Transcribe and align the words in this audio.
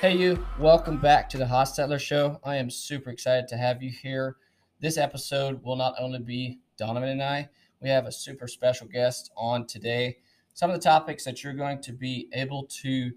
Hey, 0.00 0.16
you, 0.16 0.42
welcome 0.58 0.96
back 0.96 1.28
to 1.28 1.36
the 1.36 1.44
Hostetler 1.44 2.00
Show. 2.00 2.40
I 2.42 2.56
am 2.56 2.70
super 2.70 3.10
excited 3.10 3.48
to 3.48 3.58
have 3.58 3.82
you 3.82 3.90
here. 3.90 4.36
This 4.80 4.96
episode 4.96 5.62
will 5.62 5.76
not 5.76 5.92
only 6.00 6.20
be 6.20 6.60
Donavon 6.80 7.12
and 7.12 7.22
I, 7.22 7.50
we 7.82 7.90
have 7.90 8.06
a 8.06 8.12
super 8.12 8.48
special 8.48 8.86
guest 8.86 9.30
on 9.36 9.66
today. 9.66 10.16
Some 10.54 10.70
of 10.70 10.76
the 10.76 10.82
topics 10.82 11.22
that 11.26 11.44
you're 11.44 11.52
going 11.52 11.82
to 11.82 11.92
be 11.92 12.30
able 12.32 12.66
to 12.80 13.10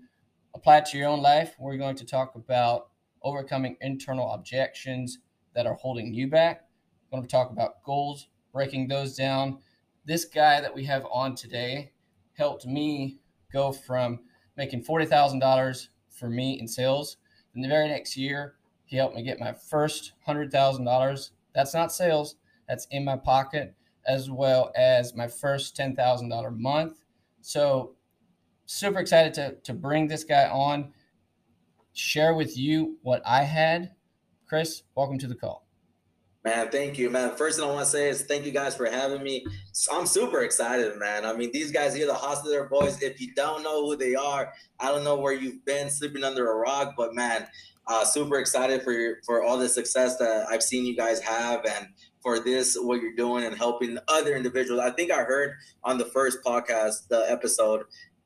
apply 0.56 0.82
to 0.82 0.98
your 0.98 1.08
own 1.08 1.22
life, 1.22 1.56
we're 1.58 1.78
going 1.78 1.96
to 1.96 2.06
talk 2.06 2.36
about 2.36 2.90
overcoming 3.22 3.78
internal 3.80 4.34
objections 4.34 5.20
that 5.56 5.66
are 5.66 5.76
holding 5.76 6.14
you 6.14 6.28
back. 6.28 6.66
We're 7.10 7.20
going 7.20 7.30
to 7.30 7.32
talk 7.32 7.50
about 7.50 7.82
goals, 7.86 8.28
breaking 8.52 8.90
those 8.90 9.16
down. 9.16 9.60
This 10.04 10.26
guy 10.26 10.60
that 10.60 10.76
we 10.76 10.84
have 10.84 11.06
on 11.10 11.36
today 11.36 11.94
helped 12.34 12.66
me 12.66 13.20
go 13.54 13.72
from 13.72 14.20
making 14.58 14.84
$40,000 14.84 15.88
for 16.24 16.30
me 16.30 16.58
in 16.58 16.70
sales. 16.70 17.18
In 17.54 17.62
the 17.62 17.68
very 17.68 17.90
next 17.90 18.16
year, 18.16 18.56
he 18.86 18.96
helped 18.96 19.14
me 19.14 19.24
get 19.24 19.42
my 19.42 19.52
first 19.52 20.14
$100,000. 20.26 21.30
That's 21.54 21.74
not 21.74 21.92
sales, 21.92 22.38
that's 22.66 22.88
in 22.92 23.04
my 23.04 23.18
pocket, 23.18 23.76
as 24.08 24.32
well 24.32 24.72
as 24.74 25.14
my 25.14 25.28
first 25.28 25.76
$10,000 25.76 26.58
month. 26.58 27.04
So, 27.42 27.96
super 28.66 29.00
excited 29.00 29.34
to, 29.34 29.56
to 29.64 29.74
bring 29.74 30.08
this 30.08 30.24
guy 30.24 30.48
on, 30.48 30.94
share 31.92 32.34
with 32.34 32.58
you 32.58 33.00
what 33.02 33.22
I 33.26 33.44
had. 33.44 33.92
Chris, 34.48 34.84
welcome 34.96 35.20
to 35.20 35.28
the 35.28 35.36
call. 35.36 35.63
Man, 36.46 36.70
thank 36.70 36.98
you, 36.98 37.10
man. 37.10 37.36
First 37.38 37.58
thing 37.58 37.70
I 37.70 37.72
want 37.72 37.86
to 37.86 37.90
say 37.90 38.10
is 38.10 38.24
thank 38.24 38.46
you 38.46 38.52
guys 38.52 38.76
for 38.76 38.86
having 38.86 39.24
me. 39.24 39.46
I'm 39.90 40.06
super 40.06 40.42
excited, 40.42 40.98
man. 41.00 41.26
I 41.26 41.32
mean, 41.32 41.52
these 41.54 41.72
guys 41.72 41.96
here, 41.96 42.06
the 42.06 42.14
Hostetler 42.14 42.70
Boys, 42.70 43.02
if 43.02 43.22
you 43.22 43.34
don't 43.34 43.64
know 43.64 43.86
who 43.86 43.96
they 43.96 44.14
are, 44.14 44.52
I 44.78 44.92
don't 44.92 45.06
know 45.06 45.16
where 45.16 45.32
you've 45.32 45.64
been 45.64 45.90
sleeping 45.90 46.26
under 46.26 46.52
a 46.52 46.56
rock, 46.56 46.96
but 46.98 47.16
man, 47.16 47.48
uh, 47.88 48.04
super 48.04 48.40
excited 48.40 48.84
for 48.84 48.92
your, 48.92 49.18
for 49.26 49.42
all 49.42 49.58
the 49.58 49.70
success 49.70 50.18
that 50.18 50.46
I've 50.50 50.64
seen 50.64 50.86
you 50.86 50.98
guys 50.98 51.22
have 51.22 51.66
and 51.66 51.88
for 52.22 52.40
this, 52.40 52.78
what 52.78 53.02
you're 53.02 53.16
doing 53.16 53.46
and 53.46 53.58
helping 53.58 53.98
other 54.10 54.36
individuals. 54.36 54.82
I 54.82 54.92
think 54.92 55.12
I 55.12 55.24
heard 55.24 55.56
on 55.86 55.98
the 55.98 56.06
first 56.06 56.40
podcast, 56.46 57.08
the 57.08 57.26
episode, 57.30 57.84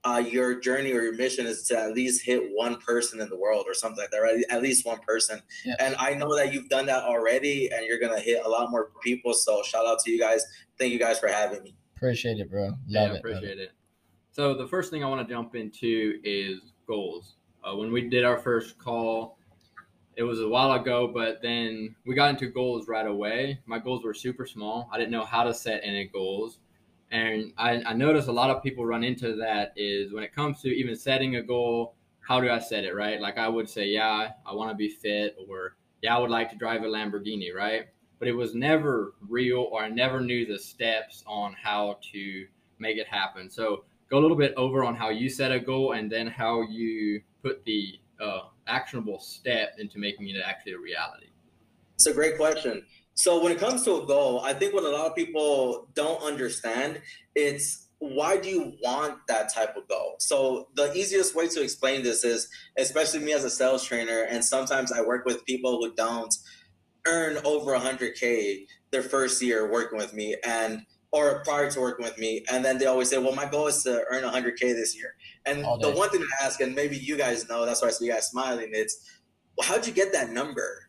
uh, 0.08 0.20
your 0.20 0.60
journey 0.60 0.94
or 0.94 1.02
your 1.02 1.16
mission 1.16 1.46
is 1.46 1.64
to 1.64 1.78
at 1.78 1.94
least 1.94 2.26
hit 2.26 2.50
one 2.54 2.78
person 2.78 3.20
in 3.20 3.30
the 3.30 3.38
world 3.38 3.66
or 3.68 3.74
something 3.74 4.02
like 4.02 4.12
that, 4.12 4.20
right? 4.20 4.44
At 4.50 4.62
least 4.62 4.86
one 4.86 5.00
person. 5.00 5.42
Yeah. 5.66 5.76
And 5.80 5.96
I 6.00 6.14
know 6.14 6.34
that 6.36 6.54
you've 6.54 6.70
done 6.70 6.86
that 6.86 7.04
already 7.04 7.70
and 7.72 7.86
you're 7.86 8.00
going 8.00 8.16
to 8.16 8.22
hit 8.22 8.46
a 8.46 8.50
lot 8.50 8.72
more 8.72 8.92
people. 9.04 9.34
So 9.34 9.62
shout 9.64 9.86
out 9.86 10.00
to 10.00 10.12
you 10.12 10.20
guys. 10.20 10.46
Thank 10.80 10.94
you 10.94 11.00
guys 11.00 11.20
for 11.20 11.28
having 11.28 11.62
me. 11.64 11.76
Appreciate 11.96 12.40
it, 12.40 12.50
bro. 12.50 12.66
Love 12.68 12.78
yeah, 12.88 13.14
it. 13.14 13.18
Appreciate 13.18 13.60
it. 13.60 13.72
So 14.32 14.54
the 14.54 14.68
first 14.68 14.92
thing 14.92 15.04
I 15.04 15.08
want 15.08 15.28
to 15.28 15.34
jump 15.34 15.56
into 15.56 16.20
is 16.24 16.74
goals. 16.86 17.36
Uh, 17.64 17.76
when 17.76 17.92
we 17.92 18.08
did 18.08 18.24
our 18.24 18.38
first 18.38 18.78
call, 18.78 19.40
it 20.16 20.24
was 20.24 20.40
a 20.40 20.48
while 20.48 20.72
ago, 20.72 21.12
but 21.14 21.42
then 21.42 21.96
we 22.06 22.16
got 22.16 22.30
into 22.30 22.48
goals 22.48 22.88
right 22.88 23.06
away. 23.06 23.60
My 23.66 23.78
goals 23.78 24.04
were 24.04 24.14
super 24.14 24.46
small. 24.46 24.90
I 24.92 24.98
didn't 24.98 25.12
know 25.12 25.26
how 25.26 25.44
to 25.44 25.54
set 25.54 25.82
any 25.84 26.06
goals. 26.06 26.60
And 27.12 27.54
I, 27.58 27.82
I 27.84 27.94
notice 27.94 28.28
a 28.28 28.32
lot 28.32 28.50
of 28.50 28.62
people 28.62 28.86
run 28.86 29.04
into 29.04 29.36
that 29.38 29.74
is 29.76 30.12
when 30.12 30.24
it 30.24 30.34
comes 30.34 30.62
to 30.62 30.70
even 30.70 30.96
setting 30.96 31.38
a 31.38 31.42
goal, 31.42 31.96
how 32.20 32.42
do 32.42 32.50
I 32.50 32.60
set 32.60 32.84
it, 32.84 32.94
right? 32.94 33.22
Like 33.22 33.38
I 33.38 33.48
would 33.48 33.70
say, 33.70 33.86
yeah, 33.86 34.32
I 34.46 34.54
want 34.54 34.70
to 34.72 34.76
be 34.76 34.90
fit, 34.90 35.38
or 35.48 35.78
yeah, 36.02 36.16
I 36.16 36.20
would 36.20 36.30
like 36.30 36.50
to 36.50 36.58
drive 36.58 36.84
a 36.84 36.86
Lamborghini, 36.86 37.54
right? 37.56 37.86
But 38.20 38.28
it 38.28 38.34
was 38.34 38.54
never 38.54 39.14
real, 39.30 39.70
or 39.72 39.84
I 39.84 39.90
never 39.90 40.20
knew 40.20 40.46
the 40.46 40.60
steps 40.60 41.24
on 41.26 41.54
how 41.54 42.00
to 42.12 42.46
make 42.80 42.98
it 42.98 43.08
happen. 43.08 43.50
So 43.50 43.86
go 44.10 44.18
a 44.18 44.22
little 44.22 44.36
bit 44.36 44.54
over 44.58 44.84
on 44.84 44.96
how 44.96 45.10
you 45.10 45.30
set 45.30 45.52
a 45.52 45.60
goal 45.60 45.94
and 45.94 46.12
then 46.12 46.28
how 46.28 46.62
you 46.64 47.22
put 47.42 47.64
the 47.64 48.00
uh, 48.20 48.42
actionable 48.68 49.20
step 49.20 49.76
into 49.78 50.00
making 50.00 50.28
it 50.30 50.36
actually 50.46 50.74
a 50.74 50.80
reality. 50.80 51.28
It's 51.96 52.08
a 52.08 52.14
great 52.14 52.38
question. 52.38 52.86
So 53.18 53.42
when 53.42 53.52
it 53.52 53.58
comes 53.58 53.84
to 53.86 53.96
a 53.96 54.06
goal, 54.06 54.42
I 54.42 54.54
think 54.54 54.76
what 54.76 54.84
a 54.84 54.90
lot 54.90 55.08
of 55.08 55.16
people 55.16 55.90
don't 55.96 56.22
understand, 56.22 57.02
it's 57.34 57.88
why 57.98 58.38
do 58.38 58.48
you 58.48 58.74
want 58.84 59.18
that 59.28 59.52
type 59.52 59.76
of 59.76 59.88
goal? 59.88 60.18
So 60.20 60.68
the 60.76 60.94
easiest 60.94 61.36
way 61.36 61.48
to 61.48 61.64
explain 61.64 62.04
this 62.04 62.24
is, 62.24 62.48
especially 62.78 63.22
me 63.22 63.34
as 63.34 63.44
a 63.44 63.50
sales 63.50 63.84
trainer, 63.84 64.28
and 64.30 64.46
sometimes 64.46 64.92
I 64.92 65.02
work 65.02 65.26
with 65.26 65.44
people 65.46 65.80
who 65.80 65.96
don't 65.96 66.34
earn 67.08 67.40
over 67.44 67.76
100k 67.76 68.68
their 68.92 69.02
first 69.02 69.42
year 69.42 69.72
working 69.72 69.98
with 69.98 70.14
me, 70.14 70.36
and 70.46 70.86
or 71.12 71.42
prior 71.44 71.72
to 71.72 71.80
working 71.80 72.06
with 72.06 72.20
me, 72.20 72.46
and 72.52 72.64
then 72.64 72.78
they 72.78 72.86
always 72.86 73.10
say, 73.10 73.18
"Well, 73.18 73.34
my 73.34 73.46
goal 73.50 73.66
is 73.66 73.82
to 73.84 74.04
earn 74.12 74.24
100k 74.24 74.74
this 74.74 74.96
year." 74.96 75.16
And 75.48 75.64
the 75.82 75.92
one 75.92 76.10
thing 76.10 76.22
I 76.22 76.46
ask, 76.46 76.62
and 76.62 76.76
maybe 76.76 76.98
you 76.98 77.18
guys 77.18 77.50
know, 77.50 77.66
that's 77.66 77.82
why 77.82 77.88
I 77.88 77.92
see 77.92 78.06
you 78.06 78.12
guys 78.12 78.28
smiling. 78.28 78.70
It's, 78.74 78.96
well, 79.58 79.68
how'd 79.68 79.88
you 79.88 79.94
get 79.94 80.14
that 80.14 80.30
number? 80.30 80.87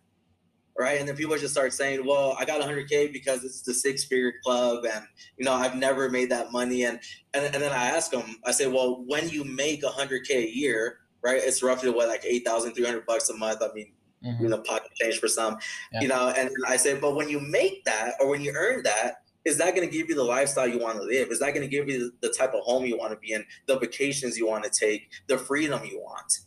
Right? 0.78 1.00
And 1.00 1.09
then 1.09 1.16
people 1.16 1.37
just 1.37 1.53
start 1.53 1.72
saying, 1.72 2.06
"Well, 2.06 2.37
I 2.39 2.44
got 2.44 2.61
100k 2.61 3.12
because 3.12 3.44
it's 3.44 3.62
the 3.62 3.75
six 3.75 4.05
figure 4.05 4.34
club, 4.44 4.84
and 4.84 5.05
you 5.37 5.44
know 5.44 5.53
I've 5.53 5.75
never 5.75 6.09
made 6.09 6.31
that 6.31 6.53
money." 6.53 6.84
And 6.84 7.00
and, 7.34 7.44
and 7.44 7.62
then 7.62 7.72
I 7.72 7.87
ask 7.87 8.11
them, 8.11 8.37
I 8.44 8.53
say, 8.53 8.66
"Well, 8.66 9.05
when 9.06 9.28
you 9.28 9.44
make 9.44 9.83
100k 9.83 10.31
a 10.31 10.50
year, 10.50 10.99
right? 11.22 11.41
It's 11.43 11.62
roughly 11.62 11.91
what 11.91 12.09
like 12.09 12.25
8,300 12.25 13.05
bucks 13.06 13.28
a 13.28 13.37
month. 13.37 13.62
I 13.62 13.72
mean." 13.75 13.93
Mm-hmm. 14.25 14.43
You 14.43 14.49
know, 14.49 14.59
pocket 14.59 14.91
change 14.97 15.21
for 15.21 15.28
some, 15.28 15.59
yeah. 15.93 16.00
you 16.00 16.09
know, 16.09 16.34
and 16.37 16.50
I 16.66 16.77
say, 16.77 16.99
but 16.99 17.15
when 17.15 17.28
you 17.28 17.39
make 17.39 17.84
that 17.84 18.15
or 18.19 18.28
when 18.28 18.41
you 18.41 18.53
earn 18.53 18.83
that, 18.83 19.19
is 19.45 19.59
that 19.59 19.77
going 19.77 19.89
to 19.89 19.97
give 19.97 20.09
you 20.09 20.16
the 20.16 20.25
lifestyle 20.25 20.66
you 20.66 20.81
want 20.81 20.97
to 20.97 21.05
live? 21.05 21.28
Is 21.31 21.39
that 21.39 21.55
going 21.55 21.62
to 21.62 21.69
give 21.69 21.89
you 21.89 22.10
the 22.21 22.34
type 22.37 22.53
of 22.53 22.65
home 22.65 22.84
you 22.84 22.99
want 22.99 23.12
to 23.12 23.16
be 23.19 23.33
in, 23.33 23.45
the 23.66 23.78
vacations 23.78 24.37
you 24.37 24.45
want 24.45 24.65
to 24.65 24.71
take, 24.71 25.09
the 25.28 25.39
freedom 25.39 25.84
you 25.84 26.00
want? 26.00 26.41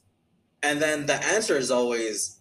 And 0.63 0.81
then 0.81 1.06
the 1.06 1.16
answer 1.28 1.56
is 1.56 1.72
always 1.72 2.41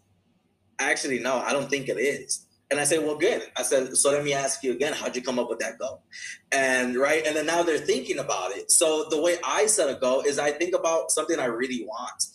actually, 0.80 1.18
no, 1.18 1.38
I 1.38 1.52
don't 1.52 1.70
think 1.70 1.88
it 1.88 1.98
is. 1.98 2.46
And 2.70 2.78
I 2.78 2.84
said, 2.84 3.04
well, 3.04 3.16
good. 3.16 3.42
I 3.56 3.62
said, 3.62 3.96
so 3.96 4.12
let 4.12 4.22
me 4.24 4.32
ask 4.32 4.62
you 4.62 4.72
again, 4.72 4.92
how'd 4.92 5.16
you 5.16 5.22
come 5.22 5.40
up 5.40 5.48
with 5.48 5.58
that 5.58 5.78
goal? 5.78 6.02
And 6.52 6.96
right. 6.96 7.26
And 7.26 7.34
then 7.34 7.46
now 7.46 7.62
they're 7.62 7.78
thinking 7.78 8.18
about 8.20 8.52
it. 8.52 8.70
So 8.70 9.06
the 9.10 9.20
way 9.20 9.38
I 9.44 9.66
set 9.66 9.90
a 9.90 9.98
goal 9.98 10.20
is 10.20 10.38
I 10.38 10.52
think 10.52 10.74
about 10.74 11.10
something 11.10 11.38
I 11.40 11.46
really 11.46 11.84
want. 11.84 12.26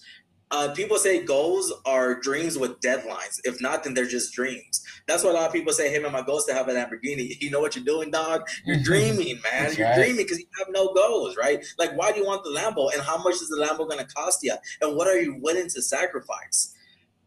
Uh, 0.51 0.73
people 0.75 0.97
say 0.97 1.23
goals 1.23 1.73
are 1.85 2.19
dreams 2.19 2.57
with 2.57 2.79
deadlines. 2.79 3.39
If 3.45 3.61
not, 3.61 3.83
then 3.83 3.93
they're 3.93 4.05
just 4.05 4.33
dreams. 4.33 4.83
That's 5.07 5.23
why 5.23 5.31
a 5.31 5.33
lot 5.33 5.47
of 5.47 5.53
people 5.53 5.73
say, 5.73 5.91
"Hey, 5.91 5.99
man, 5.99 6.11
my 6.11 6.21
goal 6.21 6.37
is 6.37 6.45
to 6.45 6.53
have 6.53 6.67
a 6.67 6.71
Lamborghini." 6.71 7.35
You 7.41 7.49
know 7.49 7.59
what 7.59 7.75
you're 7.75 7.83
doing, 7.83 8.11
dog? 8.11 8.47
You're 8.63 8.79
dreaming, 8.81 9.39
man. 9.43 9.63
That's 9.63 9.77
you're 9.77 9.87
right. 9.87 9.95
dreaming 9.95 10.17
because 10.17 10.39
you 10.39 10.45
have 10.59 10.67
no 10.69 10.93
goals, 10.93 11.35
right? 11.35 11.65
Like, 11.79 11.97
why 11.97 12.11
do 12.11 12.19
you 12.19 12.25
want 12.25 12.43
the 12.43 12.51
Lambo, 12.51 12.93
and 12.93 13.01
how 13.01 13.17
much 13.17 13.35
is 13.35 13.49
the 13.49 13.57
Lambo 13.57 13.89
going 13.89 13.99
to 13.99 14.13
cost 14.13 14.43
you, 14.43 14.53
and 14.81 14.95
what 14.95 15.07
are 15.07 15.19
you 15.19 15.35
willing 15.41 15.67
to 15.69 15.81
sacrifice? 15.81 16.74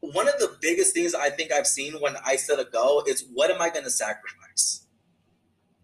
One 0.00 0.28
of 0.28 0.38
the 0.38 0.56
biggest 0.60 0.94
things 0.94 1.14
I 1.14 1.30
think 1.30 1.52
I've 1.52 1.66
seen 1.66 1.94
when 1.94 2.16
I 2.24 2.36
set 2.36 2.58
a 2.58 2.64
goal 2.64 3.02
is 3.06 3.26
what 3.32 3.50
am 3.50 3.60
I 3.60 3.70
going 3.70 3.84
to 3.84 3.90
sacrifice? 3.90 4.86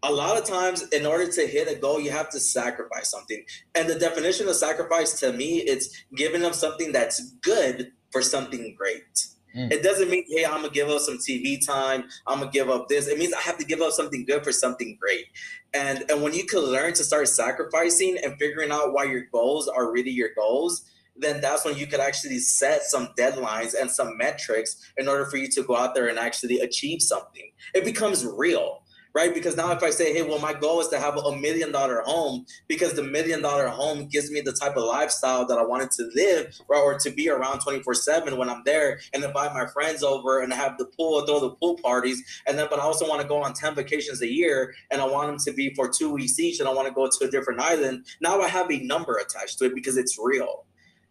A 0.02 0.12
lot 0.12 0.36
of 0.36 0.44
times, 0.44 0.82
in 0.88 1.06
order 1.06 1.30
to 1.32 1.46
hit 1.46 1.66
a 1.66 1.74
goal, 1.74 1.98
you 1.98 2.10
have 2.10 2.28
to 2.30 2.40
sacrifice 2.40 3.10
something. 3.10 3.42
And 3.74 3.88
the 3.88 3.98
definition 3.98 4.46
of 4.48 4.54
sacrifice 4.54 5.18
to 5.20 5.32
me, 5.32 5.60
it's 5.60 6.04
giving 6.14 6.44
up 6.44 6.54
something 6.54 6.92
that's 6.92 7.30
good 7.42 7.92
for 8.12 8.20
something 8.20 8.74
great. 8.76 9.26
Mm. 9.56 9.72
It 9.72 9.82
doesn't 9.82 10.10
mean, 10.10 10.24
hey, 10.28 10.44
I'm 10.44 10.62
gonna 10.62 10.70
give 10.70 10.88
up 10.88 11.00
some 11.00 11.18
TV 11.18 11.64
time. 11.64 12.04
I'm 12.26 12.40
gonna 12.40 12.50
give 12.50 12.68
up 12.68 12.88
this. 12.88 13.06
It 13.06 13.18
means 13.18 13.32
I 13.32 13.40
have 13.40 13.56
to 13.58 13.64
give 13.64 13.80
up 13.80 13.92
something 13.92 14.24
good 14.24 14.44
for 14.44 14.52
something 14.52 14.98
great. 15.00 15.26
And 15.72 16.04
and 16.10 16.22
when 16.22 16.34
you 16.34 16.44
can 16.44 16.60
learn 16.60 16.92
to 16.94 17.04
start 17.04 17.28
sacrificing 17.28 18.18
and 18.22 18.36
figuring 18.38 18.72
out 18.72 18.92
why 18.92 19.04
your 19.04 19.22
goals 19.32 19.68
are 19.68 19.92
really 19.92 20.10
your 20.10 20.30
goals, 20.36 20.84
then 21.16 21.40
that's 21.40 21.64
when 21.64 21.76
you 21.76 21.86
could 21.86 22.00
actually 22.00 22.38
set 22.38 22.82
some 22.82 23.08
deadlines 23.18 23.74
and 23.78 23.90
some 23.90 24.16
metrics 24.16 24.76
in 24.96 25.08
order 25.08 25.24
for 25.26 25.36
you 25.36 25.48
to 25.48 25.62
go 25.62 25.76
out 25.76 25.94
there 25.94 26.08
and 26.08 26.18
actually 26.18 26.60
achieve 26.60 27.00
something. 27.00 27.50
It 27.74 27.84
becomes 27.84 28.26
real, 28.26 28.82
right? 29.14 29.32
Because 29.32 29.56
now 29.56 29.70
if 29.70 29.82
I 29.82 29.90
say, 29.90 30.12
hey, 30.12 30.22
well, 30.22 30.40
my 30.40 30.52
goal 30.52 30.80
is 30.80 30.88
to 30.88 30.98
have 30.98 31.16
a 31.16 31.36
million 31.36 31.70
dollar 31.70 32.02
home 32.04 32.46
because 32.66 32.94
the 32.94 33.04
million 33.04 33.42
dollar 33.42 33.68
home 33.68 34.08
gives 34.08 34.28
me 34.32 34.40
the 34.40 34.52
type 34.52 34.76
of 34.76 34.82
lifestyle 34.82 35.46
that 35.46 35.56
I 35.56 35.64
wanted 35.64 35.92
to 35.92 36.10
live 36.16 36.52
right, 36.68 36.80
or 36.80 36.98
to 36.98 37.10
be 37.10 37.28
around 37.28 37.60
24 37.60 37.94
7 37.94 38.36
when 38.36 38.50
I'm 38.50 38.62
there 38.64 38.98
and 39.12 39.22
invite 39.22 39.54
my 39.54 39.66
friends 39.66 40.02
over 40.02 40.42
and 40.42 40.52
have 40.52 40.78
the 40.78 40.86
pool, 40.86 41.24
throw 41.24 41.38
the 41.38 41.50
pool 41.50 41.76
parties. 41.76 42.22
And 42.46 42.58
then, 42.58 42.66
but 42.68 42.80
I 42.80 42.82
also 42.82 43.08
want 43.08 43.22
to 43.22 43.28
go 43.28 43.40
on 43.40 43.54
10 43.54 43.76
vacations 43.76 44.20
a 44.20 44.30
year 44.30 44.74
and 44.90 45.00
I 45.00 45.06
want 45.06 45.28
them 45.28 45.38
to 45.44 45.52
be 45.52 45.72
for 45.74 45.88
two 45.88 46.10
weeks 46.10 46.40
each 46.40 46.58
and 46.58 46.68
I 46.68 46.72
want 46.72 46.88
to 46.88 46.94
go 46.94 47.08
to 47.08 47.24
a 47.24 47.30
different 47.30 47.60
island. 47.60 48.06
Now 48.20 48.40
I 48.40 48.48
have 48.48 48.70
a 48.70 48.80
number 48.80 49.16
attached 49.16 49.58
to 49.58 49.66
it 49.66 49.76
because 49.76 49.96
it's 49.96 50.18
real 50.20 50.64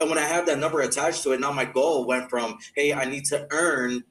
and 0.03 0.09
when 0.09 0.19
I 0.19 0.27
have 0.27 0.45
that 0.47 0.59
number 0.59 0.81
attached 0.81 1.23
to 1.23 1.31
it, 1.31 1.39
now 1.39 1.51
my 1.51 1.65
goal 1.65 2.05
went 2.05 2.29
from, 2.29 2.57
hey, 2.75 2.93
I 2.93 3.05
need 3.05 3.25
to 3.25 3.47
earn 3.51 4.03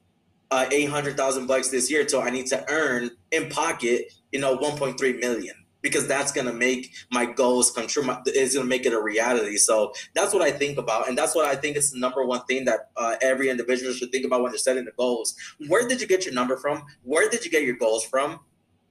uh, 0.50 0.66
800,000 0.70 1.46
bucks 1.46 1.68
this 1.68 1.90
year 1.90 2.04
to 2.06 2.20
I 2.20 2.30
need 2.30 2.46
to 2.46 2.64
earn 2.70 3.10
in 3.30 3.48
pocket, 3.48 4.12
you 4.32 4.40
know, 4.40 4.56
1.3 4.56 5.20
million 5.20 5.54
because 5.82 6.06
that's 6.06 6.32
going 6.32 6.46
to 6.46 6.52
make 6.52 6.94
my 7.10 7.26
goals 7.26 7.72
come 7.72 7.86
true. 7.86 8.04
It's 8.26 8.54
going 8.54 8.64
to 8.66 8.68
make 8.68 8.86
it 8.86 8.92
a 8.92 9.00
reality. 9.02 9.56
So 9.56 9.92
that's 10.14 10.32
what 10.32 10.42
I 10.42 10.50
think 10.50 10.78
about. 10.78 11.08
And 11.08 11.18
that's 11.18 11.34
what 11.34 11.44
I 11.44 11.56
think 11.56 11.76
is 11.76 11.90
the 11.90 11.98
number 11.98 12.24
one 12.24 12.44
thing 12.44 12.64
that 12.66 12.90
uh, 12.96 13.16
every 13.20 13.50
individual 13.50 13.92
should 13.92 14.12
think 14.12 14.24
about 14.24 14.42
when 14.42 14.52
they're 14.52 14.58
setting 14.58 14.84
the 14.84 14.92
goals. 14.92 15.34
Where 15.68 15.86
did 15.86 16.00
you 16.00 16.06
get 16.06 16.24
your 16.24 16.34
number 16.34 16.56
from? 16.56 16.84
Where 17.02 17.28
did 17.28 17.44
you 17.44 17.50
get 17.50 17.64
your 17.64 17.76
goals 17.76 18.04
from? 18.04 18.40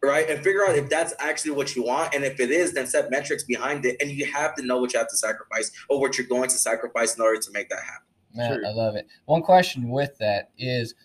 Right? 0.04 0.30
And 0.30 0.44
figure 0.44 0.66
out 0.68 0.76
if 0.76 0.90
that's 0.90 1.14
actually 1.20 1.52
what 1.52 1.76
you 1.76 1.84
want. 1.84 2.14
And 2.14 2.24
if 2.24 2.40
it 2.40 2.52
is, 2.52 2.74
then 2.74 2.88
set 2.88 3.12
metrics 3.12 3.44
behind 3.44 3.86
it. 3.86 3.98
And 4.02 4.10
you 4.10 4.26
have 4.26 4.56
to 4.56 4.64
know 4.64 4.80
what 4.80 4.94
you 4.94 5.00
have 5.00 5.10
to 5.10 5.18
sacrifice 5.18 5.72
or 5.90 6.00
what 6.00 6.18
you're 6.18 6.28
going 6.28 6.50
to 6.50 6.58
sacrifice 6.58 7.16
in 7.16 7.22
order 7.22 7.40
to 7.40 7.52
make 7.52 7.70
that 7.70 7.80
happen. 7.80 8.08
Man, 8.34 8.60
True. 8.60 8.68
I 8.68 8.72
love 8.72 8.96
it. 8.96 9.08
One 9.26 9.42
question 9.42 9.90
with 9.90 10.18
that 10.20 10.52
is, 10.58 10.96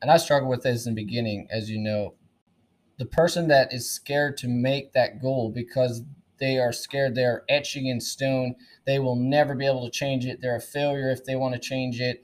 and 0.00 0.10
I 0.10 0.16
struggled 0.16 0.50
with 0.50 0.62
this 0.62 0.86
in 0.86 0.94
the 0.94 1.04
beginning, 1.04 1.46
as 1.50 1.70
you 1.70 1.78
know, 1.78 2.14
the 2.98 3.06
person 3.06 3.48
that 3.48 3.72
is 3.72 3.90
scared 3.90 4.36
to 4.38 4.48
make 4.48 4.92
that 4.92 5.22
goal 5.22 5.50
because 5.50 6.02
they 6.38 6.58
are 6.58 6.72
scared 6.72 7.14
they're 7.14 7.44
etching 7.48 7.86
in 7.86 8.00
stone, 8.00 8.54
they 8.86 8.98
will 8.98 9.16
never 9.16 9.54
be 9.54 9.66
able 9.66 9.84
to 9.84 9.90
change 9.90 10.24
it. 10.24 10.40
They're 10.40 10.56
a 10.56 10.60
failure 10.60 11.10
if 11.10 11.24
they 11.24 11.36
want 11.36 11.54
to 11.54 11.60
change 11.60 12.00
it. 12.00 12.22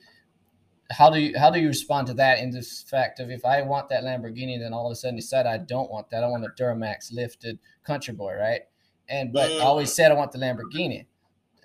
How 0.97 1.11
do 1.11 1.19
you 1.19 1.39
how 1.39 1.51
do 1.51 1.61
you 1.61 1.69
respond 1.69 2.07
to 2.09 2.15
that 2.15 2.39
in 2.39 2.51
this 2.51 2.83
fact 2.83 3.19
of 3.19 3.31
if 3.31 3.45
I 3.45 3.63
want 3.63 3.89
that 3.89 4.05
Lamborghini, 4.05 4.59
then 4.59 4.73
all 4.73 4.87
of 4.87 4.93
a 4.93 4.95
sudden 4.95 5.17
you 5.17 5.23
said 5.23 5.47
I 5.47 5.59
don't 5.59 5.91
want 5.91 6.11
that. 6.11 6.23
I 6.23 6.29
want 6.29 6.45
a 6.45 6.49
Duramax 6.49 7.13
lifted 7.13 7.59
country 7.83 8.15
boy, 8.15 8.35
right? 8.35 8.63
And 9.09 9.33
but 9.33 9.51
I 9.51 9.61
always 9.61 9.93
said 9.93 10.13
I 10.13 10.15
want 10.15 10.33
the 10.33 10.39
Lamborghini. 10.39 11.07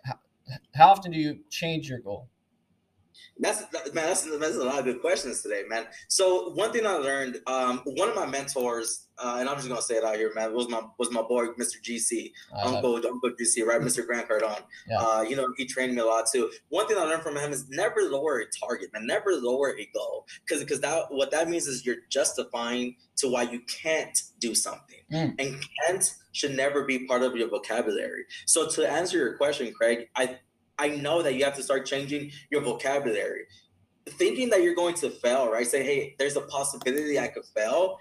How, 0.04 0.16
how 0.74 0.90
often 0.90 1.12
do 1.12 1.20
you 1.20 1.40
change 1.50 1.90
your 1.90 2.00
goal? 2.00 2.28
That's 3.38 3.62
man. 3.94 4.06
That's, 4.07 4.24
that's 4.39 4.56
a 4.56 4.63
lot 4.63 4.80
of 4.80 4.86
good 4.86 5.01
questions 5.01 5.42
today, 5.42 5.63
man. 5.68 5.86
So 6.10 6.50
one 6.51 6.71
thing 6.71 6.86
I 6.86 6.94
learned, 6.94 7.39
um, 7.48 7.81
one 7.86 8.10
of 8.10 8.16
my 8.16 8.25
mentors, 8.25 9.07
uh, 9.18 9.38
and 9.39 9.48
I'm 9.48 9.56
just 9.56 9.69
gonna 9.69 9.81
say 9.81 9.95
it 9.95 10.04
out 10.04 10.16
here, 10.18 10.31
man, 10.36 10.54
was 10.54 10.68
my 10.68 10.81
was 10.98 11.12
my 11.12 11.21
boy, 11.21 11.48
Mr. 11.60 11.81
GC, 11.81 12.31
I 12.54 12.66
love 12.66 12.75
Uncle 12.83 12.95
Uncle 12.95 13.31
GC, 13.31 13.66
right, 13.66 13.80
Mr. 13.80 14.06
Grant 14.06 14.27
Cardone. 14.27 14.62
Yeah. 14.89 14.98
Uh, 15.00 15.21
you 15.21 15.36
know, 15.38 15.48
he 15.57 15.66
trained 15.66 15.95
me 15.95 16.01
a 16.01 16.06
lot 16.06 16.25
too. 16.31 16.50
One 16.69 16.88
thing 16.88 16.98
I 16.98 17.04
learned 17.04 17.24
from 17.24 17.38
him 17.38 17.51
is 17.51 17.69
never 17.69 18.01
lower 18.01 18.39
a 18.39 18.45
target, 18.60 18.92
man. 18.94 19.07
Never 19.07 19.31
lower 19.33 19.77
a 19.77 19.89
goal, 19.94 20.25
because 20.45 20.62
because 20.63 20.81
that 20.81 21.06
what 21.10 21.31
that 21.31 21.50
means 21.50 21.68
is 21.68 21.86
you're 21.86 22.04
justifying 22.10 22.95
to 23.18 23.30
why 23.30 23.44
you 23.44 23.62
can't 23.83 24.21
do 24.39 24.54
something, 24.56 24.98
Mm. 25.12 25.36
and 25.39 25.66
can't 25.88 26.13
should 26.33 26.56
never 26.56 26.83
be 26.83 27.07
part 27.07 27.24
of 27.24 27.36
your 27.36 27.50
vocabulary. 27.50 28.25
So 28.45 28.69
to 28.69 28.89
answer 28.89 29.18
your 29.18 29.36
question, 29.38 29.74
Craig, 29.74 30.07
I 30.16 30.38
I 30.80 30.90
know 30.90 31.22
that 31.22 31.36
you 31.36 31.44
have 31.44 31.56
to 31.58 31.64
start 31.64 31.86
changing 31.86 32.31
your 32.50 32.62
vocabulary. 32.62 33.46
Thinking 34.08 34.50
that 34.50 34.64
you're 34.64 34.76
going 34.76 34.96
to 34.96 35.10
fail, 35.10 35.52
right? 35.52 35.68
Say, 35.68 35.84
hey, 35.84 36.16
there's 36.18 36.38
a 36.38 36.42
possibility 36.42 37.20
I 37.20 37.28
could 37.28 37.46
fail. 37.56 37.98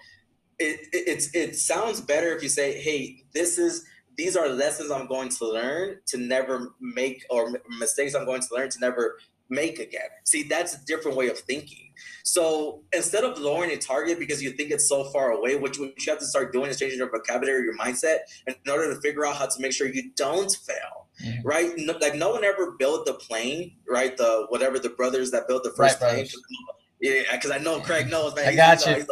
It, 0.57 0.87
it 0.91 1.07
it's 1.07 1.35
it 1.35 1.55
sounds 1.55 2.01
better 2.01 2.35
if 2.35 2.41
you 2.41 2.49
say, 2.49 2.81
hey, 2.81 3.23
this 3.33 3.57
is 3.57 3.85
these 4.17 4.35
are 4.35 4.49
lessons 4.49 4.91
I'm 4.91 5.07
going 5.07 5.29
to 5.29 5.47
learn 5.47 5.97
to 6.07 6.17
never 6.17 6.73
make 6.81 7.23
or 7.29 7.53
mistakes 7.77 8.15
I'm 8.15 8.25
going 8.25 8.41
to 8.41 8.47
learn 8.51 8.69
to 8.69 8.79
never 8.79 9.17
make 9.49 9.79
again. 9.79 10.09
See, 10.25 10.43
that's 10.43 10.75
a 10.75 10.85
different 10.85 11.17
way 11.17 11.29
of 11.29 11.39
thinking. 11.39 11.93
So 12.23 12.83
instead 12.93 13.23
of 13.23 13.39
lowering 13.39 13.71
a 13.71 13.77
target 13.77 14.19
because 14.19 14.41
you 14.43 14.51
think 14.51 14.71
it's 14.71 14.87
so 14.87 15.05
far 15.05 15.31
away, 15.31 15.55
which 15.55 15.79
what 15.79 15.93
you 16.05 16.11
have 16.11 16.19
to 16.19 16.25
start 16.25 16.53
doing 16.53 16.69
is 16.69 16.79
changing 16.79 16.99
your 16.99 17.09
vocabulary, 17.09 17.63
your 17.63 17.77
mindset, 17.77 18.19
in 18.47 18.55
order 18.69 18.93
to 18.93 18.99
figure 19.01 19.25
out 19.25 19.35
how 19.35 19.47
to 19.47 19.61
make 19.61 19.73
sure 19.73 19.87
you 19.87 20.11
don't 20.15 20.51
fail 20.65 21.07
Mhm. 21.23 21.41
right? 21.43 21.71
No, 21.77 21.93
like 21.99 22.15
no 22.15 22.29
one 22.31 22.43
ever 22.43 22.71
built 22.71 23.05
the 23.05 23.13
plane, 23.13 23.75
right? 23.87 24.15
The 24.15 24.45
whatever 24.49 24.79
the 24.79 24.89
brothers 24.89 25.31
that 25.31 25.47
built 25.47 25.63
the 25.63 25.71
first 25.71 25.99
plane. 25.99 26.13
brothers. 26.15 26.35
Yeah, 27.01 27.23
because 27.31 27.51
I 27.51 27.57
know 27.57 27.79
Craig 27.79 28.09
knows, 28.09 28.35
man. 28.35 28.47
I 28.47 28.51
He's- 28.51 28.83
got 28.83 28.89
you. 28.89 28.95
He's 28.95 29.09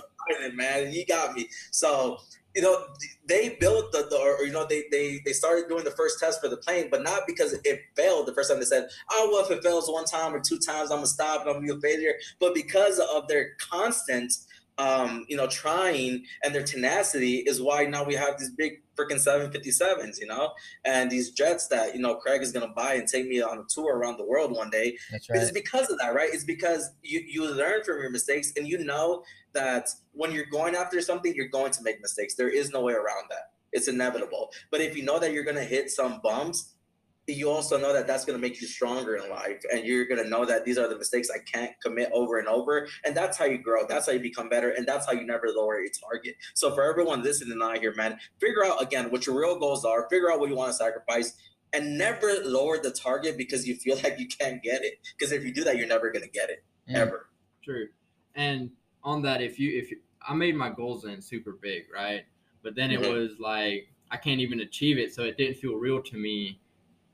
a 0.51 0.55
man, 0.55 0.83
and 0.85 0.93
he 0.93 1.05
got 1.05 1.35
me. 1.35 1.49
So 1.71 2.19
you 2.55 2.63
know, 2.63 2.87
they 3.27 3.49
built 3.59 3.91
the, 3.91 4.07
the 4.09 4.17
or 4.17 4.43
you 4.43 4.51
know 4.51 4.65
they 4.65 4.85
they 4.91 5.21
they 5.23 5.31
started 5.31 5.69
doing 5.69 5.83
the 5.83 5.91
first 5.91 6.19
test 6.19 6.41
for 6.41 6.47
the 6.47 6.57
plane, 6.57 6.87
but 6.89 7.03
not 7.03 7.21
because 7.27 7.53
it 7.53 7.81
failed 7.95 8.25
the 8.25 8.33
first 8.33 8.49
time. 8.49 8.59
They 8.59 8.65
said, 8.65 8.89
"Oh, 9.11 9.29
well, 9.31 9.45
if 9.45 9.51
it 9.51 9.63
fails 9.63 9.89
one 9.89 10.05
time 10.05 10.33
or 10.33 10.39
two 10.39 10.57
times, 10.57 10.89
I'm 10.89 10.97
gonna 10.97 11.07
stop 11.07 11.41
and 11.41 11.49
I'm 11.49 11.55
gonna 11.57 11.79
be 11.79 11.87
a 11.87 11.91
failure." 11.91 12.13
But 12.39 12.55
because 12.55 12.99
of 12.99 13.27
their 13.27 13.51
constant 13.59 14.33
um, 14.77 15.25
you 15.27 15.35
know, 15.35 15.47
trying 15.47 16.23
and 16.43 16.53
their 16.53 16.63
tenacity 16.63 17.37
is 17.37 17.61
why 17.61 17.85
now 17.85 18.03
we 18.03 18.13
have 18.13 18.37
these 18.37 18.51
big 18.51 18.81
freaking 18.95 19.23
757s, 19.23 20.19
you 20.19 20.27
know, 20.27 20.51
and 20.85 21.09
these 21.09 21.31
jets 21.31 21.67
that, 21.67 21.95
you 21.95 22.01
know, 22.01 22.15
Craig 22.15 22.41
is 22.41 22.51
going 22.51 22.67
to 22.67 22.73
buy 22.73 22.95
and 22.95 23.07
take 23.07 23.27
me 23.27 23.41
on 23.41 23.59
a 23.59 23.63
tour 23.67 23.97
around 23.97 24.17
the 24.17 24.25
world 24.25 24.51
one 24.51 24.69
day. 24.69 24.97
That's 25.11 25.27
It's 25.29 25.51
because 25.51 25.89
of 25.89 25.97
that, 25.99 26.13
right? 26.13 26.29
It's 26.31 26.43
because 26.43 26.91
you, 27.03 27.23
you 27.27 27.49
learn 27.49 27.83
from 27.83 27.99
your 28.01 28.09
mistakes 28.09 28.53
and 28.57 28.67
you 28.67 28.79
know 28.79 29.23
that 29.53 29.89
when 30.13 30.31
you're 30.31 30.45
going 30.45 30.75
after 30.75 31.01
something, 31.01 31.33
you're 31.35 31.47
going 31.47 31.71
to 31.71 31.83
make 31.83 32.01
mistakes. 32.01 32.35
There 32.35 32.49
is 32.49 32.71
no 32.71 32.81
way 32.81 32.93
around 32.93 33.25
that. 33.29 33.51
It's 33.71 33.87
inevitable. 33.87 34.51
But 34.71 34.81
if 34.81 34.95
you 34.95 35.03
know 35.03 35.19
that 35.19 35.33
you're 35.33 35.43
going 35.43 35.57
to 35.57 35.63
hit 35.63 35.89
some 35.89 36.19
bumps, 36.23 36.73
you 37.27 37.49
also 37.49 37.77
know 37.77 37.91
that 37.91 38.07
that's 38.07 38.23
going 38.23 38.39
to 38.39 38.41
make 38.41 38.61
you 38.61 38.67
stronger 38.67 39.17
in 39.17 39.29
life 39.29 39.61
and 39.71 39.85
you're 39.85 40.05
going 40.05 40.21
to 40.21 40.29
know 40.29 40.45
that 40.45 40.63
these 40.63 40.77
are 40.77 40.87
the 40.87 40.97
mistakes 40.97 41.29
i 41.29 41.37
can't 41.39 41.71
commit 41.81 42.09
over 42.13 42.37
and 42.39 42.47
over 42.47 42.87
and 43.05 43.15
that's 43.15 43.37
how 43.37 43.45
you 43.45 43.57
grow 43.57 43.85
that's 43.87 44.05
how 44.05 44.13
you 44.13 44.19
become 44.19 44.47
better 44.47 44.69
and 44.69 44.87
that's 44.87 45.05
how 45.05 45.11
you 45.11 45.25
never 45.25 45.47
lower 45.53 45.79
your 45.79 45.91
target 46.09 46.35
so 46.53 46.73
for 46.73 46.83
everyone 46.89 47.21
listening 47.21 47.59
out 47.61 47.77
here 47.79 47.93
man 47.95 48.17
figure 48.39 48.65
out 48.65 48.81
again 48.81 49.11
what 49.11 49.25
your 49.25 49.37
real 49.37 49.59
goals 49.59 49.83
are 49.83 50.07
figure 50.09 50.31
out 50.31 50.39
what 50.39 50.49
you 50.49 50.55
want 50.55 50.69
to 50.71 50.77
sacrifice 50.77 51.33
and 51.73 51.97
never 51.97 52.33
lower 52.45 52.81
the 52.81 52.91
target 52.91 53.37
because 53.37 53.67
you 53.67 53.75
feel 53.75 53.97
like 54.03 54.17
you 54.17 54.27
can't 54.27 54.63
get 54.63 54.83
it 54.83 54.93
because 55.17 55.31
if 55.33 55.43
you 55.43 55.53
do 55.53 55.63
that 55.63 55.77
you're 55.77 55.87
never 55.87 56.09
going 56.11 56.23
to 56.23 56.31
get 56.31 56.49
it 56.49 56.63
Mm. 56.89 56.95
ever 56.95 57.27
True. 57.61 57.89
And 58.35 58.71
on 59.03 59.21
that, 59.23 59.41
if 59.41 59.59
you 59.59 59.77
if 59.77 59.91
you, 59.91 59.97
I 60.25 60.33
made 60.33 60.55
my 60.55 60.69
goals 60.69 61.03
in 61.03 61.21
super 61.21 61.51
big, 61.51 61.83
right? 61.93 62.23
But 62.63 62.75
then 62.75 62.91
it 62.91 63.01
Mhm. 63.01 63.13
was 63.13 63.39
like 63.39 63.89
I 64.09 64.15
can't 64.15 64.39
even 64.39 64.61
achieve 64.61 64.97
it, 64.97 65.13
so 65.13 65.23
it 65.23 65.35
didn't 65.35 65.57
feel 65.57 65.75
real 65.75 66.01
to 66.01 66.15
me. 66.17 66.61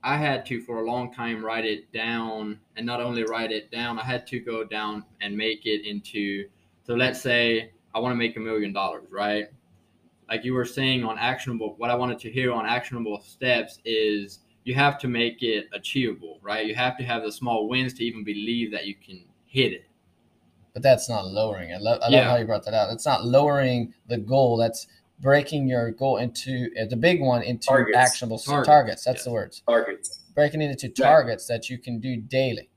I 0.04 0.18
had 0.18 0.46
to 0.48 0.60
for 0.62 0.80
a 0.80 0.86
long 0.86 1.14
time 1.14 1.44
write 1.44 1.66
it 1.66 1.92
down, 1.94 2.60
and 2.76 2.86
not 2.86 3.00
only 3.00 3.24
write 3.24 3.52
it 3.52 3.72
down, 3.72 3.98
I 3.98 4.04
had 4.04 4.28
to 4.28 4.40
go 4.40 4.64
down 4.64 5.06
and 5.22 5.36
make 5.36 5.66
it 5.66 5.86
into. 5.86 6.50
So 6.86 6.94
let's 6.94 7.22
say 7.22 7.72
I 7.96 8.00
want 8.00 8.12
to 8.12 8.18
make 8.18 8.36
a 8.36 8.40
million 8.40 8.74
dollars, 8.74 9.08
right? 9.10 9.46
Like 10.30 10.44
you 10.44 10.54
were 10.54 10.66
saying 10.66 11.04
on 11.04 11.18
actionable, 11.18 11.76
what 11.78 11.90
I 11.90 11.96
wanted 11.96 12.20
to 12.20 12.32
hear 12.32 12.52
on 12.52 12.66
actionable 12.66 13.22
steps 13.22 13.80
is 13.86 14.40
you 14.66 14.74
have 14.74 14.98
to 15.00 15.08
make 15.08 15.42
it 15.42 15.68
achievable, 15.74 16.40
right? 16.42 16.66
You 16.66 16.76
have 16.76 16.98
to 16.98 17.04
have 17.04 17.24
the 17.24 17.32
small 17.32 17.70
wins 17.70 17.94
to 17.96 18.04
even 18.04 18.24
believe 18.24 18.72
that 18.72 18.86
you 18.86 18.96
can 18.96 19.24
hit 19.46 19.74
it. 19.74 19.86
But 20.74 20.82
that's 20.82 21.08
not 21.08 21.28
lowering. 21.28 21.74
I 21.74 21.78
love, 21.78 22.00
I 22.02 22.06
love 22.06 22.12
Yeah. 22.14 22.30
how 22.30 22.38
you 22.38 22.46
brought 22.46 22.66
that 22.66 22.74
out. 22.74 22.92
It's 22.92 23.06
not 23.06 23.26
lowering 23.26 23.94
the 24.08 24.18
goal. 24.18 24.58
That's 24.58 24.88
breaking 25.24 25.68
your 25.68 25.90
goal 25.92 26.18
into 26.18 26.70
uh, 26.80 26.86
the 26.90 26.98
big 26.98 27.22
one 27.22 27.42
into 27.42 27.66
Targets. 27.68 27.98
actionable 27.98 28.38
Targets, 28.38 28.68
targets. 28.68 29.04
That's 29.06 29.18
yes. 29.20 29.24
the 29.24 29.32
words. 29.32 29.64
targets 29.68 30.20
Breaking 30.36 30.62
it 30.62 30.70
into 30.72 30.90
targets 30.90 31.48
that 31.48 31.70
you 31.70 31.78
can 31.78 32.00
do 32.00 32.18
daily. 32.18 32.70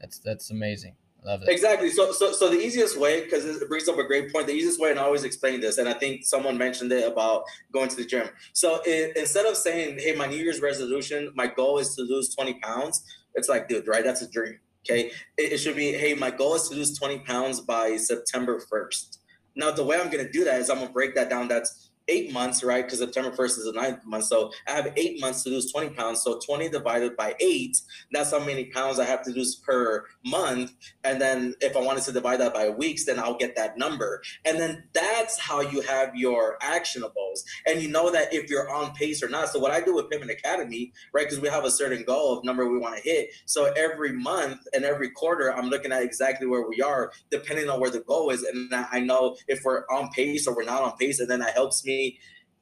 That's 0.00 0.18
that's 0.18 0.50
amazing. 0.50 0.94
I 1.22 1.32
love 1.32 1.42
it. 1.42 1.48
Exactly. 1.48 1.90
So, 1.90 2.12
so, 2.12 2.32
so 2.32 2.48
the 2.48 2.58
easiest 2.58 2.98
way, 2.98 3.22
because 3.24 3.44
it 3.44 3.68
brings 3.68 3.88
up 3.88 3.98
a 3.98 4.04
great 4.04 4.32
point. 4.32 4.46
The 4.46 4.54
easiest 4.54 4.80
way, 4.80 4.90
and 4.90 4.98
I 4.98 5.02
always 5.02 5.24
explain 5.24 5.60
this, 5.60 5.78
and 5.78 5.88
I 5.88 5.92
think 5.92 6.24
someone 6.24 6.56
mentioned 6.56 6.90
it 6.92 7.06
about 7.06 7.44
going 7.72 7.88
to 7.88 7.96
the 7.96 8.04
gym. 8.04 8.28
So, 8.54 8.80
i 8.86 9.12
instead 9.16 9.46
of 9.46 9.56
saying, 9.56 9.98
"Hey, 10.00 10.14
my 10.14 10.26
New 10.26 10.36
Year's 10.36 10.60
resolution, 10.60 11.30
my 11.34 11.46
goal 11.46 11.78
is 11.78 11.94
to 11.96 12.02
lose 12.02 12.34
twenty 12.34 12.54
pounds," 12.54 13.04
it's 13.34 13.48
like, 13.48 13.68
dude, 13.68 13.86
right? 13.86 14.02
That's 14.02 14.22
a 14.22 14.30
dream. 14.30 14.58
Okay. 14.88 15.12
It, 15.36 15.52
it 15.52 15.58
should 15.58 15.76
be, 15.76 15.92
"Hey, 15.92 16.14
my 16.14 16.30
goal 16.30 16.54
is 16.54 16.68
to 16.68 16.74
lose 16.74 16.98
twenty 16.98 17.18
pounds 17.20 17.60
by 17.60 17.96
September 17.96 18.60
first. 18.68 19.19
Now, 19.56 19.70
the 19.70 19.84
way 19.84 19.98
I'm 19.98 20.10
going 20.10 20.24
to 20.24 20.30
do 20.30 20.44
that 20.44 20.60
is 20.60 20.70
I'm 20.70 20.76
going 20.76 20.88
to 20.88 20.92
break 20.92 21.14
that 21.14 21.28
down. 21.28 21.48
That's 21.48 21.89
eight 22.10 22.32
months, 22.32 22.62
right? 22.62 22.84
Because 22.84 22.98
September 22.98 23.30
1st 23.30 23.58
is 23.58 23.64
the 23.64 23.72
ninth 23.72 24.04
month. 24.04 24.24
So 24.24 24.52
I 24.68 24.72
have 24.72 24.92
eight 24.96 25.20
months 25.20 25.42
to 25.44 25.50
lose 25.50 25.70
20 25.72 25.90
pounds. 25.90 26.22
So 26.22 26.38
20 26.38 26.68
divided 26.68 27.16
by 27.16 27.34
eight, 27.40 27.80
that's 28.12 28.32
how 28.32 28.40
many 28.40 28.66
pounds 28.66 28.98
I 28.98 29.04
have 29.04 29.22
to 29.24 29.30
lose 29.30 29.54
per 29.56 30.04
month. 30.24 30.72
And 31.04 31.20
then 31.20 31.54
if 31.60 31.76
I 31.76 31.80
wanted 31.80 32.02
to 32.04 32.12
divide 32.12 32.40
that 32.40 32.52
by 32.52 32.68
weeks, 32.68 33.04
then 33.06 33.18
I'll 33.18 33.38
get 33.38 33.56
that 33.56 33.78
number. 33.78 34.22
And 34.44 34.58
then 34.58 34.84
that's 34.92 35.38
how 35.38 35.60
you 35.60 35.80
have 35.82 36.14
your 36.14 36.58
actionables. 36.58 37.40
And 37.66 37.80
you 37.80 37.88
know 37.88 38.10
that 38.10 38.34
if 38.34 38.50
you're 38.50 38.70
on 38.70 38.92
pace 38.94 39.22
or 39.22 39.28
not. 39.28 39.48
So 39.48 39.58
what 39.58 39.70
I 39.70 39.80
do 39.80 39.94
with 39.94 40.10
Pittman 40.10 40.30
Academy, 40.30 40.92
right? 41.12 41.26
Because 41.26 41.40
we 41.40 41.48
have 41.48 41.64
a 41.64 41.70
certain 41.70 42.02
goal 42.04 42.36
of 42.36 42.44
number 42.44 42.68
we 42.68 42.78
want 42.78 42.96
to 42.96 43.02
hit. 43.02 43.30
So 43.46 43.72
every 43.76 44.12
month 44.12 44.60
and 44.74 44.84
every 44.84 45.10
quarter, 45.10 45.54
I'm 45.54 45.68
looking 45.68 45.92
at 45.92 46.02
exactly 46.02 46.46
where 46.46 46.68
we 46.68 46.82
are, 46.82 47.12
depending 47.30 47.68
on 47.70 47.80
where 47.80 47.90
the 47.90 48.00
goal 48.00 48.30
is. 48.30 48.42
And 48.42 48.74
I 48.74 49.00
know 49.00 49.36
if 49.46 49.60
we're 49.64 49.84
on 49.86 50.10
pace 50.10 50.46
or 50.46 50.56
we're 50.56 50.64
not 50.64 50.82
on 50.82 50.96
pace. 50.96 51.20
And 51.20 51.30
then 51.30 51.40
that 51.40 51.54
helps 51.54 51.84
me 51.84 51.99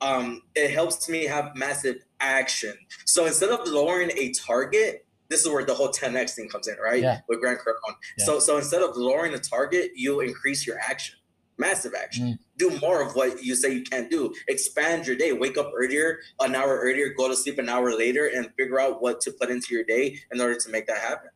um, 0.01 0.43
it 0.55 0.71
helps 0.71 1.09
me 1.09 1.25
have 1.25 1.57
massive 1.57 1.97
action. 2.21 2.75
So 3.05 3.27
instead 3.27 3.51
of 3.51 3.67
lowering 3.67 4.11
a 4.17 4.33
target, 4.33 5.07
this 5.29 5.45
is 5.45 5.49
where 5.49 5.65
the 5.65 5.75
whole 5.75 5.89
10x 5.89 6.33
thing 6.33 6.49
comes 6.49 6.69
in, 6.69 6.77
right? 6.83 7.03
Yeah. 7.03 7.21
With 7.29 7.41
Grant 7.41 7.59
Cardone. 7.59 7.97
Yeah. 8.19 8.25
So 8.25 8.39
so 8.39 8.57
instead 8.57 8.83
of 8.83 8.97
lowering 8.97 9.33
the 9.33 9.39
target, 9.39 9.91
you 9.95 10.21
increase 10.21 10.67
your 10.67 10.79
action, 10.79 11.17
massive 11.59 11.95
action. 11.95 12.39
Do 12.57 12.79
more 12.81 13.03
of 13.03 13.15
what 13.15 13.43
you 13.43 13.55
say 13.55 13.73
you 13.73 13.83
can't 13.83 14.11
do. 14.11 14.33
Expand 14.49 15.07
your 15.07 15.17
day. 15.17 15.33
Wake 15.33 15.59
up 15.59 15.71
earlier, 15.77 16.21
an 16.41 16.55
hour 16.55 16.81
earlier. 16.81 17.13
Go 17.17 17.29
to 17.29 17.37
sleep 17.37 17.59
an 17.59 17.69
hour 17.69 17.93
later, 17.93 18.31
and 18.35 18.51
figure 18.57 18.81
out 18.81 19.03
what 19.03 19.21
to 19.23 19.33
put 19.33 19.51
into 19.51 19.75
your 19.75 19.85
day 19.85 20.19
in 20.33 20.41
order 20.41 20.59
to 20.59 20.71
make 20.71 20.87
that 20.87 20.99
happen. 20.99 21.31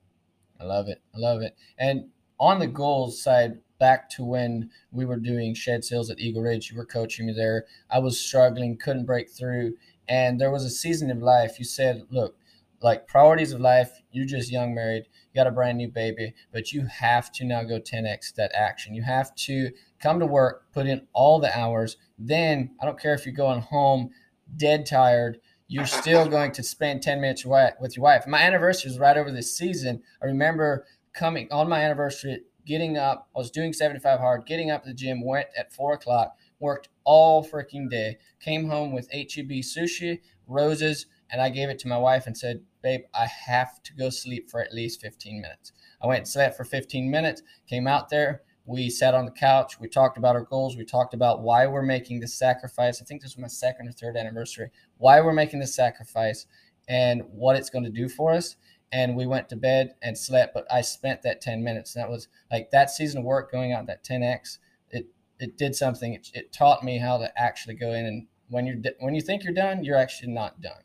I 0.61 0.64
love 0.64 0.88
it. 0.88 1.02
I 1.14 1.18
love 1.18 1.42
it. 1.42 1.54
And 1.78 2.09
on 2.38 2.59
the 2.59 2.66
goals 2.66 3.23
side, 3.23 3.59
back 3.83 4.09
to 4.09 4.25
when 4.25 4.71
we 4.93 5.05
were 5.05 5.17
doing 5.17 5.55
shed 5.55 5.85
sales 5.85 6.09
at 6.09 6.21
Eagle 6.21 6.43
Ridge, 6.43 6.71
you 6.71 6.77
were 6.77 6.87
coaching 6.87 7.27
me 7.27 7.33
there. 7.33 7.67
I 7.91 7.99
was 7.99 8.21
struggling, 8.21 8.79
couldn't 8.79 9.07
break 9.07 9.29
through. 9.29 9.75
And 10.07 10.41
there 10.41 10.53
was 10.53 10.65
a 10.65 10.71
season 10.71 11.11
of 11.11 11.19
life. 11.19 11.59
You 11.59 11.65
said, 11.65 12.05
look, 12.09 12.37
like 12.81 13.09
priorities 13.09 13.51
of 13.51 13.61
life, 13.61 14.01
you're 14.12 14.25
just 14.25 14.53
young, 14.53 14.73
married, 14.73 15.07
you 15.33 15.41
got 15.41 15.49
a 15.49 15.51
brand 15.51 15.79
new 15.79 15.89
baby, 15.89 16.33
but 16.53 16.71
you 16.71 16.87
have 16.87 17.33
to 17.33 17.45
now 17.45 17.65
go 17.65 17.81
10x 17.81 18.33
that 18.35 18.53
action. 18.55 18.95
You 18.95 19.03
have 19.03 19.35
to 19.47 19.71
come 19.99 20.21
to 20.21 20.27
work, 20.27 20.71
put 20.73 20.87
in 20.87 21.09
all 21.12 21.41
the 21.41 21.59
hours. 21.59 21.97
Then 22.17 22.77
I 22.81 22.87
don't 22.87 23.01
care 23.01 23.15
if 23.15 23.27
you're 23.27 23.35
going 23.35 23.62
home 23.62 24.11
dead 24.57 24.87
tired, 24.87 25.41
you're 25.67 25.87
still 25.87 26.29
going 26.29 26.53
to 26.53 26.62
spend 26.62 27.03
10 27.03 27.21
minutes 27.21 27.45
with 27.45 27.97
your 27.97 28.05
wife. 28.05 28.29
My 28.29 28.43
anniversary 28.43 28.91
was 28.91 29.01
right 29.01 29.17
over 29.17 29.33
this 29.33 29.57
season. 29.57 30.03
I 30.23 30.27
remember 30.27 30.87
coming 31.12 31.49
on 31.51 31.69
my 31.69 31.81
anniversary, 31.81 32.43
getting 32.66 32.97
up. 32.97 33.28
I 33.35 33.38
was 33.38 33.50
doing 33.50 33.73
75 33.73 34.21
hard, 34.21 34.47
getting 34.47 34.71
up 34.71 34.83
to 34.83 34.88
the 34.88 34.95
gym, 34.95 35.25
went 35.25 35.49
at 35.57 35.73
four 35.73 35.92
o'clock, 35.95 36.37
worked 36.61 36.88
all 37.04 37.45
freaking 37.45 37.90
day, 37.90 38.19
came 38.40 38.69
home 38.69 38.92
with 38.92 39.11
HEB 39.12 39.62
sushi, 39.62 40.21
roses, 40.47 41.07
and 41.31 41.40
I 41.40 41.49
gave 41.49 41.69
it 41.69 41.78
to 41.81 41.88
my 41.88 41.99
wife 41.99 42.26
and 42.26 42.37
said, 42.37 42.61
Babe, 42.83 43.02
I 43.14 43.26
have 43.26 43.83
to 43.85 43.95
go 43.95 44.11
sleep 44.11 44.50
for 44.50 44.61
at 44.61 44.75
least 44.75 45.00
15 45.00 45.40
minutes. 45.40 45.73
I 46.02 46.07
went 46.07 46.19
and 46.19 46.28
slept 46.28 46.57
for 46.57 46.64
15 46.64 47.11
minutes, 47.11 47.42
came 47.66 47.87
out 47.87 48.09
there. 48.09 48.42
We 48.64 48.90
sat 48.90 49.14
on 49.14 49.25
the 49.25 49.33
couch. 49.33 49.81
We 49.81 49.88
talked 49.88 50.19
about 50.19 50.37
our 50.37 50.45
goals. 50.45 50.76
We 50.76 50.85
talked 50.85 51.14
about 51.14 51.42
why 51.42 51.66
we're 51.66 51.83
making 51.83 52.21
this 52.21 52.38
sacrifice. 52.38 53.02
I 53.02 53.04
think 53.04 53.21
this 53.21 53.35
was 53.35 53.42
my 53.42 53.49
second 53.49 53.88
or 53.88 53.92
third 53.92 54.16
anniversary. 54.16 54.71
Why 54.99 55.21
we're 55.21 55.33
making 55.33 55.59
this 55.59 55.75
sacrifice 55.75 56.47
and 56.88 57.23
what 57.33 57.57
it's 57.57 57.71
going 57.71 57.85
to 57.85 57.90
do 57.90 58.09
for 58.09 58.33
us. 58.33 58.57
And 58.92 59.16
we 59.16 59.26
went 59.26 59.49
to 59.49 59.56
bed 59.56 59.94
and 60.02 60.18
slept. 60.18 60.52
But 60.52 60.70
I 60.70 60.82
spent 60.82 61.22
that 61.22 61.40
10 61.40 61.64
minutes. 61.64 61.94
That 61.94 62.11
was 62.11 62.28
like 62.50 62.70
that 62.70 62.90
season 62.90 63.20
of 63.20 63.25
work 63.25 63.50
going 63.50 63.72
out 63.72 63.87
that 63.87 64.04
10x. 64.04 64.58
It 64.90 65.06
it 65.38 65.56
did 65.56 65.75
something. 65.75 66.12
It, 66.12 66.30
it 66.34 66.52
taught 66.52 66.84
me 66.84 66.99
how 66.99 67.18
to 67.18 67.32
actually 67.40 67.75
go 67.75 67.92
in 67.92 68.04
and 68.06 68.26
when 68.52 68.66
you're 68.66 68.76
when 69.00 69.14
you 69.14 69.22
think 69.22 69.42
you're 69.44 69.54
done, 69.54 69.82
you're 69.82 69.96
actually 69.96 70.32
not 70.32 70.61
done. 70.61 70.82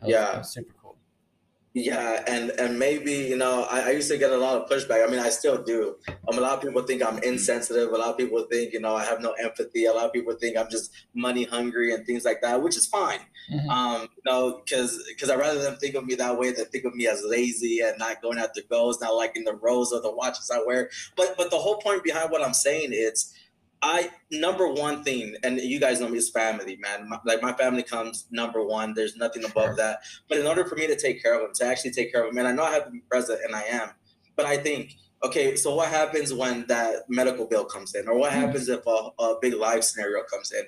Was, 0.00 0.10
yeah, 0.10 0.42
super 0.42 0.74
yeah, 1.74 2.22
and 2.26 2.50
and 2.50 2.78
maybe 2.78 3.12
you 3.12 3.36
know 3.36 3.66
I, 3.70 3.88
I, 3.88 3.90
used 3.92 4.10
to 4.10 4.18
get 4.18 4.30
a 4.30 4.36
lot 4.36 4.56
of 4.56 4.68
pushback. 4.68 5.06
I 5.06 5.10
mean, 5.10 5.20
I 5.20 5.30
still 5.30 5.62
do. 5.62 5.96
Um, 6.28 6.36
a 6.36 6.40
lot 6.40 6.52
of 6.52 6.60
people 6.60 6.82
think 6.82 7.02
I'm 7.02 7.18
insensitive. 7.22 7.90
A 7.92 7.96
lot 7.96 8.10
of 8.10 8.18
people 8.18 8.44
think 8.50 8.74
you 8.74 8.80
know 8.80 8.94
I 8.94 9.04
have 9.04 9.22
no 9.22 9.32
empathy. 9.32 9.86
A 9.86 9.92
lot 9.92 10.04
of 10.04 10.12
people 10.12 10.34
think 10.34 10.58
I'm 10.58 10.68
just 10.70 10.92
money 11.14 11.44
hungry 11.44 11.94
and 11.94 12.04
things 12.04 12.26
like 12.26 12.42
that, 12.42 12.62
which 12.62 12.76
is 12.76 12.86
fine. 12.86 13.20
Mm-hmm. 13.50 13.70
Um, 13.70 14.02
you 14.02 14.22
know, 14.30 14.60
because 14.62 15.02
because 15.08 15.30
I 15.30 15.36
rather 15.36 15.62
them 15.62 15.76
think 15.76 15.94
of 15.94 16.04
me 16.04 16.14
that 16.16 16.38
way 16.38 16.52
than 16.52 16.66
think 16.66 16.84
of 16.84 16.94
me 16.94 17.06
as 17.06 17.22
lazy 17.24 17.80
and 17.80 17.98
not 17.98 18.20
going 18.20 18.38
after 18.38 18.60
goals, 18.68 19.00
not 19.00 19.14
liking 19.14 19.44
the 19.44 19.54
rose 19.54 19.92
or 19.92 20.02
the 20.02 20.12
watches 20.14 20.50
I 20.50 20.62
wear. 20.66 20.90
But 21.16 21.36
but 21.38 21.50
the 21.50 21.58
whole 21.58 21.78
point 21.78 22.04
behind 22.04 22.30
what 22.30 22.42
I'm 22.42 22.54
saying 22.54 22.90
is 22.92 23.32
I 23.82 24.10
number 24.30 24.68
one 24.68 25.02
thing, 25.02 25.34
and 25.42 25.58
you 25.60 25.80
guys 25.80 26.00
know 26.00 26.08
me 26.08 26.18
as 26.18 26.30
family, 26.30 26.76
man. 26.76 27.08
My, 27.08 27.18
like 27.24 27.42
my 27.42 27.52
family 27.52 27.82
comes 27.82 28.26
number 28.30 28.64
one. 28.64 28.94
There's 28.94 29.16
nothing 29.16 29.44
above 29.44 29.64
sure. 29.64 29.76
that. 29.76 29.98
But 30.28 30.38
in 30.38 30.46
order 30.46 30.64
for 30.64 30.76
me 30.76 30.86
to 30.86 30.96
take 30.96 31.20
care 31.20 31.34
of 31.34 31.40
them, 31.40 31.50
to 31.54 31.64
actually 31.66 31.90
take 31.90 32.12
care 32.12 32.22
of 32.22 32.28
them, 32.28 32.36
man, 32.36 32.46
I 32.46 32.52
know 32.52 32.62
I 32.62 32.72
have 32.72 32.84
to 32.84 32.90
be 32.90 33.00
present, 33.10 33.40
and 33.44 33.56
I 33.56 33.62
am. 33.62 33.90
But 34.36 34.46
I 34.46 34.56
think, 34.56 34.94
okay, 35.24 35.56
so 35.56 35.74
what 35.74 35.88
happens 35.88 36.32
when 36.32 36.64
that 36.68 37.04
medical 37.08 37.46
bill 37.46 37.64
comes 37.64 37.94
in, 37.94 38.08
or 38.08 38.16
what 38.16 38.30
mm-hmm. 38.30 38.40
happens 38.40 38.68
if 38.68 38.86
a, 38.86 39.10
a 39.18 39.36
big 39.42 39.54
life 39.54 39.82
scenario 39.82 40.22
comes 40.24 40.52
in? 40.52 40.64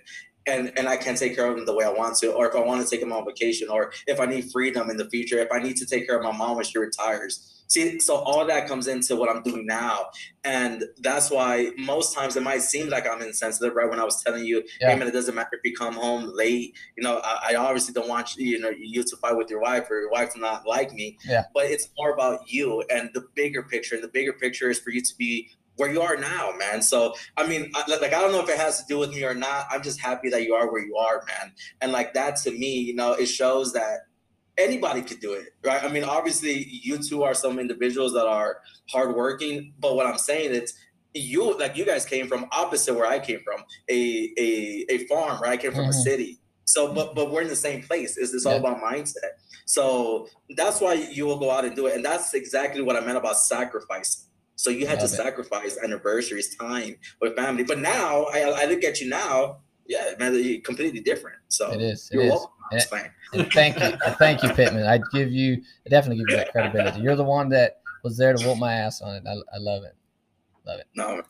and 0.47 0.73
and 0.77 0.89
I 0.89 0.97
can't 0.97 1.17
take 1.17 1.35
care 1.35 1.49
of 1.49 1.57
them 1.57 1.65
the 1.65 1.75
way 1.75 1.85
I 1.85 1.91
want 1.91 2.17
to, 2.19 2.33
or 2.33 2.49
if 2.49 2.55
I 2.55 2.61
want 2.61 2.83
to 2.85 2.91
take 2.91 3.01
them 3.01 3.13
on 3.13 3.25
vacation, 3.25 3.69
or 3.71 3.93
if 4.07 4.21
I 4.21 4.27
need 4.27 4.51
freedom 4.53 4.91
in 4.91 4.97
the 4.97 5.09
future, 5.09 5.39
if 5.39 5.49
I 5.53 5.59
need 5.59 5.77
to 5.77 5.87
take 5.87 6.07
care 6.07 6.19
of 6.19 6.23
my 6.23 6.33
mom 6.33 6.57
when 6.57 6.65
she 6.65 6.79
retires. 6.79 7.51
See, 7.67 7.99
so 7.99 8.17
all 8.17 8.45
that 8.47 8.69
comes 8.69 8.87
into 8.89 9.17
what 9.17 9.35
I'm 9.35 9.43
doing 9.43 9.67
now, 9.67 10.07
and 10.45 10.85
that's 10.99 11.31
why 11.31 11.71
most 11.79 12.15
times 12.15 12.37
it 12.37 12.43
might 12.43 12.63
seem 12.63 12.89
like 12.89 13.07
I'm 13.07 13.23
insensitive, 13.23 13.75
right? 13.75 13.89
When 13.89 13.99
I 13.99 14.05
was 14.05 14.23
telling 14.23 14.45
you, 14.45 14.63
yeah. 14.81 14.91
hey 14.91 14.99
man, 14.99 15.09
it 15.09 15.13
doesn't 15.13 15.35
matter 15.35 15.51
if 15.53 15.61
you 15.65 15.75
come 15.75 15.95
home 15.95 16.31
late. 16.35 16.77
You 16.97 17.03
know, 17.03 17.21
I, 17.25 17.51
I, 17.51 17.55
obviously 17.55 17.95
don't 17.95 18.09
want 18.09 18.37
you, 18.37 18.47
you 18.47 18.61
know, 18.61 18.71
you 18.71 19.03
to 19.03 19.17
fight 19.17 19.37
with 19.37 19.49
your 19.49 19.61
wife 19.61 19.91
or 19.91 20.01
your 20.01 20.11
wife 20.11 20.35
to 20.35 20.41
not 20.41 20.67
like 20.67 20.93
me. 20.93 21.19
Yeah. 21.25 21.45
But 21.55 21.67
it's 21.67 21.89
more 21.99 22.13
about 22.13 22.41
you 22.47 22.85
and 22.91 23.11
the 23.15 23.27
bigger 23.35 23.63
picture. 23.63 23.95
And 23.95 24.05
the 24.05 24.09
bigger 24.09 24.35
picture 24.35 24.69
is 24.69 24.79
for 24.79 24.91
you 24.91 25.01
to 25.01 25.17
be 25.17 25.51
where 25.77 25.91
you 25.91 26.01
are 26.03 26.17
now, 26.17 26.53
man. 26.59 26.83
So 26.83 27.15
I 27.37 27.47
mean, 27.47 27.71
like 27.89 28.13
I 28.13 28.21
don't 28.21 28.33
know 28.33 28.43
if 28.43 28.49
it 28.49 28.59
has 28.59 28.81
to 28.81 28.85
do 28.87 28.99
with 28.99 29.11
me 29.11 29.25
or 29.25 29.35
not. 29.35 29.67
I'm 29.71 29.83
just 29.83 30.01
happy 30.01 30.29
that 30.31 30.45
you 30.45 30.55
are 30.55 30.71
where 30.71 30.85
you 30.85 30.97
are, 30.97 31.23
man. 31.27 31.53
And 31.81 31.93
like 31.93 32.15
that 32.15 32.37
to 32.43 32.51
me, 32.51 32.79
you 32.79 32.95
know, 32.95 33.13
it 33.13 33.27
shows 33.27 33.73
that 33.73 34.01
anybody 34.59 35.03
could 35.03 35.21
do 35.21 35.35
it, 35.35 35.49
right? 35.65 35.83
I 35.83 35.89
mean, 35.89 36.05
obviously, 36.05 36.67
you 36.69 36.99
two 36.99 37.23
are 37.23 37.35
some 37.35 37.59
individuals 37.59 38.13
that 38.15 38.27
are 38.27 38.59
hardworking, 38.91 39.75
but 39.79 39.97
what 39.97 40.07
I'm 40.07 40.19
saying 40.19 40.53
is 40.53 40.75
you 41.13 41.57
like 41.59 41.77
you 41.77 41.85
guys 41.85 42.05
came 42.05 42.27
from 42.27 42.47
opposite 42.53 42.95
where 42.95 43.07
I 43.07 43.19
came 43.19 43.41
from, 43.45 43.63
a 43.89 44.33
a, 44.39 44.87
a 44.91 44.99
farm, 45.07 45.41
right? 45.41 45.53
I 45.53 45.57
came 45.57 45.73
from 45.73 45.83
mm-hmm. 45.83 45.91
a 45.91 45.93
city. 45.93 46.41
So, 46.67 46.93
but 46.93 47.15
but 47.15 47.31
we're 47.31 47.43
in 47.43 47.49
the 47.49 47.57
same 47.57 47.83
place. 47.83 48.17
Is 48.17 48.33
this 48.33 48.45
yeah. 48.45 48.53
all 48.53 48.59
about 48.59 48.83
mindset? 48.83 49.35
So 49.67 50.29
that's 50.57 50.81
why 50.81 50.95
you 50.95 51.27
will 51.27 51.39
go 51.39 51.51
out 51.51 51.65
and 51.65 51.75
do 51.75 51.87
it, 51.87 51.95
and 51.95 52.05
that's 52.05 52.35
exactly 52.35 52.83
what 52.83 52.97
I 52.97 53.01
meant 53.01 53.19
about 53.19 53.37
sacrificing 53.37 54.25
so 54.57 54.71
you 54.71 54.87
had 54.87 55.01
Love 55.01 55.11
to 55.11 55.15
it. 55.15 55.17
sacrifice 55.17 55.79
anniversaries, 55.83 56.57
time 56.57 56.97
with 57.21 57.37
family. 57.37 57.65
But 57.65 57.81
now 57.81 58.25
I, 58.33 58.41
I 58.41 58.65
look 58.67 58.85
at 58.85 59.01
you 59.01 59.09
now, 59.09 59.59
yeah, 59.87 60.13
man, 60.19 60.35
you're 60.43 60.61
completely 60.61 61.01
different. 61.01 61.39
So 61.49 61.73
it 61.73 61.83
is. 61.83 62.09
It 62.13 62.21
is. 62.21 62.33
And, 62.33 62.33
and 62.33 62.41
thank 62.73 63.79
you, 63.79 63.97
thank 64.19 64.43
you, 64.43 64.49
Pittman. 64.51 64.87
I 64.87 64.99
give 65.13 65.31
you, 65.31 65.63
I 65.87 65.89
definitely 65.91 66.25
give 66.25 66.31
you 66.31 66.37
that 66.37 66.53
credibility. 66.53 67.01
You're 67.01 67.17
the 67.17 67.25
one 67.25 67.49
that 67.51 67.81
was 68.03 68.17
there 68.17 68.35
to 68.35 68.47
whoop 68.47 68.59
my 68.59 68.73
ass 68.73 69.01
on 69.01 69.17
it. 69.17 69.23
I, 69.27 69.33
I 69.55 69.59
love 69.59 69.85
it, 69.85 69.97
love 70.67 70.81
it. 70.81 70.87
No. 70.95 71.23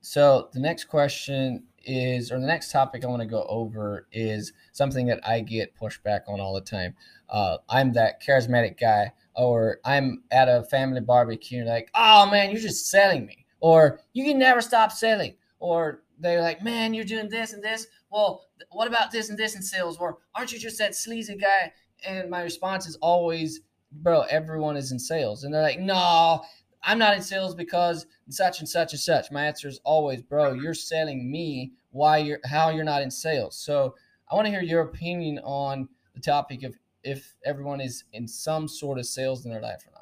So 0.00 0.48
the 0.52 0.60
next 0.60 0.84
question 0.84 1.64
is, 1.84 2.30
or 2.30 2.40
the 2.40 2.46
next 2.46 2.70
topic 2.70 3.04
I 3.04 3.08
want 3.08 3.22
to 3.22 3.28
go 3.28 3.44
over 3.48 4.06
is 4.12 4.52
something 4.72 5.06
that 5.06 5.26
I 5.26 5.40
get 5.40 5.76
pushback 5.76 6.20
on 6.28 6.40
all 6.40 6.54
the 6.54 6.60
time. 6.60 6.94
Uh, 7.28 7.58
I'm 7.68 7.92
that 7.92 8.22
charismatic 8.22 8.78
guy 8.80 9.12
or 9.38 9.78
I'm 9.84 10.24
at 10.32 10.48
a 10.48 10.64
family 10.64 11.00
barbecue 11.00 11.60
and 11.60 11.68
like, 11.68 11.90
oh 11.94 12.28
man, 12.30 12.50
you're 12.50 12.60
just 12.60 12.90
selling 12.90 13.24
me, 13.24 13.46
or 13.60 14.00
you 14.12 14.24
can 14.24 14.38
never 14.38 14.60
stop 14.60 14.90
selling, 14.90 15.36
or 15.60 16.02
they're 16.18 16.42
like, 16.42 16.62
man, 16.62 16.92
you're 16.92 17.04
doing 17.04 17.28
this 17.28 17.52
and 17.52 17.62
this. 17.62 17.86
Well, 18.10 18.47
what 18.70 18.88
about 18.88 19.10
this 19.10 19.28
and 19.28 19.38
this 19.38 19.54
in 19.54 19.62
sales? 19.62 19.96
Or 19.98 20.18
aren't 20.34 20.52
you 20.52 20.58
just 20.58 20.78
that 20.78 20.94
sleazy 20.94 21.36
guy? 21.36 21.72
And 22.06 22.30
my 22.30 22.42
response 22.42 22.86
is 22.86 22.96
always, 22.96 23.60
bro, 23.90 24.22
everyone 24.22 24.76
is 24.76 24.92
in 24.92 24.98
sales. 24.98 25.44
And 25.44 25.52
they're 25.52 25.62
like, 25.62 25.80
no, 25.80 26.42
I'm 26.82 26.98
not 26.98 27.14
in 27.14 27.22
sales 27.22 27.54
because 27.54 28.06
such 28.30 28.60
and 28.60 28.68
such 28.68 28.92
and 28.92 29.00
such. 29.00 29.30
My 29.30 29.46
answer 29.46 29.68
is 29.68 29.80
always, 29.84 30.22
bro, 30.22 30.52
you're 30.52 30.74
selling 30.74 31.30
me 31.30 31.72
why 31.90 32.18
you're 32.18 32.40
how 32.44 32.70
you're 32.70 32.84
not 32.84 33.02
in 33.02 33.10
sales. 33.10 33.56
So 33.56 33.94
I 34.30 34.34
want 34.34 34.46
to 34.46 34.50
hear 34.50 34.62
your 34.62 34.82
opinion 34.82 35.40
on 35.40 35.88
the 36.14 36.20
topic 36.20 36.62
of 36.62 36.76
if 37.02 37.34
everyone 37.44 37.80
is 37.80 38.04
in 38.12 38.28
some 38.28 38.68
sort 38.68 38.98
of 38.98 39.06
sales 39.06 39.44
in 39.44 39.50
their 39.50 39.62
life 39.62 39.84
or 39.86 39.92
not. 39.92 39.97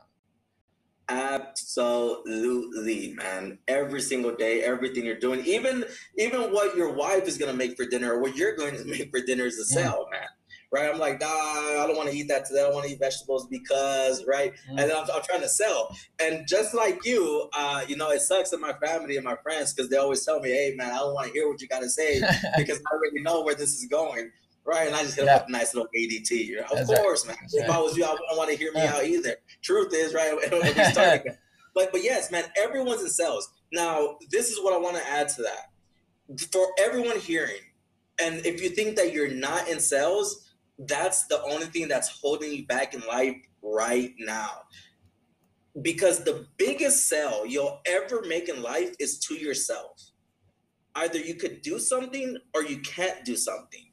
Absolutely, 1.08 3.14
man. 3.14 3.58
Every 3.68 4.00
single 4.00 4.34
day, 4.34 4.62
everything 4.62 5.04
you're 5.04 5.18
doing, 5.18 5.44
even 5.46 5.84
even 6.18 6.52
what 6.52 6.76
your 6.76 6.92
wife 6.92 7.28
is 7.28 7.38
gonna 7.38 7.52
make 7.52 7.76
for 7.76 7.84
dinner 7.84 8.14
or 8.14 8.20
what 8.20 8.36
you're 8.36 8.56
going 8.56 8.76
to 8.76 8.84
make 8.84 9.10
for 9.10 9.20
dinner 9.20 9.46
is 9.46 9.58
a 9.58 9.64
sell, 9.64 10.06
mm. 10.06 10.12
man. 10.12 10.28
Right? 10.72 10.92
I'm 10.92 10.98
like, 10.98 11.20
nah, 11.20 11.28
I 11.28 11.84
don't 11.86 11.96
want 11.96 12.10
to 12.10 12.16
eat 12.16 12.26
that 12.26 12.44
today. 12.44 12.60
I 12.60 12.64
don't 12.64 12.74
want 12.74 12.86
to 12.86 12.92
eat 12.92 12.98
vegetables 12.98 13.46
because, 13.46 14.24
right? 14.26 14.52
Mm. 14.68 14.82
And 14.82 14.92
I'm, 14.92 15.06
I'm, 15.14 15.22
trying 15.22 15.40
to 15.42 15.48
sell. 15.48 15.96
And 16.20 16.46
just 16.46 16.74
like 16.74 17.04
you, 17.04 17.48
uh, 17.56 17.82
you 17.86 17.96
know, 17.96 18.10
it 18.10 18.20
sucks 18.20 18.52
in 18.52 18.60
my 18.60 18.72
family 18.84 19.16
and 19.16 19.24
my 19.24 19.36
friends 19.44 19.72
because 19.72 19.88
they 19.88 19.96
always 19.96 20.24
tell 20.24 20.40
me, 20.40 20.50
hey, 20.50 20.74
man, 20.76 20.90
I 20.90 20.96
don't 20.96 21.14
want 21.14 21.28
to 21.28 21.32
hear 21.32 21.48
what 21.48 21.62
you 21.62 21.68
got 21.68 21.82
to 21.82 21.88
say 21.88 22.20
because 22.56 22.78
I 22.78 22.94
already 22.94 23.22
know 23.22 23.42
where 23.42 23.54
this 23.54 23.74
is 23.74 23.86
going 23.86 24.32
right? 24.66 24.86
And 24.86 24.96
I 24.96 25.02
just 25.02 25.16
hit 25.16 25.26
yeah. 25.26 25.36
up 25.36 25.48
a 25.48 25.52
nice 25.52 25.74
little 25.74 25.88
ADT. 25.96 26.58
Of 26.58 26.70
That's 26.70 27.00
course, 27.00 27.26
right. 27.26 27.34
man. 27.34 27.38
That's 27.42 27.54
if 27.54 27.68
right. 27.68 27.78
I 27.78 27.80
was 27.80 27.96
you, 27.96 28.04
I 28.04 28.10
wouldn't 28.10 28.36
want 28.36 28.50
to 28.50 28.56
hear 28.56 28.72
me 28.72 28.82
yeah. 28.82 28.94
out 28.94 29.04
either. 29.04 29.36
Truth 29.62 29.94
is, 29.94 30.12
right? 30.12 30.34
but 31.74 31.92
but 31.92 32.02
yes, 32.02 32.30
man, 32.30 32.44
everyone's 32.56 33.02
in 33.02 33.08
sales. 33.08 33.48
Now, 33.72 34.16
this 34.30 34.50
is 34.50 34.62
what 34.62 34.74
I 34.74 34.78
want 34.78 34.96
to 34.96 35.08
add 35.08 35.28
to 35.30 35.42
that. 35.42 36.48
For 36.50 36.66
everyone 36.78 37.18
hearing, 37.20 37.62
and 38.20 38.44
if 38.44 38.60
you 38.60 38.70
think 38.70 38.96
that 38.96 39.12
you're 39.12 39.30
not 39.30 39.68
in 39.68 39.78
sales, 39.78 40.50
that's 40.78 41.26
the 41.26 41.40
only 41.42 41.66
thing 41.66 41.88
that's 41.88 42.20
holding 42.20 42.52
you 42.52 42.66
back 42.66 42.94
in 42.94 43.00
life 43.02 43.36
right 43.62 44.12
now. 44.18 44.62
Because 45.80 46.24
the 46.24 46.46
biggest 46.56 47.08
sell 47.08 47.46
you'll 47.46 47.80
ever 47.86 48.22
make 48.26 48.48
in 48.48 48.62
life 48.62 48.94
is 48.98 49.18
to 49.20 49.34
yourself. 49.34 50.02
Either 50.94 51.18
you 51.18 51.34
could 51.34 51.60
do 51.60 51.78
something 51.78 52.38
or 52.54 52.64
you 52.64 52.78
can't 52.78 53.24
do 53.24 53.36
something 53.36 53.85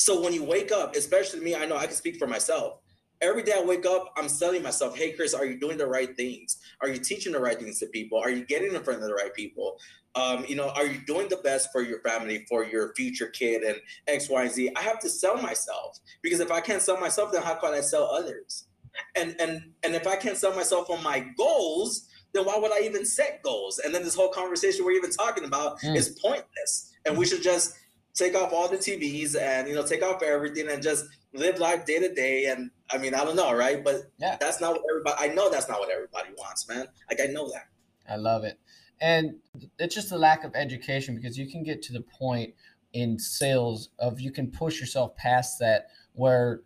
so 0.00 0.18
when 0.18 0.32
you 0.32 0.42
wake 0.42 0.72
up, 0.72 0.96
especially 0.96 1.40
me, 1.40 1.54
I 1.54 1.66
know 1.66 1.76
I 1.76 1.84
can 1.84 1.94
speak 1.94 2.16
for 2.16 2.26
myself. 2.26 2.78
Every 3.20 3.42
day 3.42 3.52
I 3.54 3.62
wake 3.62 3.84
up, 3.84 4.14
I'm 4.16 4.28
telling 4.28 4.62
myself, 4.62 4.96
hey, 4.96 5.12
Chris, 5.12 5.34
are 5.34 5.44
you 5.44 5.60
doing 5.60 5.76
the 5.76 5.86
right 5.86 6.16
things? 6.16 6.56
Are 6.80 6.88
you 6.88 6.98
teaching 6.98 7.34
the 7.34 7.38
right 7.38 7.58
things 7.58 7.80
to 7.80 7.86
people? 7.88 8.18
Are 8.18 8.30
you 8.30 8.46
getting 8.46 8.74
in 8.74 8.82
front 8.82 9.02
of 9.02 9.06
the 9.06 9.12
right 9.12 9.34
people? 9.34 9.76
Um, 10.14 10.46
you 10.48 10.56
know, 10.56 10.70
are 10.70 10.86
you 10.86 11.00
doing 11.06 11.28
the 11.28 11.36
best 11.36 11.68
for 11.70 11.82
your 11.82 12.00
family, 12.00 12.46
for 12.48 12.64
your 12.64 12.94
future 12.94 13.26
kid, 13.26 13.60
and 13.62 13.76
X, 14.06 14.30
Y, 14.30 14.42
and 14.42 14.50
Z? 14.50 14.70
I 14.74 14.80
have 14.80 15.00
to 15.00 15.10
sell 15.10 15.36
myself 15.36 15.98
because 16.22 16.40
if 16.40 16.50
I 16.50 16.62
can't 16.62 16.80
sell 16.80 16.98
myself, 16.98 17.30
then 17.30 17.42
how 17.42 17.56
can 17.56 17.74
I 17.74 17.82
sell 17.82 18.04
others? 18.04 18.68
And 19.16 19.36
and 19.38 19.72
and 19.82 19.94
if 19.94 20.06
I 20.06 20.16
can't 20.16 20.38
sell 20.38 20.54
myself 20.54 20.88
on 20.88 21.02
my 21.02 21.26
goals, 21.36 22.08
then 22.32 22.46
why 22.46 22.56
would 22.56 22.72
I 22.72 22.86
even 22.86 23.04
set 23.04 23.42
goals? 23.42 23.78
And 23.78 23.94
then 23.94 24.02
this 24.02 24.14
whole 24.14 24.30
conversation 24.30 24.82
we're 24.82 24.92
even 24.92 25.10
talking 25.10 25.44
about 25.44 25.78
mm. 25.80 25.94
is 25.94 26.18
pointless. 26.22 26.90
And 27.04 27.18
we 27.18 27.26
should 27.26 27.42
just 27.42 27.74
take 28.14 28.34
off 28.34 28.52
all 28.52 28.68
the 28.68 28.76
TVs 28.76 29.40
and 29.40 29.68
you 29.68 29.74
know 29.74 29.84
take 29.84 30.02
off 30.02 30.22
everything 30.22 30.68
and 30.68 30.82
just 30.82 31.06
live 31.32 31.58
life 31.58 31.86
day 31.86 31.98
to 31.98 32.12
day. 32.12 32.46
And 32.46 32.70
I 32.90 32.98
mean, 32.98 33.14
I 33.14 33.24
don't 33.24 33.36
know, 33.36 33.52
right? 33.52 33.82
But 33.82 34.02
yeah. 34.18 34.36
that's 34.40 34.60
not 34.60 34.72
what 34.72 34.82
everybody. 34.90 35.30
I 35.30 35.34
know 35.34 35.50
that's 35.50 35.68
not 35.68 35.80
what 35.80 35.90
everybody 35.90 36.30
wants, 36.36 36.68
man. 36.68 36.86
Like 37.08 37.20
I 37.20 37.26
know 37.26 37.50
that. 37.50 37.68
I 38.08 38.16
love 38.16 38.44
it, 38.44 38.58
and 39.00 39.34
it's 39.78 39.94
just 39.94 40.12
a 40.12 40.18
lack 40.18 40.44
of 40.44 40.54
education 40.54 41.14
because 41.14 41.38
you 41.38 41.48
can 41.48 41.62
get 41.62 41.82
to 41.82 41.92
the 41.92 42.00
point 42.00 42.54
in 42.92 43.18
sales 43.18 43.90
of 43.98 44.20
you 44.20 44.32
can 44.32 44.50
push 44.50 44.80
yourself 44.80 45.14
past 45.16 45.58
that 45.60 45.86
where 46.14 46.60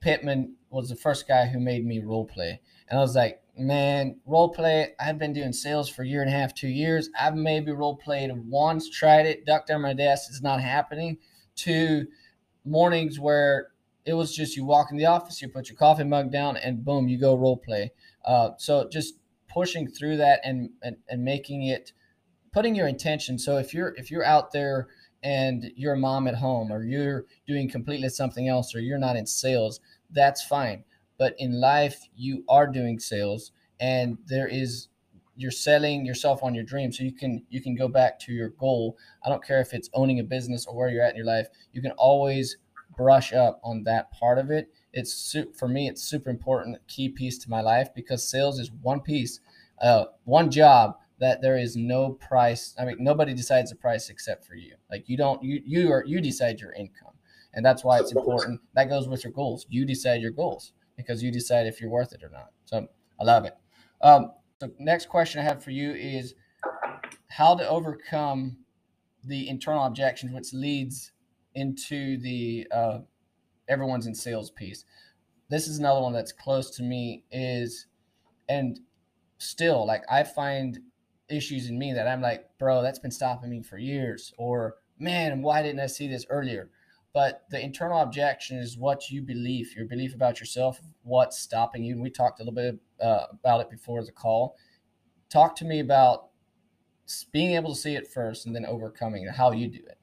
Pittman 0.00 0.54
was 0.70 0.88
the 0.88 0.96
first 0.96 1.26
guy 1.26 1.46
who 1.46 1.58
made 1.58 1.86
me 1.86 2.00
role 2.00 2.26
play. 2.26 2.60
And 2.88 2.98
I 2.98 3.02
was 3.02 3.16
like, 3.16 3.40
man, 3.58 4.20
role 4.26 4.50
play, 4.50 4.94
I've 5.00 5.18
been 5.18 5.32
doing 5.32 5.52
sales 5.52 5.88
for 5.88 6.02
a 6.02 6.06
year 6.06 6.22
and 6.22 6.30
a 6.30 6.32
half, 6.32 6.54
two 6.54 6.68
years. 6.68 7.10
I've 7.18 7.34
maybe 7.34 7.72
role 7.72 7.96
played 7.96 8.30
once, 8.46 8.88
tried 8.88 9.26
it, 9.26 9.44
ducked 9.44 9.70
under 9.70 9.86
my 9.86 9.94
desk, 9.94 10.30
it's 10.30 10.42
not 10.42 10.60
happening. 10.60 11.18
To 11.56 12.06
mornings 12.64 13.18
where 13.18 13.68
it 14.04 14.14
was 14.14 14.34
just 14.34 14.56
you 14.56 14.64
walk 14.64 14.90
in 14.90 14.96
the 14.96 15.06
office, 15.06 15.42
you 15.42 15.48
put 15.48 15.68
your 15.68 15.76
coffee 15.76 16.04
mug 16.04 16.30
down, 16.30 16.56
and 16.56 16.84
boom, 16.84 17.08
you 17.08 17.18
go 17.18 17.36
role 17.36 17.56
play. 17.56 17.92
Uh, 18.24 18.50
so 18.58 18.88
just 18.88 19.14
pushing 19.48 19.88
through 19.88 20.18
that 20.18 20.40
and, 20.44 20.70
and 20.82 20.96
and 21.08 21.24
making 21.24 21.64
it, 21.64 21.92
putting 22.52 22.74
your 22.74 22.86
intention. 22.86 23.38
So 23.38 23.58
if 23.58 23.74
you're 23.74 23.94
if 23.96 24.10
you're 24.10 24.24
out 24.24 24.52
there 24.52 24.88
and 25.22 25.72
you're 25.74 25.94
a 25.94 25.98
mom 25.98 26.28
at 26.28 26.36
home, 26.36 26.72
or 26.72 26.84
you're 26.84 27.24
doing 27.46 27.68
completely 27.68 28.08
something 28.08 28.48
else, 28.48 28.74
or 28.74 28.80
you're 28.80 28.98
not 28.98 29.16
in 29.16 29.26
sales, 29.26 29.80
that's 30.10 30.44
fine. 30.44 30.84
But 31.18 31.34
in 31.38 31.60
life, 31.60 32.08
you 32.16 32.44
are 32.48 32.66
doing 32.66 32.98
sales, 33.00 33.52
and 33.80 34.18
there 34.26 34.48
is 34.48 34.88
you're 35.36 35.50
selling 35.52 36.04
yourself 36.04 36.42
on 36.42 36.54
your 36.54 36.64
dream. 36.64 36.92
So 36.92 37.04
you 37.04 37.12
can 37.12 37.44
you 37.48 37.60
can 37.62 37.74
go 37.74 37.88
back 37.88 38.18
to 38.20 38.32
your 38.32 38.50
goal. 38.50 38.96
I 39.24 39.28
don't 39.28 39.44
care 39.44 39.60
if 39.60 39.72
it's 39.72 39.88
owning 39.94 40.18
a 40.20 40.24
business 40.24 40.66
or 40.66 40.76
where 40.76 40.88
you're 40.90 41.04
at 41.04 41.10
in 41.10 41.16
your 41.16 41.26
life 41.26 41.48
you 41.72 41.80
can 41.80 41.92
always 41.92 42.56
brush 42.96 43.32
up 43.32 43.60
on 43.62 43.84
that 43.84 44.10
part 44.10 44.38
of 44.38 44.50
it. 44.50 44.68
It's 44.92 45.36
for 45.56 45.68
me 45.68 45.88
it's 45.88 46.02
super 46.02 46.28
important 46.30 46.78
key 46.88 47.08
piece 47.08 47.38
to 47.38 47.50
my 47.50 47.60
life 47.60 47.88
because 47.94 48.28
sales 48.28 48.58
is 48.58 48.70
one 48.82 49.00
piece 49.00 49.40
uh, 49.80 50.06
one 50.24 50.50
job 50.50 50.96
that 51.20 51.40
there 51.40 51.58
is 51.58 51.76
no 51.76 52.10
price 52.10 52.74
i 52.78 52.84
mean 52.84 52.96
nobody 52.98 53.34
decides 53.34 53.70
the 53.70 53.76
price 53.76 54.08
except 54.10 54.44
for 54.44 54.56
you. 54.56 54.74
Like 54.90 55.08
you 55.08 55.16
don't 55.16 55.42
you 55.42 55.62
you 55.64 55.92
are 55.92 56.04
you 56.04 56.20
decide 56.20 56.60
your 56.60 56.72
income 56.72 57.12
and 57.54 57.64
that's 57.64 57.84
why 57.84 57.98
it's 58.00 58.12
important. 58.12 58.60
That 58.74 58.88
goes 58.88 59.08
with 59.08 59.24
your 59.24 59.32
goals. 59.32 59.66
You 59.70 59.84
decide 59.86 60.20
your 60.20 60.30
goals 60.32 60.72
because 60.98 61.22
you 61.22 61.30
decide 61.32 61.66
if 61.66 61.80
you're 61.80 61.88
worth 61.88 62.12
it 62.12 62.22
or 62.22 62.28
not 62.28 62.50
so 62.66 62.86
i 63.18 63.24
love 63.24 63.46
it 63.46 63.56
um, 64.02 64.32
so 64.60 64.70
next 64.78 65.08
question 65.08 65.40
i 65.40 65.44
have 65.44 65.64
for 65.64 65.70
you 65.70 65.92
is 65.92 66.34
how 67.28 67.54
to 67.54 67.66
overcome 67.66 68.58
the 69.24 69.48
internal 69.48 69.84
objections 69.84 70.32
which 70.32 70.52
leads 70.52 71.12
into 71.54 72.18
the 72.18 72.66
uh, 72.70 72.98
everyone's 73.68 74.06
in 74.06 74.14
sales 74.14 74.50
piece. 74.50 74.84
This 75.48 75.66
is 75.66 75.78
another 75.78 76.00
one 76.00 76.12
that's 76.12 76.32
close 76.32 76.70
to 76.76 76.82
me 76.82 77.24
is, 77.30 77.86
and 78.48 78.78
still 79.38 79.86
like 79.86 80.02
I 80.10 80.24
find 80.24 80.78
issues 81.28 81.68
in 81.68 81.78
me 81.78 81.92
that 81.92 82.08
I'm 82.08 82.20
like, 82.20 82.46
bro, 82.58 82.82
that's 82.82 82.98
been 82.98 83.10
stopping 83.10 83.50
me 83.50 83.62
for 83.62 83.78
years, 83.78 84.32
or 84.38 84.76
man, 84.98 85.42
why 85.42 85.62
didn't 85.62 85.80
I 85.80 85.86
see 85.86 86.08
this 86.08 86.26
earlier? 86.30 86.70
But 87.14 87.44
the 87.50 87.60
internal 87.60 88.00
objection 88.00 88.58
is 88.58 88.76
what 88.76 89.10
you 89.10 89.22
believe, 89.22 89.74
your 89.74 89.86
belief 89.86 90.14
about 90.14 90.40
yourself, 90.40 90.80
what's 91.02 91.38
stopping 91.38 91.82
you. 91.82 91.94
And 91.94 92.02
we 92.02 92.10
talked 92.10 92.40
a 92.40 92.44
little 92.44 92.54
bit 92.54 92.78
uh, 93.02 93.26
about 93.32 93.60
it 93.60 93.70
before 93.70 94.04
the 94.04 94.12
call. 94.12 94.56
Talk 95.30 95.56
to 95.56 95.64
me 95.64 95.80
about 95.80 96.28
being 97.32 97.54
able 97.54 97.74
to 97.74 97.80
see 97.80 97.94
it 97.94 98.06
first 98.06 98.46
and 98.46 98.54
then 98.54 98.66
overcoming 98.66 99.24
it, 99.24 99.34
how 99.34 99.52
you 99.52 99.68
do 99.68 99.78
it. 99.78 99.98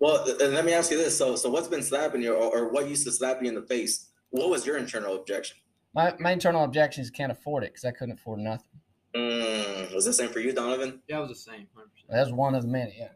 Well, 0.00 0.24
let 0.38 0.64
me 0.64 0.72
ask 0.72 0.90
you 0.90 0.98
this: 0.98 1.16
so, 1.16 1.36
so 1.36 1.50
what's 1.50 1.68
been 1.68 1.82
slapping 1.82 2.22
you, 2.22 2.34
or, 2.34 2.58
or 2.58 2.68
what 2.68 2.88
used 2.88 3.04
to 3.04 3.12
slap 3.12 3.42
you 3.42 3.48
in 3.48 3.54
the 3.54 3.62
face? 3.62 4.08
What 4.30 4.50
was 4.50 4.66
your 4.66 4.76
internal 4.76 5.14
objection? 5.14 5.56
My 5.94 6.14
my 6.18 6.32
internal 6.32 6.64
objection 6.64 7.02
is 7.02 7.10
can't 7.10 7.30
afford 7.30 7.64
it 7.64 7.72
because 7.72 7.84
I 7.84 7.92
couldn't 7.92 8.14
afford 8.14 8.40
nothing. 8.40 8.80
Mm, 9.14 9.94
was 9.94 10.04
the 10.04 10.12
same 10.12 10.28
for 10.28 10.40
you, 10.40 10.52
Donavon? 10.52 10.98
Yeah, 11.06 11.18
it 11.18 11.20
was 11.20 11.28
the 11.30 11.52
same. 11.52 11.68
100%. 11.76 11.84
That's 12.10 12.32
one 12.32 12.54
of 12.54 12.62
the 12.62 12.68
many. 12.68 12.96
Yeah. 12.98 13.08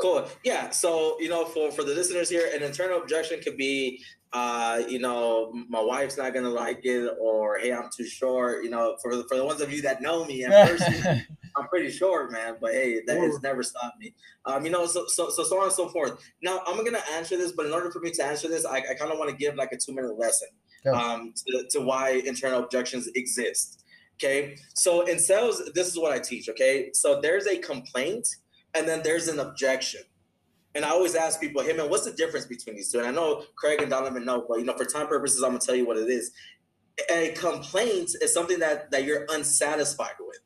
Cool. 0.00 0.28
Yeah. 0.44 0.70
So 0.70 1.16
you 1.20 1.28
know, 1.28 1.44
for 1.44 1.70
for 1.70 1.84
the 1.84 1.94
listeners 1.94 2.28
here, 2.28 2.50
an 2.54 2.62
internal 2.62 3.00
objection 3.00 3.40
could 3.40 3.56
be, 3.56 4.02
uh, 4.32 4.82
you 4.88 4.98
know, 4.98 5.52
my 5.68 5.80
wife's 5.80 6.16
not 6.16 6.34
gonna 6.34 6.50
like 6.50 6.80
it, 6.84 7.12
or 7.20 7.58
hey, 7.58 7.72
I'm 7.72 7.90
too 7.94 8.06
short. 8.06 8.64
You 8.64 8.70
know, 8.70 8.96
for 9.02 9.12
for 9.28 9.36
the 9.36 9.44
ones 9.44 9.60
of 9.60 9.72
you 9.72 9.82
that 9.82 10.02
know 10.02 10.24
me 10.24 10.44
in 10.44 10.50
person, 10.50 11.26
I'm 11.56 11.68
pretty 11.68 11.90
short, 11.90 12.32
man. 12.32 12.56
But 12.60 12.72
hey, 12.72 13.02
that 13.06 13.18
has 13.18 13.40
never 13.42 13.62
stopped 13.62 13.98
me. 13.98 14.14
Um, 14.44 14.64
you 14.64 14.70
know, 14.70 14.86
so 14.86 15.06
so 15.08 15.30
so 15.30 15.44
so 15.44 15.58
on 15.58 15.64
and 15.64 15.72
so 15.72 15.88
forth. 15.88 16.18
Now 16.42 16.62
I'm 16.66 16.84
gonna 16.84 17.02
answer 17.12 17.36
this, 17.36 17.52
but 17.52 17.66
in 17.66 17.72
order 17.72 17.90
for 17.90 18.00
me 18.00 18.10
to 18.12 18.24
answer 18.24 18.48
this, 18.48 18.64
I, 18.64 18.76
I 18.76 18.94
kind 18.98 19.12
of 19.12 19.18
want 19.18 19.30
to 19.30 19.36
give 19.36 19.56
like 19.56 19.72
a 19.72 19.76
two 19.76 19.92
minute 19.94 20.18
lesson 20.18 20.48
um, 20.92 21.34
to, 21.46 21.64
to 21.70 21.80
why 21.80 22.22
internal 22.24 22.62
objections 22.62 23.08
exist. 23.14 23.84
Okay, 24.22 24.56
so 24.74 25.06
in 25.06 25.18
sales, 25.18 25.62
this 25.74 25.88
is 25.88 25.98
what 25.98 26.12
I 26.12 26.18
teach. 26.18 26.48
Okay, 26.48 26.90
so 26.92 27.20
there's 27.20 27.46
a 27.46 27.56
complaint 27.58 28.28
and 28.74 28.88
then 28.88 29.02
there's 29.02 29.28
an 29.28 29.38
objection. 29.38 30.02
And 30.74 30.84
I 30.84 30.90
always 30.90 31.14
ask 31.14 31.40
people, 31.40 31.62
hey 31.62 31.72
man, 31.72 31.90
what's 31.90 32.04
the 32.04 32.12
difference 32.12 32.46
between 32.46 32.76
these 32.76 32.92
two? 32.92 32.98
And 32.98 33.08
I 33.08 33.10
know 33.10 33.44
Craig 33.56 33.82
and 33.82 33.90
Donavon 33.90 34.24
know, 34.24 34.44
but 34.48 34.58
you 34.60 34.64
know, 34.64 34.76
for 34.76 34.84
time 34.84 35.08
purposes, 35.08 35.42
I'm 35.42 35.50
gonna 35.50 35.60
tell 35.60 35.74
you 35.74 35.86
what 35.86 35.96
it 35.96 36.08
is. 36.08 36.30
A 37.10 37.32
complaint 37.32 38.10
is 38.20 38.32
something 38.32 38.58
that 38.60 38.90
that 38.90 39.04
you're 39.04 39.26
unsatisfied 39.30 40.14
with. 40.20 40.38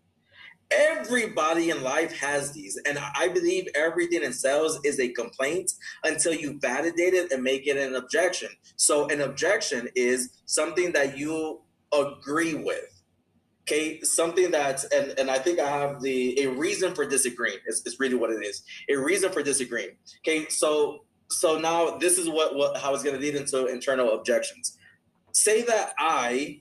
Everybody 0.71 1.69
in 1.71 1.83
life 1.83 2.19
has 2.19 2.53
these, 2.53 2.81
and 2.87 2.99
I 2.99 3.29
believe 3.29 3.69
everything 3.75 4.23
in 4.23 4.33
sales 4.33 4.81
is 4.83 4.99
a 4.99 5.09
complaint 5.09 5.73
until 6.05 6.33
you 6.33 6.59
validate 6.59 7.13
it 7.13 7.31
and 7.31 7.43
make 7.43 7.67
it 7.67 7.77
an 7.77 7.95
objection. 7.95 8.49
So, 8.77 9.07
an 9.09 9.21
objection 9.21 9.89
is 9.95 10.31
something 10.47 10.93
that 10.93 11.19
you 11.19 11.61
agree 11.93 12.55
with 12.55 12.94
Okay, 13.67 14.01
something 14.03 14.51
that's 14.51 14.85
and 14.85 15.19
and 15.19 15.31
I 15.31 15.39
think 15.39 15.59
I 15.59 15.69
have 15.69 16.03
the 16.03 16.39
a 16.43 16.51
reason 16.51 16.95
for 16.95 17.07
disagreeing 17.07 17.59
is, 17.67 17.83
is 17.87 17.99
really 17.99 18.15
what 18.15 18.31
it 18.31 18.45
is. 18.45 18.63
A 18.91 18.97
reason 18.97 19.33
for 19.33 19.43
disagreeing. 19.43 19.97
Okay, 20.21 20.47
so 20.51 21.05
so 21.31 21.59
now 21.59 21.97
this 21.97 22.19
is 22.19 22.29
what 22.29 22.55
what 22.55 22.77
how 22.77 22.93
it's 22.93 23.03
going 23.03 23.17
to 23.17 23.23
lead 23.23 23.35
into 23.35 23.67
internal 23.67 24.13
objections. 24.13 24.77
Say 25.33 25.63
that 25.63 25.95
I 25.99 26.61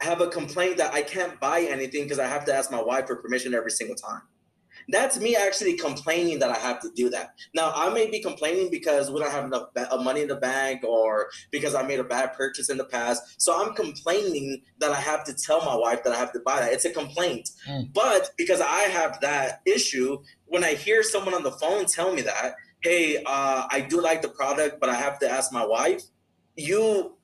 have 0.00 0.20
a 0.20 0.26
complaint 0.26 0.78
that 0.78 0.92
I 0.92 1.02
can't 1.02 1.38
buy 1.38 1.60
anything 1.60 2.02
because 2.02 2.18
I 2.18 2.26
have 2.26 2.44
to 2.46 2.54
ask 2.54 2.72
my 2.72 2.82
wife 2.82 3.06
for 3.06 3.16
permission 3.16 3.54
every 3.54 3.70
single 3.70 3.94
time. 3.94 4.22
That's 4.88 5.18
me 5.18 5.36
actually 5.36 5.76
complaining 5.76 6.38
that 6.40 6.50
I 6.50 6.58
have 6.58 6.80
to 6.80 6.90
do 6.94 7.10
that. 7.10 7.34
Now, 7.54 7.72
I 7.74 7.92
may 7.92 8.10
be 8.10 8.20
complaining 8.20 8.70
because 8.70 9.10
we 9.10 9.20
don't 9.20 9.30
have 9.30 9.44
enough 9.44 9.68
money 10.02 10.22
in 10.22 10.28
the 10.28 10.36
bank 10.36 10.84
or 10.84 11.28
because 11.50 11.74
I 11.74 11.82
made 11.82 12.00
a 12.00 12.04
bad 12.04 12.34
purchase 12.34 12.70
in 12.70 12.76
the 12.76 12.84
past. 12.84 13.40
So 13.40 13.60
I'm 13.60 13.74
complaining 13.74 14.62
that 14.78 14.92
I 14.92 15.00
have 15.00 15.24
to 15.24 15.34
tell 15.34 15.64
my 15.64 15.74
wife 15.74 16.02
that 16.04 16.12
I 16.12 16.16
have 16.16 16.32
to 16.32 16.40
buy 16.40 16.60
that. 16.60 16.72
It's 16.72 16.84
a 16.84 16.90
complaint. 16.90 17.50
Mm. 17.68 17.92
But 17.92 18.30
because 18.36 18.60
I 18.60 18.80
have 18.82 19.20
that 19.20 19.60
issue, 19.66 20.18
when 20.46 20.64
I 20.64 20.74
hear 20.74 21.02
someone 21.02 21.34
on 21.34 21.42
the 21.42 21.52
phone 21.52 21.86
tell 21.86 22.14
me 22.14 22.22
that, 22.22 22.54
hey, 22.80 23.22
uh, 23.24 23.66
I 23.70 23.80
do 23.80 24.00
like 24.00 24.22
the 24.22 24.28
product, 24.28 24.80
but 24.80 24.88
I 24.88 24.94
have 24.94 25.18
to 25.20 25.30
ask 25.30 25.52
my 25.52 25.64
wife, 25.64 26.02
you 26.56 27.16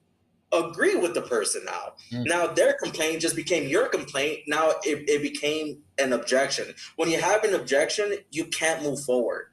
agree 0.53 0.97
with 0.97 1.15
the 1.15 1.23
person 1.23 1.63
now. 1.65 1.93
Mm. 2.13 2.27
Now 2.27 2.47
their 2.47 2.75
complaint 2.75 3.21
just 3.21 3.37
became 3.37 3.69
your 3.69 3.89
complaint. 3.89 4.41
Now 4.47 4.71
it, 4.83 5.09
it 5.09 5.23
became 5.23 5.83
an 5.99 6.13
objection. 6.13 6.75
When 6.97 7.11
you 7.11 7.21
have 7.21 7.45
an 7.45 7.55
objection, 7.55 8.15
you 8.31 8.47
can't 8.47 8.83
move 8.83 9.01
forward 9.01 9.47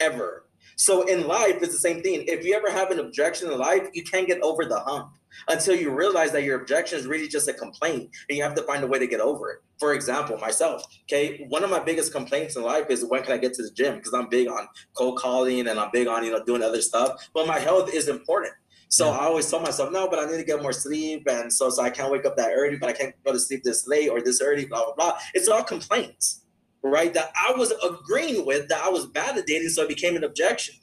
ever. 0.00 0.46
So 0.76 1.02
in 1.02 1.26
life, 1.26 1.58
it's 1.60 1.72
the 1.72 1.78
same 1.78 2.02
thing. 2.02 2.24
If 2.26 2.44
you 2.44 2.54
ever 2.54 2.70
have 2.70 2.90
an 2.90 2.98
objection 2.98 3.50
in 3.50 3.58
life, 3.58 3.88
you 3.92 4.02
can't 4.02 4.26
get 4.26 4.40
over 4.40 4.64
the 4.64 4.80
hump 4.80 5.12
until 5.48 5.74
you 5.74 5.90
realize 5.90 6.32
that 6.32 6.42
your 6.42 6.60
objection 6.60 6.98
is 6.98 7.06
really 7.06 7.28
just 7.28 7.48
a 7.48 7.52
complaint 7.52 8.10
and 8.28 8.36
you 8.36 8.42
have 8.42 8.54
to 8.54 8.62
find 8.62 8.82
a 8.82 8.86
way 8.86 8.98
to 8.98 9.06
get 9.06 9.20
over 9.20 9.50
it. 9.50 9.58
For 9.78 9.94
example, 9.94 10.38
myself, 10.38 10.84
okay, 11.04 11.46
one 11.48 11.64
of 11.64 11.70
my 11.70 11.80
biggest 11.80 12.12
complaints 12.12 12.56
in 12.56 12.62
life 12.62 12.86
is 12.88 13.04
when 13.04 13.22
can 13.22 13.32
I 13.32 13.38
get 13.38 13.54
to 13.54 13.62
the 13.62 13.70
gym? 13.70 13.96
Because 13.96 14.12
I'm 14.12 14.28
big 14.28 14.48
on 14.48 14.66
cold 14.96 15.18
calling 15.18 15.66
and 15.66 15.78
I'm 15.78 15.90
big 15.92 16.06
on, 16.06 16.24
you 16.24 16.32
know, 16.32 16.44
doing 16.44 16.62
other 16.62 16.80
stuff. 16.80 17.28
But 17.34 17.46
my 17.46 17.58
health 17.58 17.92
is 17.92 18.08
important. 18.08 18.54
So 18.92 19.06
yeah. 19.06 19.20
I 19.20 19.24
always 19.24 19.50
told 19.50 19.62
myself, 19.62 19.90
no, 19.90 20.06
but 20.06 20.18
I 20.18 20.30
need 20.30 20.36
to 20.36 20.44
get 20.44 20.60
more 20.60 20.74
sleep. 20.74 21.26
And 21.26 21.50
so, 21.50 21.70
so 21.70 21.82
I 21.82 21.88
can't 21.88 22.12
wake 22.12 22.26
up 22.26 22.36
that 22.36 22.50
early, 22.54 22.76
but 22.76 22.90
I 22.90 22.92
can't 22.92 23.14
go 23.24 23.32
to 23.32 23.40
sleep 23.40 23.62
this 23.64 23.88
late 23.88 24.10
or 24.10 24.20
this 24.20 24.42
early, 24.42 24.66
blah, 24.66 24.84
blah, 24.84 24.94
blah. 24.94 25.18
It's 25.32 25.48
all 25.48 25.64
complaints, 25.64 26.42
right? 26.82 27.14
That 27.14 27.32
I 27.34 27.54
was 27.56 27.72
agreeing 27.82 28.44
with, 28.44 28.68
that 28.68 28.84
I 28.84 28.90
was 28.90 29.06
validating. 29.06 29.70
So 29.70 29.84
it 29.84 29.88
became 29.88 30.14
an 30.14 30.24
objection. 30.24 30.74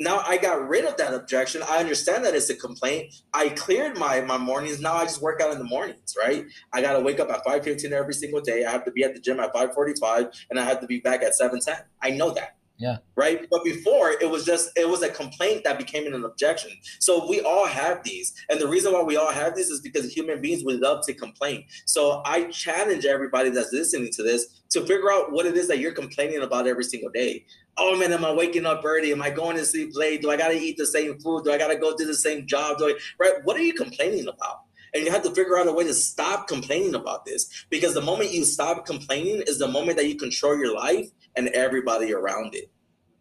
Now 0.00 0.18
I 0.26 0.36
got 0.36 0.68
rid 0.68 0.84
of 0.84 0.96
that 0.96 1.14
objection. 1.14 1.62
I 1.62 1.78
understand 1.78 2.24
that 2.24 2.34
it's 2.34 2.50
a 2.50 2.56
complaint. 2.56 3.14
I 3.32 3.50
cleared 3.50 3.96
my 3.96 4.20
my 4.22 4.36
mornings. 4.36 4.80
Now 4.80 4.94
I 4.94 5.04
just 5.04 5.22
work 5.22 5.40
out 5.40 5.52
in 5.52 5.58
the 5.58 5.64
mornings, 5.64 6.16
right? 6.20 6.46
I 6.72 6.82
gotta 6.82 6.98
wake 6.98 7.20
up 7.20 7.30
at 7.30 7.44
5:15 7.44 7.92
every 7.92 8.14
single 8.14 8.40
day. 8.40 8.64
I 8.64 8.72
have 8.72 8.84
to 8.86 8.90
be 8.90 9.04
at 9.04 9.14
the 9.14 9.20
gym 9.20 9.38
at 9.38 9.54
5:45 9.54 10.32
and 10.50 10.58
I 10.58 10.64
have 10.64 10.80
to 10.80 10.88
be 10.88 10.98
back 10.98 11.22
at 11.22 11.36
7:10. 11.36 11.84
I 12.02 12.10
know 12.10 12.30
that. 12.30 12.56
Yeah. 12.76 12.96
Right. 13.14 13.46
But 13.50 13.62
before 13.62 14.10
it 14.20 14.28
was 14.28 14.44
just 14.44 14.70
it 14.76 14.88
was 14.88 15.02
a 15.02 15.08
complaint 15.08 15.62
that 15.64 15.78
became 15.78 16.12
an 16.12 16.24
objection. 16.24 16.72
So 16.98 17.28
we 17.28 17.40
all 17.40 17.66
have 17.66 18.02
these. 18.02 18.34
And 18.48 18.60
the 18.60 18.66
reason 18.66 18.92
why 18.92 19.02
we 19.02 19.16
all 19.16 19.30
have 19.32 19.54
these 19.54 19.68
is 19.70 19.80
because 19.80 20.12
human 20.12 20.40
beings 20.40 20.64
would 20.64 20.80
love 20.80 21.06
to 21.06 21.14
complain. 21.14 21.66
So 21.86 22.22
I 22.26 22.50
challenge 22.50 23.04
everybody 23.04 23.50
that's 23.50 23.72
listening 23.72 24.10
to 24.14 24.24
this 24.24 24.62
to 24.70 24.80
figure 24.80 25.12
out 25.12 25.30
what 25.30 25.46
it 25.46 25.56
is 25.56 25.68
that 25.68 25.78
you're 25.78 25.92
complaining 25.92 26.42
about 26.42 26.66
every 26.66 26.84
single 26.84 27.10
day. 27.10 27.46
Oh 27.76 27.96
man, 27.96 28.12
am 28.12 28.24
I 28.24 28.32
waking 28.32 28.66
up 28.66 28.84
early? 28.84 29.12
Am 29.12 29.22
I 29.22 29.30
going 29.30 29.56
to 29.56 29.64
sleep 29.64 29.90
late? 29.94 30.22
Do 30.22 30.30
I 30.30 30.36
gotta 30.36 30.54
eat 30.54 30.76
the 30.76 30.86
same 30.86 31.18
food? 31.20 31.44
Do 31.44 31.52
I 31.52 31.58
gotta 31.58 31.76
go 31.76 31.96
do 31.96 32.04
the 32.04 32.14
same 32.14 32.46
job? 32.46 32.78
Do 32.78 32.88
I, 32.88 32.94
right? 33.20 33.34
What 33.44 33.56
are 33.56 33.62
you 33.62 33.74
complaining 33.74 34.26
about? 34.26 34.62
And 34.94 35.04
you 35.04 35.10
have 35.10 35.24
to 35.24 35.30
figure 35.30 35.58
out 35.58 35.66
a 35.66 35.72
way 35.72 35.84
to 35.84 35.94
stop 35.94 36.46
complaining 36.46 36.94
about 36.94 37.24
this 37.24 37.66
because 37.68 37.94
the 37.94 38.00
moment 38.00 38.32
you 38.32 38.44
stop 38.44 38.86
complaining 38.86 39.42
is 39.46 39.58
the 39.58 39.66
moment 39.66 39.96
that 39.96 40.06
you 40.06 40.16
control 40.16 40.56
your 40.56 40.72
life 40.74 41.08
and 41.36 41.48
everybody 41.48 42.12
around 42.12 42.54
it. 42.54 42.70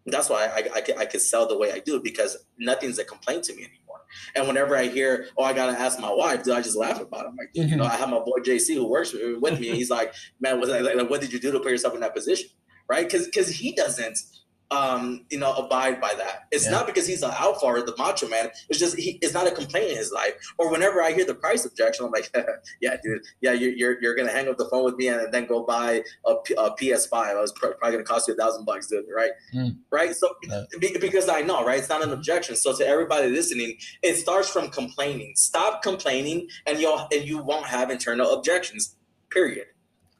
That's 0.06 0.30
why 0.30 0.45
I, 0.47 0.80
I, 0.80 1.02
I, 1.02 1.06
could 1.06 1.21
sell 1.21 1.47
the 1.47 1.58
way 1.58 1.71
I 1.71 1.80
do 1.80 2.02
because 2.02 2.45
nothing's 2.58 2.99
a 2.99 3.06
complaint 3.06 3.45
to 3.45 3.54
me 3.54 3.63
anymore. 3.63 4.02
And 4.36 4.47
whenever 4.47 4.76
I 4.76 4.88
hear, 4.88 5.28
oh, 5.38 5.43
I 5.43 5.54
gotta 5.54 5.80
ask 5.80 5.97
my 5.97 6.12
wife, 6.12 6.43
do 6.43 6.54
I 6.54 6.62
just 6.62 6.76
laugh 6.76 6.99
about 6.99 7.26
it? 7.26 7.30
I'm 7.30 7.36
like, 7.38 7.54
mm-hmm. 7.56 7.69
you 7.69 7.76
know, 7.78 7.86
I 7.86 7.95
have 7.95 8.10
my 8.10 8.19
boy 8.19 8.39
JC 8.39 8.76
who 8.76 8.86
works 8.86 9.13
with 9.13 9.60
me. 9.60 9.69
and 9.69 9.78
He's 9.78 9.89
like, 9.89 10.13
man, 10.41 10.60
what, 10.60 10.67
like, 10.69 11.10
what 11.10 11.21
did 11.21 11.32
you 11.32 11.39
do 11.39 11.52
to 11.52 11.60
put 11.60 11.71
yourself 11.71 11.93
in 11.93 12.02
that 12.02 12.13
position? 12.13 12.49
Right? 12.89 13.06
Because 13.06 13.26
because 13.26 13.47
he 13.47 13.71
doesn't 13.73 14.19
um, 14.71 15.26
you 15.30 15.38
know, 15.38 15.54
abide 15.54 16.02
by 16.02 16.13
that. 16.17 16.47
It's 16.52 16.65
yeah. 16.65 16.71
not 16.71 16.88
because 16.88 17.08
he's 17.08 17.21
an 17.23 17.32
alpha 17.32 17.65
or 17.65 17.82
the 17.82 17.95
macho 17.97 18.28
man. 18.28 18.49
It's 18.69 18.80
just 18.80 18.97
he, 18.97 19.19
it's 19.21 19.34
not 19.34 19.47
a 19.47 19.52
complaint 19.52 19.91
in 19.91 19.97
his 19.97 20.12
life. 20.12 20.34
Or 20.58 20.71
whenever 20.71 21.02
I 21.02 21.12
hear 21.12 21.26
the 21.26 21.36
price 21.36 21.65
objection, 21.65 22.06
I'm 22.06 22.12
like, 22.12 22.34
yeah, 22.82 22.97
dude, 23.04 23.23
yeah, 23.41 23.54
you're, 23.54 23.71
you're, 23.71 24.02
you're 24.02 24.15
gonna 24.15 24.32
hang 24.32 24.47
up 24.47 24.58
the 24.58 24.67
phone 24.69 24.84
with 24.84 24.95
me 24.95 25.08
and 25.10 25.32
then 25.34 25.45
go 25.45 25.63
buy 25.63 26.04
a, 26.26 26.32
a 26.32 26.76
PS5. 26.76 27.43
It's 27.43 27.52
probably 27.52 27.91
gonna 27.91 28.04
cost 28.04 28.28
you 28.28 28.34
a 28.34 28.38
thousand 28.38 28.65
bucks, 28.65 28.88
dude. 28.88 29.06
Right? 29.13 29.32
Mm. 29.54 29.78
Right? 29.91 30.15
So 30.15 30.30
because 30.80 31.30
I 31.30 31.41
know, 31.41 31.65
right? 31.65 31.80
It's 31.80 31.89
not 31.89 32.04
an 32.04 32.12
objection. 32.12 32.56
So 32.56 32.76
to 32.76 32.88
everybody 32.88 33.30
listening, 33.30 33.78
it 34.02 34.15
starts 34.15 34.49
from 34.49 34.69
complaining. 34.69 35.34
Stop 35.36 35.84
complaining, 35.84 36.47
and 36.65 36.80
you'll 36.80 37.08
and 37.12 37.23
you 37.23 37.39
won't 37.39 37.67
have 37.67 37.89
internal 37.89 38.34
objections. 38.34 38.95
Period. 39.30 39.65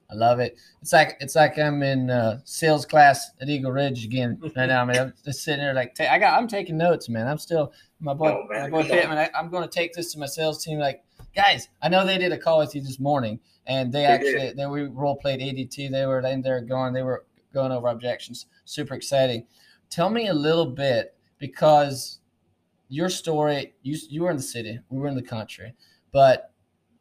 I 0.10 0.16
love 0.16 0.40
it. 0.40 0.58
It's 0.82 0.94
like 0.94 1.18
it's 1.20 1.36
like 1.36 1.58
I'm 1.58 1.82
in 1.82 2.10
uh, 2.10 2.40
sales 2.44 2.86
class 2.86 3.32
at 3.42 3.50
Eagle 3.50 3.72
Ridge 3.72 4.06
again 4.06 4.40
right 4.56 4.68
now. 4.68 4.84
I 4.84 4.86
mean, 4.86 4.98
I'm 4.98 5.14
just 5.24 5.44
sitting 5.44 5.64
there 5.64 5.74
like 5.74 6.00
I 6.00 6.20
got 6.20 6.38
I'm 6.38 6.48
taking 6.48 6.78
notes, 6.78 7.10
man. 7.10 7.28
I'm 7.28 7.38
still 7.38 7.74
my 8.00 8.14
boy 8.14 8.30
oh, 8.30 8.48
my 8.50 8.70
boy 8.70 8.84
Pittman. 8.84 9.18
I, 9.18 9.30
am 9.34 9.50
going 9.50 9.64
to 9.64 9.70
take 9.70 9.94
this 9.94 10.12
to 10.14 10.20
my 10.20 10.26
sales 10.26 10.64
team. 10.64 10.78
Like, 10.78 11.04
guys, 11.36 11.70
I 11.82 11.90
know 11.90 12.06
they 12.06 12.18
did 12.18 12.32
a 12.32 12.38
call 12.38 12.60
with 12.60 12.76
you 12.76 12.82
this 12.82 13.00
morning, 13.00 13.40
and 13.66 13.92
they, 13.92 14.00
they 14.00 14.06
actually 14.06 14.34
did. 14.34 14.58
they 14.58 14.66
we 14.66 14.84
role 14.84 15.16
played 15.16 15.40
ADT. 15.40 15.92
They 15.92 16.06
were 16.06 16.20
in 16.22 16.42
there 16.42 16.62
going. 16.62 16.94
They 16.94 17.04
were 17.04 17.26
going 17.54 17.72
over 17.72 17.88
objections. 17.88 18.48
Super 18.66 18.94
exciting. 18.94 19.46
Tell 19.90 20.10
me 20.10 20.28
a 20.28 20.34
little 20.34 20.66
bit 20.66 21.16
because 21.40 22.20
your 22.90 23.10
story. 23.10 23.74
You 23.82 23.98
you 24.10 24.24
were 24.24 24.32
in 24.32 24.38
the 24.38 24.44
city. 24.44 24.80
We 24.90 25.00
were 25.00 25.08
in 25.08 25.16
the 25.16 25.24
country, 25.24 25.74
but 26.12 26.53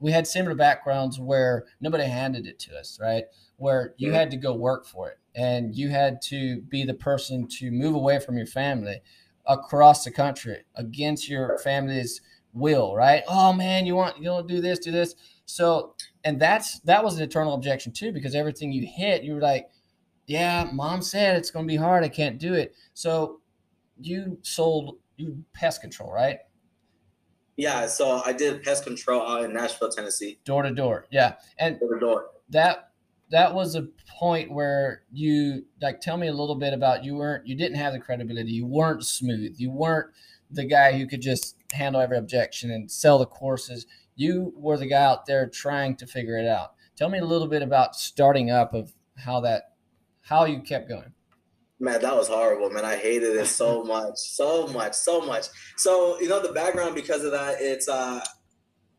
we 0.03 0.11
had 0.11 0.27
similar 0.27 0.57
backgrounds 0.57 1.21
where 1.21 1.65
nobody 1.81 2.05
handed 2.05 2.47
it 2.47 2.59
to 2.59 2.77
us, 2.77 2.99
right? 3.01 3.25
Where 3.57 3.95
you 3.97 4.13
had 4.13 4.31
to 4.33 4.37
go 4.37 4.53
work 4.53 4.85
for 4.85 5.09
it 5.09 5.19
and 5.37 5.75
you 5.75 5.89
had 5.89 6.21
to 6.23 6.61
be 6.63 6.85
the 6.85 6.95
person 6.95 7.47
to 7.59 7.71
move 7.71 7.95
away 7.95 8.19
from 8.19 8.37
your 8.37 8.47
family 8.47 9.01
across 9.47 10.05
the 10.05 10.11
country 10.11 10.65
against 10.75 11.29
your 11.29 11.57
family's 11.59 12.21
will, 12.53 12.97
right? 12.97 13.23
Oh 13.29 13.53
man, 13.53 13.87
you 13.87 13.95
want 13.95 14.19
you 14.19 14.25
don't 14.25 14.49
do 14.49 14.61
this, 14.61 14.81
do 14.81 14.91
this. 14.91 15.15
So, 15.47 15.95
and 16.25 16.41
that's 16.41 16.81
that 16.81 17.03
was 17.03 17.17
an 17.17 17.23
eternal 17.23 17.55
objection 17.55 17.93
too, 17.93 18.13
because 18.13 18.35
everything 18.35 18.73
you 18.73 18.85
hit, 18.85 19.23
you 19.23 19.35
were 19.35 19.41
like, 19.41 19.69
yeah, 20.27 20.69
mom 20.73 21.01
said 21.01 21.37
it's 21.37 21.53
going 21.53 21.67
to 21.67 21.73
be 21.73 21.77
hard. 21.77 22.03
I 22.03 22.09
can't 22.09 22.39
do 22.39 22.55
it. 22.55 22.75
So, 22.95 23.41
you 24.01 24.39
sold 24.43 24.99
you 25.17 25.45
pest 25.53 25.81
control, 25.81 26.13
right? 26.13 26.39
Yeah, 27.57 27.87
so 27.87 28.23
I 28.25 28.33
did 28.33 28.63
pest 28.63 28.85
control 28.85 29.23
out 29.23 29.45
in 29.45 29.53
Nashville, 29.53 29.91
Tennessee. 29.91 30.39
Door 30.45 30.63
to 30.65 30.71
door. 30.73 31.07
Yeah. 31.11 31.35
And 31.59 31.79
door 31.79 31.95
to 31.95 32.01
door. 32.01 32.27
That 32.51 32.91
that 33.31 33.55
was 33.55 33.75
a 33.75 33.89
point 34.19 34.53
where 34.53 35.03
you 35.11 35.65
like 35.81 36.01
tell 36.01 36.17
me 36.17 36.29
a 36.29 36.33
little 36.33 36.55
bit 36.55 36.73
about 36.75 37.05
you 37.05 37.17
weren't 37.17 37.47
you 37.47 37.57
didn't 37.57 37.77
have 37.77 37.93
the 37.93 37.99
credibility. 37.99 38.53
You 38.53 38.67
weren't 38.67 39.05
smooth. 39.05 39.55
You 39.59 39.71
weren't 39.71 40.11
the 40.51 40.65
guy 40.65 40.99
who 40.99 41.07
could 41.07 41.23
just 41.23 41.57
handle 41.73 42.01
every 42.01 42.19
objection 42.19 42.71
and 42.71 42.91
sell 42.91 43.19
the 43.19 43.27
courses. 43.27 43.87
You 44.17 44.53
were 44.57 44.77
the 44.77 44.87
guy 44.87 45.03
out 45.03 45.27
there 45.27 45.49
trying 45.49 45.97
to 45.97 46.07
figure 46.07 46.39
it 46.39 46.47
out. 46.47 46.75
Tell 46.97 47.09
me 47.09 47.19
a 47.19 47.25
little 47.25 47.49
bit 47.49 47.63
about 47.63 47.97
starting 47.97 48.51
up 48.51 48.75
of 48.75 48.93
how 49.17 49.41
that 49.41 49.73
how 50.23 50.45
you 50.45 50.61
kept 50.61 50.89
going. 50.89 51.13
Man, 51.83 52.01
that 52.01 52.15
was 52.15 52.29
horrible, 52.29 52.71
man. 52.71 52.85
I 52.85 52.95
hated 52.95 53.35
it 53.35 53.47
so 53.47 53.83
much, 53.97 54.17
so 54.17 54.69
much, 54.69 54.95
so 54.95 55.21
much. 55.21 55.47
So, 55.77 56.19
you 56.21 56.29
know, 56.29 56.41
the 56.41 56.53
background 56.53 56.95
because 56.95 57.25
of 57.25 57.33
that, 57.33 57.57
it's 57.61 57.89
uh 57.89 58.21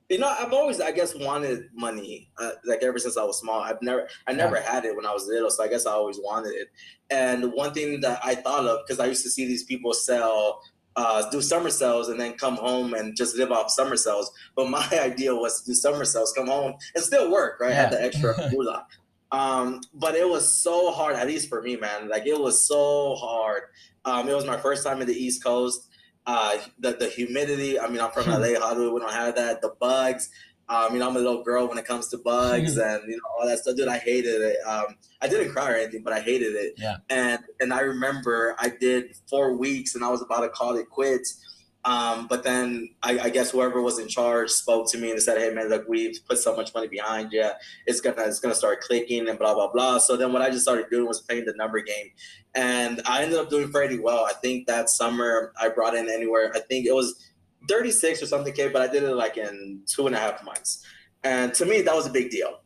you 0.09 0.19
know, 0.19 0.27
I've 0.27 0.51
always, 0.51 0.81
I 0.81 0.91
guess, 0.91 1.15
wanted 1.15 1.69
money. 1.73 2.29
Uh, 2.37 2.51
like 2.65 2.83
ever 2.83 2.99
since 2.99 3.17
I 3.17 3.23
was 3.23 3.39
small, 3.39 3.61
I've 3.61 3.81
never, 3.81 4.07
I 4.27 4.33
never 4.33 4.57
yeah. 4.57 4.71
had 4.71 4.85
it 4.85 4.95
when 4.95 5.05
I 5.05 5.13
was 5.13 5.25
little. 5.25 5.49
So 5.49 5.63
I 5.63 5.69
guess 5.69 5.87
I 5.87 5.91
always 5.91 6.19
wanted 6.21 6.49
it. 6.49 6.67
And 7.09 7.53
one 7.53 7.73
thing 7.73 8.01
that 8.01 8.19
I 8.23 8.35
thought 8.35 8.65
of, 8.65 8.79
because 8.85 8.99
I 8.99 9.05
used 9.05 9.23
to 9.23 9.29
see 9.29 9.47
these 9.47 9.63
people 9.63 9.93
sell, 9.93 10.61
uh, 10.97 11.27
do 11.31 11.41
summer 11.41 11.69
sales, 11.69 12.09
and 12.09 12.19
then 12.19 12.33
come 12.33 12.57
home 12.57 12.93
and 12.93 13.15
just 13.15 13.37
live 13.37 13.51
off 13.51 13.71
summer 13.71 13.95
sales. 13.95 14.31
But 14.55 14.69
my 14.69 14.87
idea 14.91 15.33
was 15.33 15.61
to 15.61 15.71
do 15.71 15.73
summer 15.73 16.05
sales, 16.05 16.33
come 16.33 16.47
home 16.47 16.73
and 16.93 17.03
still 17.03 17.31
work, 17.31 17.59
right? 17.61 17.69
Yeah. 17.69 17.81
Have 17.81 17.91
the 17.91 18.03
extra 18.03 18.35
moolah. 18.51 18.85
Um, 19.33 19.81
but 19.95 20.13
it 20.13 20.29
was 20.29 20.61
so 20.61 20.91
hard, 20.91 21.15
at 21.15 21.25
least 21.25 21.49
for 21.49 21.61
me, 21.61 21.75
man. 21.75 22.07
Like 22.07 22.27
it 22.27 22.39
was 22.39 22.67
so 22.67 23.15
hard. 23.15 23.63
Um, 24.05 24.29
it 24.29 24.35
was 24.35 24.45
my 24.45 24.57
first 24.57 24.85
time 24.85 25.01
in 25.01 25.07
the 25.07 25.13
East 25.13 25.43
Coast. 25.43 25.89
Uh, 26.27 26.57
the 26.79 26.91
the 26.91 27.07
humidity. 27.07 27.79
I 27.79 27.87
mean, 27.87 27.99
I'm 27.99 28.11
from 28.11 28.25
LA, 28.27 28.59
Hollywood. 28.59 28.93
We 28.93 28.99
don't 28.99 29.11
have 29.11 29.35
that. 29.35 29.61
The 29.61 29.73
bugs. 29.79 30.29
Um, 30.69 30.93
you 30.93 30.99
know, 30.99 31.09
I'm 31.09 31.15
a 31.15 31.19
little 31.19 31.43
girl 31.43 31.67
when 31.67 31.77
it 31.79 31.85
comes 31.85 32.09
to 32.09 32.17
bugs 32.19 32.77
and 32.89 33.01
you 33.07 33.17
know 33.17 33.23
all 33.37 33.47
that 33.47 33.57
stuff. 33.57 33.75
Dude, 33.75 33.87
I 33.87 33.97
hated 33.97 34.39
it. 34.39 34.57
Um, 34.67 34.95
I 35.19 35.27
didn't 35.27 35.51
cry 35.51 35.71
or 35.71 35.75
anything, 35.75 36.03
but 36.03 36.13
I 36.13 36.21
hated 36.21 36.53
it. 36.53 36.75
Yeah. 36.77 36.97
And 37.09 37.39
and 37.59 37.73
I 37.73 37.79
remember 37.79 38.55
I 38.59 38.69
did 38.69 39.15
four 39.27 39.57
weeks, 39.57 39.95
and 39.95 40.05
I 40.05 40.09
was 40.09 40.21
about 40.21 40.41
to 40.41 40.49
call 40.49 40.75
it 40.77 40.87
quits 40.91 41.43
um, 41.85 42.27
but 42.27 42.43
then 42.43 42.89
I, 43.03 43.19
I, 43.19 43.29
guess 43.29 43.51
whoever 43.51 43.81
was 43.81 43.99
in 43.99 44.07
charge 44.07 44.49
spoke 44.49 44.89
to 44.91 44.97
me 44.97 45.11
and 45.11 45.21
said, 45.21 45.37
"Hey 45.37 45.53
man, 45.53 45.67
look, 45.67 45.85
we've 45.87 46.17
put 46.29 46.37
so 46.37 46.55
much 46.55 46.73
money 46.73 46.87
behind 46.87 47.33
you. 47.33 47.49
It's 47.85 47.99
gonna 47.99 48.21
it's 48.23 48.39
gonna 48.39 48.55
start 48.55 48.79
clicking 48.81 49.27
and 49.27 49.37
blah 49.37 49.53
blah 49.53 49.69
blah." 49.69 49.97
So 49.97 50.15
then 50.15 50.31
what 50.31 50.41
I 50.41 50.49
just 50.49 50.63
started 50.63 50.85
doing 50.89 51.07
was 51.07 51.21
playing 51.21 51.43
the 51.43 51.53
number 51.57 51.81
game, 51.81 52.11
and 52.55 53.01
I 53.05 53.23
ended 53.23 53.37
up 53.37 53.49
doing 53.49 53.69
pretty 53.69 53.99
well. 53.99 54.25
I 54.25 54.31
think 54.33 54.65
that 54.67 54.89
summer 54.89 55.51
I 55.59 55.69
brought 55.69 55.93
in 55.93 56.09
anywhere. 56.09 56.53
I 56.55 56.59
think 56.59 56.85
it 56.85 56.95
was 56.95 57.31
36 57.67 58.23
or 58.23 58.27
something, 58.27 58.53
K, 58.53 58.69
but 58.69 58.81
I 58.81 58.87
did 58.87 59.03
it 59.03 59.15
like 59.15 59.35
in 59.35 59.81
two 59.85 60.07
and 60.07 60.15
a 60.15 60.19
half 60.19 60.43
months, 60.45 60.85
and 61.25 61.53
to 61.55 61.65
me 61.65 61.81
that 61.81 61.95
was 61.95 62.07
a 62.07 62.11
big 62.11 62.29
deal. 62.29 62.61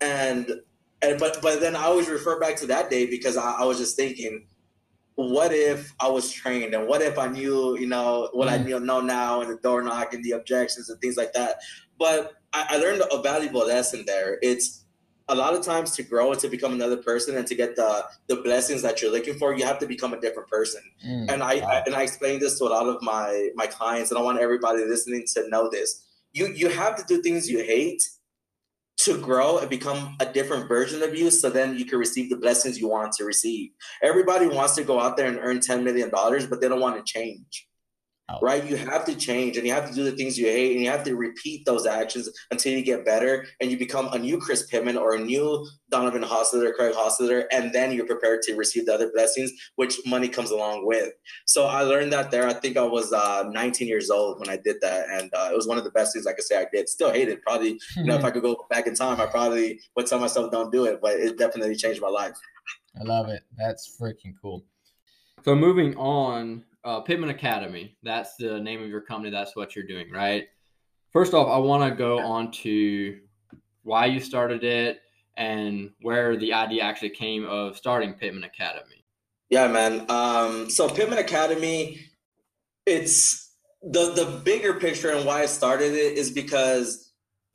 And 0.00 0.48
and 1.02 1.18
but 1.18 1.42
but 1.42 1.58
then 1.58 1.74
I 1.74 1.84
always 1.84 2.08
refer 2.08 2.38
back 2.38 2.54
to 2.56 2.66
that 2.66 2.88
day 2.88 3.06
because 3.06 3.36
I, 3.36 3.50
I 3.50 3.64
was 3.64 3.78
just 3.78 3.96
thinking 3.96 4.46
what 5.28 5.52
if 5.52 5.94
I 6.00 6.08
was 6.08 6.30
trained 6.30 6.74
and 6.74 6.86
what 6.86 7.02
if 7.02 7.18
I 7.18 7.28
knew, 7.28 7.78
you 7.78 7.86
know, 7.86 8.28
what 8.32 8.48
mm. 8.48 8.52
I 8.52 8.56
knew, 8.58 8.80
know 8.80 9.00
now 9.00 9.40
and 9.40 9.50
the 9.50 9.56
door 9.56 9.82
knock 9.82 10.14
and 10.14 10.24
the 10.24 10.32
objections 10.32 10.88
and 10.88 11.00
things 11.00 11.16
like 11.16 11.32
that. 11.34 11.56
But 11.98 12.34
I, 12.52 12.66
I 12.70 12.76
learned 12.78 13.02
a 13.10 13.22
valuable 13.22 13.66
lesson 13.66 14.04
there. 14.06 14.38
It's 14.42 14.84
a 15.28 15.34
lot 15.34 15.54
of 15.54 15.64
times 15.64 15.92
to 15.92 16.02
grow 16.02 16.32
and 16.32 16.40
to 16.40 16.48
become 16.48 16.72
another 16.72 16.96
person 16.96 17.36
and 17.36 17.46
to 17.46 17.54
get 17.54 17.76
the 17.76 18.04
the 18.26 18.36
blessings 18.36 18.82
that 18.82 19.00
you're 19.00 19.12
looking 19.12 19.34
for, 19.34 19.54
you 19.54 19.64
have 19.64 19.78
to 19.78 19.86
become 19.86 20.12
a 20.12 20.20
different 20.20 20.48
person. 20.48 20.82
Mm, 21.06 21.32
and 21.32 21.42
I, 21.42 21.56
wow. 21.56 21.68
I, 21.68 21.82
and 21.86 21.94
I 21.94 22.02
explain 22.02 22.40
this 22.40 22.58
to 22.58 22.64
a 22.64 22.70
lot 22.70 22.86
of 22.86 23.00
my 23.02 23.50
my 23.54 23.66
clients, 23.66 24.10
and 24.10 24.18
I 24.18 24.22
want 24.22 24.40
everybody 24.40 24.84
listening 24.84 25.24
to 25.34 25.48
know 25.48 25.70
this. 25.70 26.04
You 26.32 26.48
you 26.48 26.68
have 26.68 26.96
to 26.96 27.04
do 27.06 27.22
things 27.22 27.48
you 27.48 27.58
hate 27.58 28.02
to 29.04 29.18
grow 29.18 29.58
and 29.58 29.70
become 29.70 30.16
a 30.20 30.26
different 30.26 30.68
version 30.68 31.02
of 31.02 31.16
you 31.16 31.30
so 31.30 31.48
then 31.48 31.76
you 31.76 31.84
can 31.84 31.98
receive 31.98 32.28
the 32.28 32.36
blessings 32.36 32.78
you 32.78 32.88
want 32.88 33.12
to 33.12 33.24
receive. 33.24 33.70
Everybody 34.02 34.46
wants 34.46 34.74
to 34.74 34.84
go 34.84 35.00
out 35.00 35.16
there 35.16 35.26
and 35.26 35.38
earn 35.40 35.58
$10 35.58 35.82
million, 35.82 36.10
but 36.10 36.60
they 36.60 36.68
don't 36.68 36.80
want 36.80 37.04
to 37.04 37.12
change. 37.12 37.66
Right? 38.42 38.64
You 38.64 38.76
have 38.76 39.04
to 39.06 39.14
change 39.14 39.56
and 39.56 39.66
you 39.66 39.72
have 39.72 39.88
to 39.88 39.94
do 39.94 40.04
the 40.04 40.12
things 40.12 40.38
you 40.38 40.46
hate 40.46 40.72
and 40.72 40.84
you 40.84 40.90
have 40.90 41.04
to 41.04 41.16
repeat 41.16 41.64
those 41.66 41.86
actions 41.86 42.28
until 42.50 42.72
you 42.72 42.82
get 42.82 43.04
better 43.04 43.46
and 43.60 43.70
you 43.70 43.78
become 43.78 44.08
a 44.12 44.18
new 44.18 44.38
Chris 44.38 44.66
Pittman 44.66 44.96
or 44.96 45.14
a 45.14 45.18
new 45.18 45.66
Donavon 45.92 46.24
Hostetler, 46.24 46.74
Craig 46.74 46.94
Hostetler, 46.94 47.44
and 47.52 47.72
then 47.72 47.92
you're 47.92 48.06
prepared 48.06 48.42
to 48.42 48.54
receive 48.54 48.86
the 48.86 48.94
other 48.94 49.10
blessings, 49.12 49.52
which 49.76 49.98
money 50.06 50.28
comes 50.28 50.50
along 50.50 50.86
with. 50.86 51.12
So 51.46 51.66
I 51.66 51.82
learned 51.82 52.12
that 52.12 52.30
there. 52.30 52.46
I 52.46 52.52
think 52.52 52.76
I 52.76 52.82
was 52.82 53.12
uh, 53.12 53.44
19 53.50 53.88
years 53.88 54.10
old 54.10 54.38
when 54.38 54.48
I 54.48 54.56
did 54.56 54.76
that. 54.82 55.08
And 55.08 55.30
uh, 55.34 55.48
it 55.52 55.56
was 55.56 55.66
one 55.66 55.78
of 55.78 55.84
the 55.84 55.90
best 55.90 56.12
things 56.12 56.26
I 56.26 56.32
could 56.32 56.44
say 56.44 56.58
I 56.58 56.66
did. 56.72 56.88
Still 56.88 57.12
hate 57.12 57.28
it. 57.28 57.42
Probably, 57.42 57.80
you 57.96 58.04
know, 58.04 58.16
if 58.16 58.24
I 58.24 58.30
could 58.30 58.42
go 58.42 58.66
back 58.70 58.86
in 58.86 58.94
time, 58.94 59.20
I 59.20 59.26
probably 59.26 59.80
would 59.96 60.06
tell 60.06 60.18
myself 60.18 60.50
don't 60.50 60.72
do 60.72 60.84
it, 60.84 61.00
but 61.00 61.14
it 61.14 61.38
definitely 61.38 61.76
changed 61.76 62.00
my 62.00 62.08
life. 62.08 62.36
I 62.98 63.04
love 63.04 63.28
it. 63.28 63.42
That's 63.56 63.96
freaking 64.00 64.34
cool. 64.40 64.64
So 65.44 65.54
moving 65.54 65.96
on, 65.96 66.64
uh, 66.84 67.00
Pittman 67.00 67.30
Academy. 67.30 67.96
That's 68.02 68.36
the 68.36 68.60
name 68.60 68.82
of 68.82 68.88
your 68.88 69.00
company. 69.00 69.30
That's 69.30 69.56
what 69.56 69.74
you're 69.74 69.86
doing, 69.86 70.10
right? 70.10 70.48
First 71.12 71.34
off, 71.34 71.48
I 71.48 71.58
want 71.58 71.90
to 71.90 71.96
go 71.96 72.18
on 72.18 72.50
to 72.52 73.18
why 73.82 74.06
you 74.06 74.20
started 74.20 74.64
it 74.64 75.00
and 75.36 75.90
where 76.02 76.36
the 76.36 76.52
idea 76.52 76.82
actually 76.82 77.10
came 77.10 77.44
of 77.46 77.76
starting 77.76 78.14
Pittman 78.14 78.44
Academy. 78.44 79.04
Yeah, 79.48 79.66
man. 79.66 80.06
Um, 80.08 80.70
so 80.70 80.88
Pittman 80.88 81.18
Academy, 81.18 82.00
it's 82.86 83.52
the 83.82 84.12
the 84.12 84.40
bigger 84.44 84.74
picture 84.74 85.10
and 85.10 85.26
why 85.26 85.42
I 85.42 85.46
started 85.46 85.92
it 85.94 86.16
is 86.16 86.30
because 86.30 87.09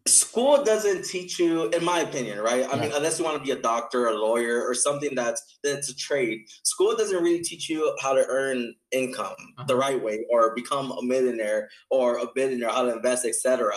school 0.08 0.63
doesn't 0.63 1.04
teach 1.04 1.39
you 1.39 1.68
in 1.70 1.84
my 1.84 2.02
opinion 2.02 2.39
right? 2.39 2.68
I 2.72 2.80
mean 2.80 2.91
unless 2.94 3.18
you 3.18 3.26
want 3.26 3.38
to 3.38 3.44
be 3.44 3.52
a 3.52 3.62
doctor 3.62 4.08
a 4.08 4.13
lawyer 4.13 4.63
or 4.63 4.76
something 4.76 5.15
that's 5.15 5.58
that's 5.63 5.89
a 5.89 5.96
trade. 5.96 6.41
School 6.63 6.96
doesn't 6.96 7.24
really 7.24 7.41
teach 7.41 7.70
you 7.70 7.96
how 8.02 8.13
to 8.13 8.24
earn 8.28 8.76
income 8.91 9.34
uh-huh. 9.39 9.65
the 9.68 9.76
right 9.76 10.02
way 10.02 10.24
or 10.30 10.54
become 10.54 10.91
a 10.91 11.02
millionaire 11.02 11.70
or 11.89 12.20
a 12.20 12.28
billionaire 12.36 12.70
how 12.70 12.84
to 12.84 12.96
invest 12.96 13.26
etc 13.26 13.74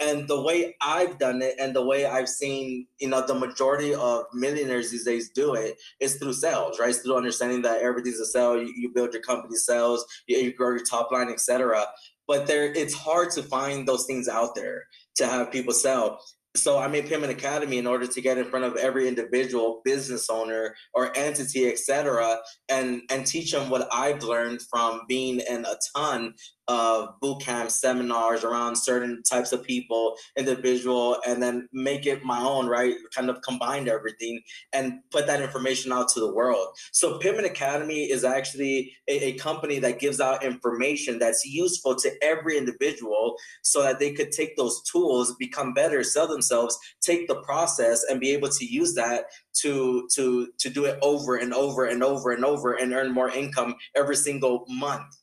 and 0.00 0.26
the 0.28 0.42
way 0.42 0.76
i've 0.82 1.16
done 1.18 1.40
it 1.40 1.54
and 1.58 1.74
the 1.74 1.84
way 1.84 2.04
i've 2.04 2.28
seen 2.28 2.86
you 2.98 3.08
know 3.08 3.24
the 3.26 3.34
majority 3.34 3.94
of 3.94 4.24
millionaires 4.34 4.90
these 4.90 5.04
days 5.04 5.30
do 5.30 5.54
it 5.54 5.76
is 6.00 6.16
through 6.16 6.32
sales 6.32 6.78
right? 6.80 6.90
It's 6.90 6.98
through 6.98 7.16
understanding 7.16 7.62
that 7.62 7.80
everything's 7.80 8.20
a 8.20 8.26
sale 8.26 8.60
you, 8.60 8.72
you 8.76 8.92
build 8.92 9.12
your 9.12 9.22
company 9.22 9.56
sales 9.56 10.04
you, 10.26 10.36
you 10.38 10.52
grow 10.52 10.70
your 10.70 10.84
top 10.84 11.12
line 11.12 11.30
etc 11.30 11.86
but 12.26 12.46
there 12.46 12.72
it's 12.74 12.94
hard 12.94 13.30
to 13.30 13.42
find 13.42 13.88
those 13.88 14.06
things 14.06 14.28
out 14.28 14.54
there 14.54 14.84
to 15.18 15.26
have 15.26 15.52
people 15.52 15.72
sell 15.72 16.20
so 16.56 16.78
I 16.78 16.88
made 16.88 17.06
Pittman 17.06 17.30
Academy 17.30 17.78
in 17.78 17.86
order 17.86 18.06
to 18.06 18.20
get 18.20 18.38
in 18.38 18.44
front 18.44 18.64
of 18.64 18.76
every 18.76 19.06
individual 19.06 19.80
business 19.84 20.28
owner 20.30 20.74
or 20.94 21.16
entity, 21.16 21.68
etc., 21.68 22.38
and 22.68 23.02
and 23.10 23.26
teach 23.26 23.52
them 23.52 23.70
what 23.70 23.88
I've 23.92 24.22
learned 24.22 24.60
from 24.70 25.02
being 25.08 25.40
in 25.48 25.64
a 25.64 25.76
ton 25.96 26.34
of 26.68 27.18
boot 27.20 27.42
seminars 27.68 28.44
around 28.44 28.76
certain 28.76 29.22
types 29.22 29.52
of 29.52 29.62
people, 29.62 30.16
individual, 30.36 31.16
and 31.26 31.42
then 31.42 31.68
make 31.72 32.06
it 32.06 32.22
my 32.22 32.40
own, 32.40 32.66
right? 32.66 32.94
Kind 33.14 33.30
of 33.30 33.40
combine 33.42 33.88
everything 33.88 34.40
and 34.72 35.00
put 35.10 35.26
that 35.26 35.40
information 35.40 35.92
out 35.92 36.08
to 36.10 36.20
the 36.20 36.32
world. 36.32 36.68
So 36.92 37.18
Pittman 37.18 37.46
Academy 37.46 38.10
is 38.10 38.22
actually 38.22 38.92
a, 39.08 39.28
a 39.28 39.32
company 39.34 39.78
that 39.78 39.98
gives 39.98 40.20
out 40.20 40.44
information 40.44 41.18
that's 41.18 41.46
useful 41.46 41.94
to 41.96 42.10
every 42.22 42.58
individual 42.58 43.36
so 43.62 43.82
that 43.82 43.98
they 43.98 44.12
could 44.12 44.30
take 44.30 44.56
those 44.56 44.82
tools, 44.82 45.34
become 45.36 45.72
better, 45.72 46.02
sell 46.02 46.26
themselves, 46.26 46.78
take 47.00 47.28
the 47.28 47.40
process 47.42 48.04
and 48.10 48.20
be 48.20 48.30
able 48.32 48.48
to 48.48 48.64
use 48.66 48.94
that 48.94 49.24
to 49.54 50.06
to 50.14 50.48
to 50.58 50.70
do 50.70 50.84
it 50.84 50.98
over 51.02 51.36
and 51.36 51.54
over 51.54 51.86
and 51.86 52.02
over 52.04 52.32
and 52.32 52.44
over 52.44 52.74
and 52.74 52.92
earn 52.92 53.12
more 53.12 53.30
income 53.30 53.74
every 53.96 54.16
single 54.16 54.64
month 54.68 55.16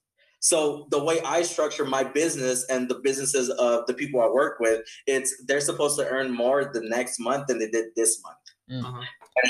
so 0.45 0.86
the 0.91 1.03
way 1.03 1.19
I 1.25 1.41
structure 1.41 1.86
my 1.86 2.03
business 2.03 2.65
and 2.69 2.88
the 2.88 2.99
businesses 3.03 3.49
of 3.49 3.88
the 3.88 3.95
people 3.95 4.21
I 4.21 4.27
work 4.27 4.60
with, 4.60 4.84
it's 5.08 5.43
they're 5.47 5.60
supposed 5.60 5.97
to 5.97 6.08
earn 6.08 6.31
more 6.31 6.65
the 6.71 6.81
next 6.81 7.19
month 7.19 7.47
than 7.47 7.58
they 7.58 7.67
did 7.67 7.86
this 7.95 8.21
month. 8.21 8.38
Mm. 8.71 8.88
Uh-huh. 8.88 9.01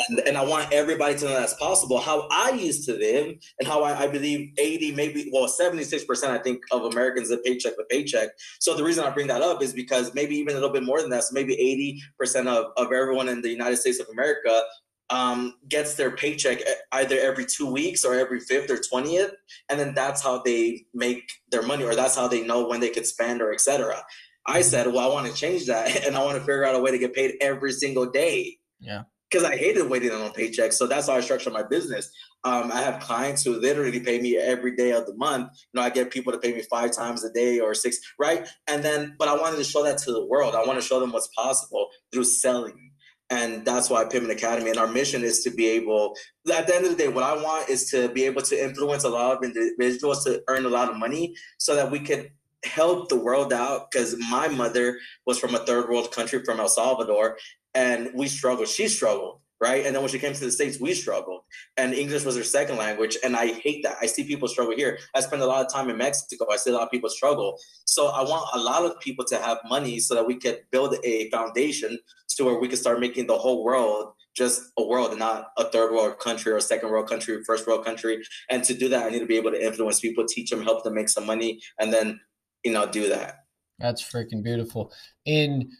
And, 0.07 0.19
and 0.19 0.37
I 0.37 0.45
want 0.45 0.71
everybody 0.71 1.15
to 1.15 1.25
know 1.25 1.33
that's 1.33 1.53
possible. 1.55 1.99
How 1.99 2.29
I 2.31 2.51
used 2.51 2.85
to 2.85 2.93
live 2.93 3.35
and 3.59 3.67
how 3.67 3.83
I, 3.83 4.03
I 4.03 4.07
believe 4.07 4.53
80, 4.57 4.93
maybe, 4.93 5.29
well, 5.33 5.49
76%, 5.49 6.29
I 6.29 6.37
think, 6.37 6.61
of 6.71 6.83
Americans 6.85 7.29
live 7.29 7.43
paycheck 7.43 7.75
to 7.75 7.83
paycheck. 7.89 8.29
So 8.59 8.73
the 8.73 8.83
reason 8.83 9.03
I 9.03 9.09
bring 9.09 9.27
that 9.27 9.41
up 9.41 9.61
is 9.61 9.73
because 9.73 10.15
maybe 10.15 10.37
even 10.37 10.53
a 10.53 10.59
little 10.59 10.73
bit 10.73 10.83
more 10.83 11.01
than 11.01 11.09
that. 11.09 11.25
So 11.25 11.33
maybe 11.33 12.01
80% 12.21 12.47
of, 12.47 12.71
of 12.77 12.93
everyone 12.93 13.27
in 13.27 13.41
the 13.41 13.49
United 13.49 13.77
States 13.77 13.99
of 13.99 14.07
America 14.13 14.61
um, 15.09 15.55
gets 15.69 15.95
their 15.95 16.11
paycheck 16.11 16.59
either 16.91 17.19
every 17.19 17.45
two 17.45 17.71
weeks 17.71 18.03
or 18.03 18.15
every 18.15 18.39
fifth 18.39 18.69
or 18.71 18.77
twentieth, 18.77 19.33
and 19.69 19.79
then 19.79 19.93
that's 19.93 20.21
how 20.21 20.41
they 20.43 20.85
make 20.93 21.31
their 21.51 21.61
money, 21.61 21.83
or 21.83 21.95
that's 21.95 22.15
how 22.15 22.27
they 22.27 22.45
know 22.45 22.67
when 22.67 22.79
they 22.79 22.89
can 22.89 23.05
spend, 23.05 23.41
or 23.41 23.53
etc. 23.53 24.03
I 24.47 24.59
mm-hmm. 24.59 24.61
said, 24.63 24.87
well, 24.87 25.09
I 25.09 25.13
want 25.13 25.27
to 25.27 25.33
change 25.33 25.65
that, 25.67 26.05
and 26.05 26.15
I 26.15 26.23
want 26.23 26.37
to 26.37 26.41
figure 26.41 26.65
out 26.65 26.75
a 26.75 26.79
way 26.79 26.91
to 26.91 26.97
get 26.97 27.13
paid 27.13 27.35
every 27.41 27.71
single 27.71 28.09
day. 28.09 28.57
Yeah. 28.79 29.03
Because 29.29 29.43
I 29.43 29.57
hated 29.57 29.89
waiting 29.89 30.11
on 30.11 30.29
paychecks, 30.31 30.73
so 30.73 30.85
that's 30.85 31.07
how 31.07 31.15
I 31.15 31.21
structure 31.21 31.49
my 31.49 31.63
business. 31.63 32.11
Um, 32.43 32.71
I 32.71 32.81
have 32.81 33.01
clients 33.01 33.43
who 33.43 33.59
literally 33.59 33.99
pay 33.99 34.21
me 34.21 34.37
every 34.37 34.75
day 34.75 34.91
of 34.91 35.07
the 35.07 35.15
month. 35.15 35.49
You 35.73 35.79
know, 35.79 35.85
I 35.85 35.89
get 35.89 36.11
people 36.11 36.31
to 36.31 36.37
pay 36.37 36.53
me 36.53 36.61
five 36.69 36.91
times 36.91 37.23
a 37.23 37.33
day 37.33 37.59
or 37.59 37.73
six, 37.73 37.97
right? 38.19 38.47
And 38.67 38.83
then, 38.83 39.15
but 39.17 39.27
I 39.27 39.35
wanted 39.35 39.57
to 39.57 39.63
show 39.63 39.83
that 39.83 39.97
to 39.99 40.11
the 40.11 40.23
world. 40.23 40.53
I 40.53 40.63
want 40.63 40.79
to 40.79 40.85
show 40.85 40.99
them 40.99 41.11
what's 41.11 41.27
possible 41.35 41.89
through 42.13 42.25
selling 42.25 42.84
and 43.29 43.65
that's 43.65 43.89
why 43.89 44.05
Pittman 44.05 44.31
Academy 44.31 44.69
and 44.69 44.79
our 44.79 44.87
mission 44.87 45.23
is 45.23 45.43
to 45.43 45.49
be 45.49 45.67
able 45.67 46.15
at 46.53 46.67
the 46.67 46.75
end 46.75 46.85
of 46.85 46.91
the 46.91 46.97
day 46.97 47.07
what 47.07 47.23
I 47.23 47.41
want 47.41 47.69
is 47.69 47.89
to 47.89 48.09
be 48.09 48.23
able 48.25 48.41
to 48.43 48.63
influence 48.63 49.03
a 49.03 49.09
lot 49.09 49.37
of 49.37 49.43
individuals 49.43 50.23
to 50.25 50.43
earn 50.47 50.65
a 50.65 50.69
lot 50.69 50.89
of 50.89 50.97
money 50.97 51.35
so 51.57 51.75
that 51.75 51.89
we 51.89 51.99
could 51.99 52.31
help 52.63 53.09
the 53.09 53.15
world 53.15 53.53
out 53.53 53.91
because 53.91 54.15
my 54.29 54.47
mother 54.47 54.97
was 55.25 55.39
from 55.39 55.55
a 55.55 55.59
third 55.59 55.89
world 55.89 56.11
country 56.11 56.43
from 56.43 56.59
El 56.59 56.67
Salvador 56.67 57.37
and 57.73 58.11
we 58.13 58.27
struggled 58.27 58.67
she 58.67 58.87
struggled 58.87 59.39
right? 59.61 59.85
And 59.85 59.95
then 59.95 60.01
when 60.03 60.11
she 60.11 60.19
came 60.19 60.33
to 60.33 60.39
the 60.39 60.51
States, 60.51 60.79
we 60.79 60.93
struggled. 60.93 61.41
And 61.77 61.93
English 61.93 62.25
was 62.25 62.35
her 62.35 62.43
second 62.43 62.77
language. 62.77 63.17
And 63.23 63.35
I 63.35 63.47
hate 63.53 63.83
that. 63.83 63.97
I 64.01 64.05
see 64.05 64.23
people 64.23 64.47
struggle 64.47 64.75
here. 64.75 64.99
I 65.15 65.21
spend 65.21 65.41
a 65.41 65.45
lot 65.45 65.65
of 65.65 65.71
time 65.71 65.89
in 65.89 65.97
Mexico. 65.97 66.45
I 66.51 66.57
see 66.57 66.71
a 66.71 66.73
lot 66.73 66.83
of 66.83 66.91
people 66.91 67.09
struggle. 67.09 67.57
So 67.85 68.07
I 68.07 68.21
want 68.23 68.49
a 68.53 68.59
lot 68.59 68.83
of 68.83 68.99
people 68.99 69.23
to 69.25 69.37
have 69.37 69.59
money 69.67 69.99
so 69.99 70.13
that 70.15 70.27
we 70.27 70.35
could 70.35 70.59
build 70.71 70.95
a 71.03 71.29
foundation 71.29 71.97
to 72.35 72.45
where 72.45 72.59
we 72.59 72.67
can 72.67 72.77
start 72.77 72.99
making 72.99 73.27
the 73.27 73.37
whole 73.37 73.63
world 73.63 74.13
just 74.35 74.61
a 74.77 74.85
world 74.85 75.11
and 75.11 75.19
not 75.19 75.51
a 75.57 75.65
third 75.65 75.93
world 75.93 76.19
country 76.19 76.51
or 76.51 76.59
second 76.59 76.89
world 76.89 77.07
country, 77.07 77.35
or 77.35 77.43
first 77.45 77.65
world 77.65 77.85
country. 77.85 78.21
And 78.49 78.63
to 78.65 78.73
do 78.73 78.89
that, 78.89 79.05
I 79.05 79.09
need 79.09 79.19
to 79.19 79.25
be 79.25 79.37
able 79.37 79.51
to 79.51 79.65
influence 79.65 80.01
people, 80.01 80.25
teach 80.27 80.49
them, 80.49 80.61
help 80.61 80.83
them 80.83 80.93
make 80.93 81.09
some 81.09 81.25
money, 81.25 81.61
and 81.79 81.93
then, 81.93 82.19
you 82.63 82.73
know, 82.73 82.85
do 82.85 83.07
that. 83.09 83.45
That's 83.79 84.03
freaking 84.03 84.43
beautiful. 84.43 84.91
In 85.25 85.71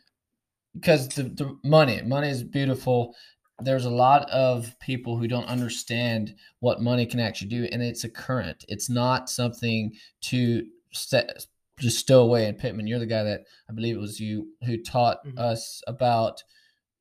because 0.73 1.07
the, 1.09 1.23
the 1.23 1.57
money, 1.63 2.01
money 2.01 2.29
is 2.29 2.43
beautiful 2.43 3.15
there's 3.61 3.85
a 3.85 3.89
lot 3.89 4.29
of 4.31 4.77
people 4.81 5.17
who 5.17 5.29
don't 5.29 5.45
understand 5.45 6.35
what 6.59 6.81
money 6.81 7.05
can 7.05 7.21
actually 7.21 7.47
do 7.47 7.69
and 7.71 7.81
it's 7.81 8.03
a 8.03 8.09
current 8.09 8.65
it's 8.67 8.89
not 8.89 9.29
something 9.29 9.93
to 10.19 10.65
set, 10.91 11.45
just 11.79 11.99
stow 11.99 12.21
away 12.21 12.45
and 12.45 12.57
Pittman 12.57 12.87
you're 12.87 12.99
the 12.99 13.05
guy 13.05 13.23
that 13.23 13.41
i 13.69 13.73
believe 13.73 13.95
it 13.95 13.99
was 13.99 14.19
you 14.19 14.49
who 14.65 14.81
taught 14.81 15.17
mm-hmm. 15.25 15.37
us 15.37 15.81
about 15.87 16.43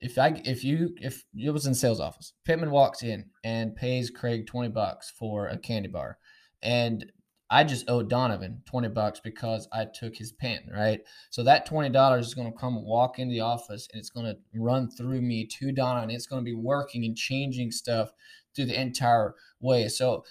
if 0.01 0.19
i 0.19 0.41
if 0.45 0.65
you 0.65 0.95
if 0.97 1.25
it 1.37 1.51
was 1.51 1.67
in 1.67 1.75
sales 1.75 2.01
office 2.01 2.33
Pittman 2.45 2.71
walks 2.71 3.03
in 3.03 3.27
and 3.43 3.77
pays 3.77 4.11
craig 4.11 4.47
20 4.47 4.69
bucks 4.71 5.13
for 5.17 5.47
a 5.47 5.59
candy 5.59 5.89
bar 5.89 6.19
and 6.63 7.07
I 7.51 7.63
just 7.63 7.89
owe 7.89 8.03
Donavon 8.03 8.65
20 8.65 8.89
bucks 8.89 9.21
because 9.21 9.69
I 9.73 9.85
took 9.85 10.17
his 10.17 10.33
pen, 10.33 10.69
right? 10.75 11.01
So 11.31 11.45
that 11.45 11.69
$20 11.69 12.19
is 12.19 12.35
going 12.35 12.51
to 12.51 12.59
come 12.59 12.85
walk 12.85 13.19
in 13.19 13.29
the 13.29 13.41
office 13.41 13.87
and 13.93 14.01
it's 14.01 14.11
going 14.11 14.27
to 14.27 14.37
run 14.59 14.91
through 14.91 15.21
me 15.21 15.47
to 15.59 15.67
Donavon. 15.67 16.13
It's 16.13 16.27
going 16.27 16.41
to 16.41 16.45
be 16.45 16.57
working 16.57 17.05
and 17.05 17.17
changing 17.17 17.71
stuff 17.71 18.11
through 18.57 18.67
the 18.67 18.81
entire 18.81 19.35
way. 19.61 19.89
So 19.89 20.25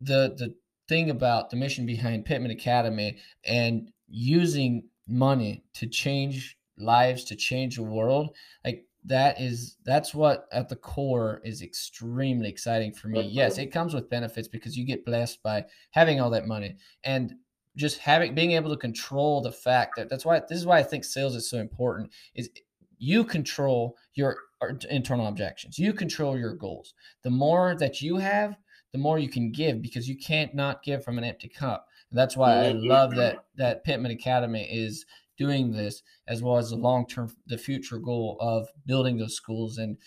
the 0.00 0.34
the 0.36 0.54
thing 0.88 1.10
about 1.10 1.50
the 1.50 1.56
mission 1.56 1.86
behind 1.86 2.24
Pittman 2.24 2.50
Academy 2.50 3.18
and 3.44 3.90
using 4.08 4.84
money 5.06 5.64
to 5.74 5.86
change 5.86 6.58
lives, 6.78 7.24
to 7.24 7.36
change 7.36 7.76
the 7.76 7.82
world, 7.82 8.34
like 8.64 8.84
that 9.04 9.40
is 9.40 9.76
that's 9.84 10.14
what 10.14 10.46
at 10.52 10.68
the 10.68 10.76
core 10.76 11.40
is 11.44 11.62
extremely 11.62 12.48
exciting 12.48 12.92
for 12.92 13.08
me. 13.08 13.22
Yes, 13.22 13.58
it 13.58 13.72
comes 13.72 13.94
with 13.94 14.10
benefits 14.10 14.48
because 14.48 14.76
you 14.76 14.84
get 14.84 15.04
blessed 15.04 15.42
by 15.42 15.64
having 15.92 16.20
all 16.20 16.30
that 16.30 16.46
money 16.46 16.76
and 17.04 17.34
just 17.76 17.98
having 17.98 18.34
being 18.34 18.52
able 18.52 18.70
to 18.70 18.76
control 18.76 19.40
the 19.40 19.52
fact 19.52 19.96
that 19.96 20.08
that's 20.08 20.24
why 20.24 20.40
this 20.48 20.58
is 20.58 20.66
why 20.66 20.78
I 20.78 20.82
think 20.82 21.04
sales 21.04 21.36
is 21.36 21.48
so 21.48 21.58
important 21.58 22.10
is 22.34 22.50
you 22.98 23.24
control 23.24 23.96
your 24.14 24.38
uh, 24.62 24.68
internal 24.90 25.26
objections. 25.26 25.78
You 25.78 25.92
control 25.92 26.36
your 26.36 26.54
goals. 26.54 26.94
The 27.22 27.30
more 27.30 27.76
that 27.78 28.00
you 28.00 28.16
have, 28.16 28.56
the 28.96 29.02
more 29.02 29.18
you 29.18 29.28
can 29.28 29.52
give 29.52 29.82
because 29.82 30.08
you 30.08 30.16
can't 30.16 30.54
not 30.54 30.82
give 30.82 31.04
from 31.04 31.18
an 31.18 31.24
empty 31.24 31.48
cup. 31.48 31.86
And 32.10 32.18
that's 32.18 32.34
why 32.34 32.60
I 32.60 32.72
mm-hmm. 32.72 32.86
love 32.86 33.14
that 33.16 33.44
that 33.56 33.84
Pittman 33.84 34.10
Academy 34.10 34.66
is 34.70 35.04
doing 35.36 35.70
this 35.70 36.02
as 36.26 36.42
well 36.42 36.56
as 36.56 36.70
the 36.70 36.76
long 36.76 37.06
term 37.06 37.30
the 37.46 37.58
future 37.58 37.98
goal 37.98 38.38
of 38.40 38.68
building 38.86 39.18
those 39.18 39.36
schools. 39.36 39.76
And 39.76 39.98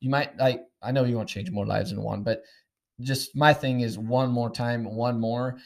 you 0.00 0.08
might 0.08 0.38
like 0.38 0.62
i 0.82 0.90
know 0.90 1.04
you 1.04 1.16
want 1.16 1.28
to 1.28 1.34
change 1.34 1.50
more 1.50 1.64
lives 1.66 1.88
than 1.88 2.02
one 2.02 2.22
but 2.22 2.42
just 3.00 3.34
my 3.34 3.54
thing 3.54 3.80
is 3.80 3.98
one 3.98 4.30
more 4.30 4.50
time 4.50 4.84
one 4.84 5.20
more. 5.20 5.58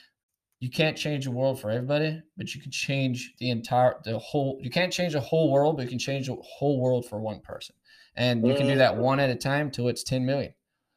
You 0.60 0.70
can't 0.70 0.96
change 0.96 1.24
the 1.24 1.30
world 1.30 1.60
for 1.60 1.70
everybody 1.70 2.20
but 2.36 2.52
you 2.56 2.60
can 2.60 2.72
change 2.72 3.34
the 3.38 3.50
entire 3.50 4.00
the 4.04 4.18
whole 4.18 4.58
you 4.60 4.70
can't 4.70 4.92
change 4.92 5.12
the 5.12 5.20
whole 5.20 5.52
world 5.52 5.76
but 5.76 5.84
you 5.84 5.88
can 5.88 6.00
change 6.00 6.26
the 6.26 6.36
whole 6.42 6.80
world 6.80 7.06
for 7.08 7.20
one 7.20 7.38
person. 7.40 7.76
And 8.16 8.44
you 8.44 8.54
can 8.54 8.64
do 8.64 8.70
mm-hmm. 8.70 8.78
that 8.78 8.96
one 8.96 9.20
at 9.20 9.30
a 9.30 9.36
time 9.36 9.70
till 9.70 9.86
it's 9.86 10.02
10 10.02 10.26
million. 10.26 10.54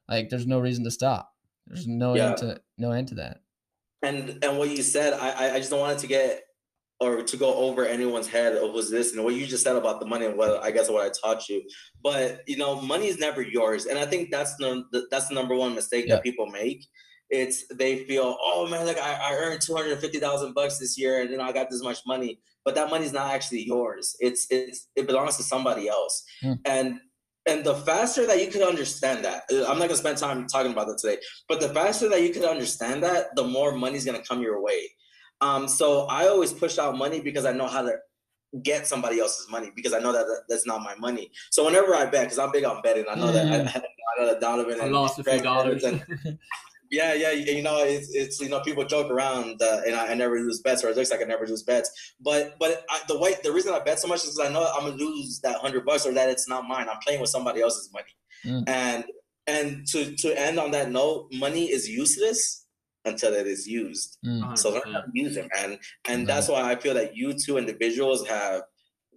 Like 0.10 0.30
there's 0.30 0.48
no 0.48 0.60
reason 0.60 0.84
to 0.86 0.92
stop 0.92 1.31
there's 1.68 1.88
no 1.88 2.16
yeah. 2.16 2.30
end 2.30 2.38
to 2.38 2.62
no 2.78 2.92
end 2.92 3.08
to 3.08 3.16
that 3.16 3.42
and 4.02 4.44
and 4.44 4.58
what 4.58 4.70
you 4.70 4.84
said 4.84 5.14
i 5.14 5.56
i 5.56 5.58
just 5.58 5.70
don't 5.70 5.80
want 5.80 5.98
it 5.98 6.00
to 6.00 6.08
get 6.08 6.44
or 7.02 7.24
to 7.24 7.36
go 7.36 7.56
over 7.56 7.84
anyone's 7.84 8.28
head 8.28 8.54
of 8.54 8.72
who's 8.72 8.92
this 8.92 9.14
and 9.14 9.24
what 9.24 9.34
you 9.34 9.48
just 9.48 9.64
said 9.64 9.76
about 9.76 10.00
the 10.00 10.06
money 10.06 10.28
and 10.28 10.38
what 10.38 10.64
I 10.64 10.70
guess 10.70 10.88
what 10.88 11.04
I 11.04 11.10
taught 11.10 11.50
you. 11.50 11.64
But 12.04 12.48
you 12.48 12.58
know, 12.58 12.80
money 12.80 13.08
is 13.08 13.18
never 13.18 13.42
yours, 13.42 13.88
and 13.88 13.98
I 13.98 14.06
think 14.06 14.30
that's 14.30 14.56
the 14.58 15.08
that's 15.10 15.28
the 15.28 15.34
number 15.34 15.56
one 15.56 15.74
mistake 15.74 16.06
yeah. 16.08 16.16
that 16.16 16.24
people 16.24 16.46
make. 16.46 16.86
It's 17.32 17.66
they 17.74 18.04
feel, 18.06 18.38
oh 18.40 18.68
man, 18.70 18.86
like 18.86 19.00
I, 19.00 19.14
I 19.14 19.34
earned 19.34 19.62
two 19.62 19.76
hundred 19.76 20.00
fifty 20.00 20.20
thousand 20.20 20.54
bucks 20.54 20.78
this 20.78 20.96
year, 20.98 21.22
and 21.22 21.32
you 21.32 21.38
know 21.38 21.44
I 21.44 21.52
got 21.52 21.72
this 21.72 21.82
much 21.82 22.02
money, 22.06 22.40
but 22.64 22.76
that 22.76 22.92
money's 22.92 23.14
not 23.14 23.34
actually 23.34 23.66
yours. 23.66 24.16
It's 24.20 24.46
it's 24.52 24.88
it 24.96 25.08
belongs 25.08 25.38
to 25.38 25.44
somebody 25.44 25.90
else, 25.90 26.24
mm. 26.44 26.60
and 26.66 27.00
and 27.48 27.64
the 27.64 27.76
faster 27.76 28.28
that 28.28 28.40
you 28.40 28.52
can 28.52 28.62
understand 28.62 29.26
that, 29.26 29.44
uh, 29.52 29.64
I'm 29.64 29.80
not 29.80 29.88
gonna 29.88 29.96
spend 29.96 30.18
time 30.18 30.48
talking 30.48 30.72
about 30.72 30.88
that 30.88 31.00
today, 31.00 31.18
but 31.48 31.60
the 31.60 31.70
faster 31.70 32.08
that 32.10 32.22
you 32.22 32.34
can 32.34 32.46
understand 32.46 33.04
that, 33.04 33.36
the 33.36 33.44
more 33.44 33.74
money's 33.74 34.06
gonna 34.06 34.22
come 34.22 34.42
your 34.42 34.62
way. 34.62 34.92
Um, 35.42 35.68
so 35.68 36.02
I 36.04 36.28
always 36.28 36.54
push 36.54 36.78
out 36.78 36.98
money 36.98 37.20
because 37.20 37.46
I 37.46 37.52
know 37.52 37.68
how 37.68 37.82
to 37.82 37.96
get 38.64 38.86
somebody 38.86 39.20
else's 39.20 39.50
money 39.50 39.72
because 39.76 39.94
I 39.94 40.00
know 40.00 40.12
that 40.12 40.44
that's 40.50 40.68
not 40.68 40.82
my 40.82 40.94
money. 40.96 41.32
So 41.50 41.66
whenever 41.66 41.96
I 41.96 42.06
bet, 42.06 42.26
because 42.26 42.38
I'm 42.38 42.52
big 42.52 42.66
on 42.66 42.82
betting, 42.82 43.06
I 43.10 43.16
know 43.16 43.32
that 43.32 43.48
I, 43.48 43.56
I 44.20 44.24
know 44.24 44.34
that 44.34 44.42
Donavon 44.42 44.80
I 44.80 44.86
and 44.86 44.94
lost 44.94 45.18
a 45.20 45.24
few 45.24 45.42
dollars. 45.42 45.84
And, 45.84 46.04
yeah, 46.92 47.14
yeah, 47.14 47.32
you 47.32 47.64
know, 47.64 47.82
it's, 47.84 48.14
it's 48.14 48.40
you 48.42 48.50
know 48.50 48.60
people 48.60 48.84
joke 48.84 49.10
around 49.10 49.62
uh, 49.62 49.82
and 49.88 49.96
I, 49.96 50.08
I, 50.08 50.14
never 50.14 50.38
lose 50.38 50.62
bets 50.62 50.84
or 50.84 50.90
it 50.90 50.98
looks 50.98 51.10
like 51.10 51.22
I 51.22 51.24
never 51.24 51.48
lose 51.48 51.64
bets. 51.64 52.14
But 52.20 52.60
but 52.60 52.84
I, 52.90 53.00
the 53.08 53.18
way 53.18 53.36
the 53.44 53.52
reason 53.52 53.74
I 53.74 53.80
bet 53.80 54.00
so 54.00 54.10
much 54.10 54.26
is 54.26 54.36
because 54.36 54.50
I 54.50 54.54
know 54.54 54.70
I'm 54.78 54.84
gonna 54.84 54.98
lose 55.02 55.40
that 55.40 55.56
hundred 55.56 55.86
bucks 55.86 56.06
or 56.06 56.14
that 56.14 56.30
it's 56.30 56.50
not 56.50 56.68
mine. 56.68 56.88
I'm 56.90 57.00
playing 57.02 57.22
with 57.22 57.30
somebody 57.30 57.62
else's 57.62 57.92
money, 57.94 58.14
mm. 58.46 58.64
and 58.68 59.06
and 59.48 59.88
to 59.88 60.16
to 60.18 60.40
end 60.40 60.60
on 60.60 60.72
that 60.72 60.92
note, 60.92 61.30
money 61.32 61.72
is 61.72 61.88
useless 61.88 62.66
until 63.06 63.34
it 63.34 63.48
is 63.48 63.66
used. 63.66 64.18
Mm. 64.26 64.58
So 64.58 64.72
learn 64.72 64.94
how 64.94 65.02
to 65.02 65.12
use 65.14 65.38
it, 65.38 65.50
man. 65.56 65.80
And 66.08 66.28
that's 66.28 66.50
why 66.50 66.70
I 66.70 66.76
feel 66.76 66.94
that 66.94 67.16
you 67.16 67.34
two 67.34 67.58
individuals 67.58 68.28
have 68.28 68.64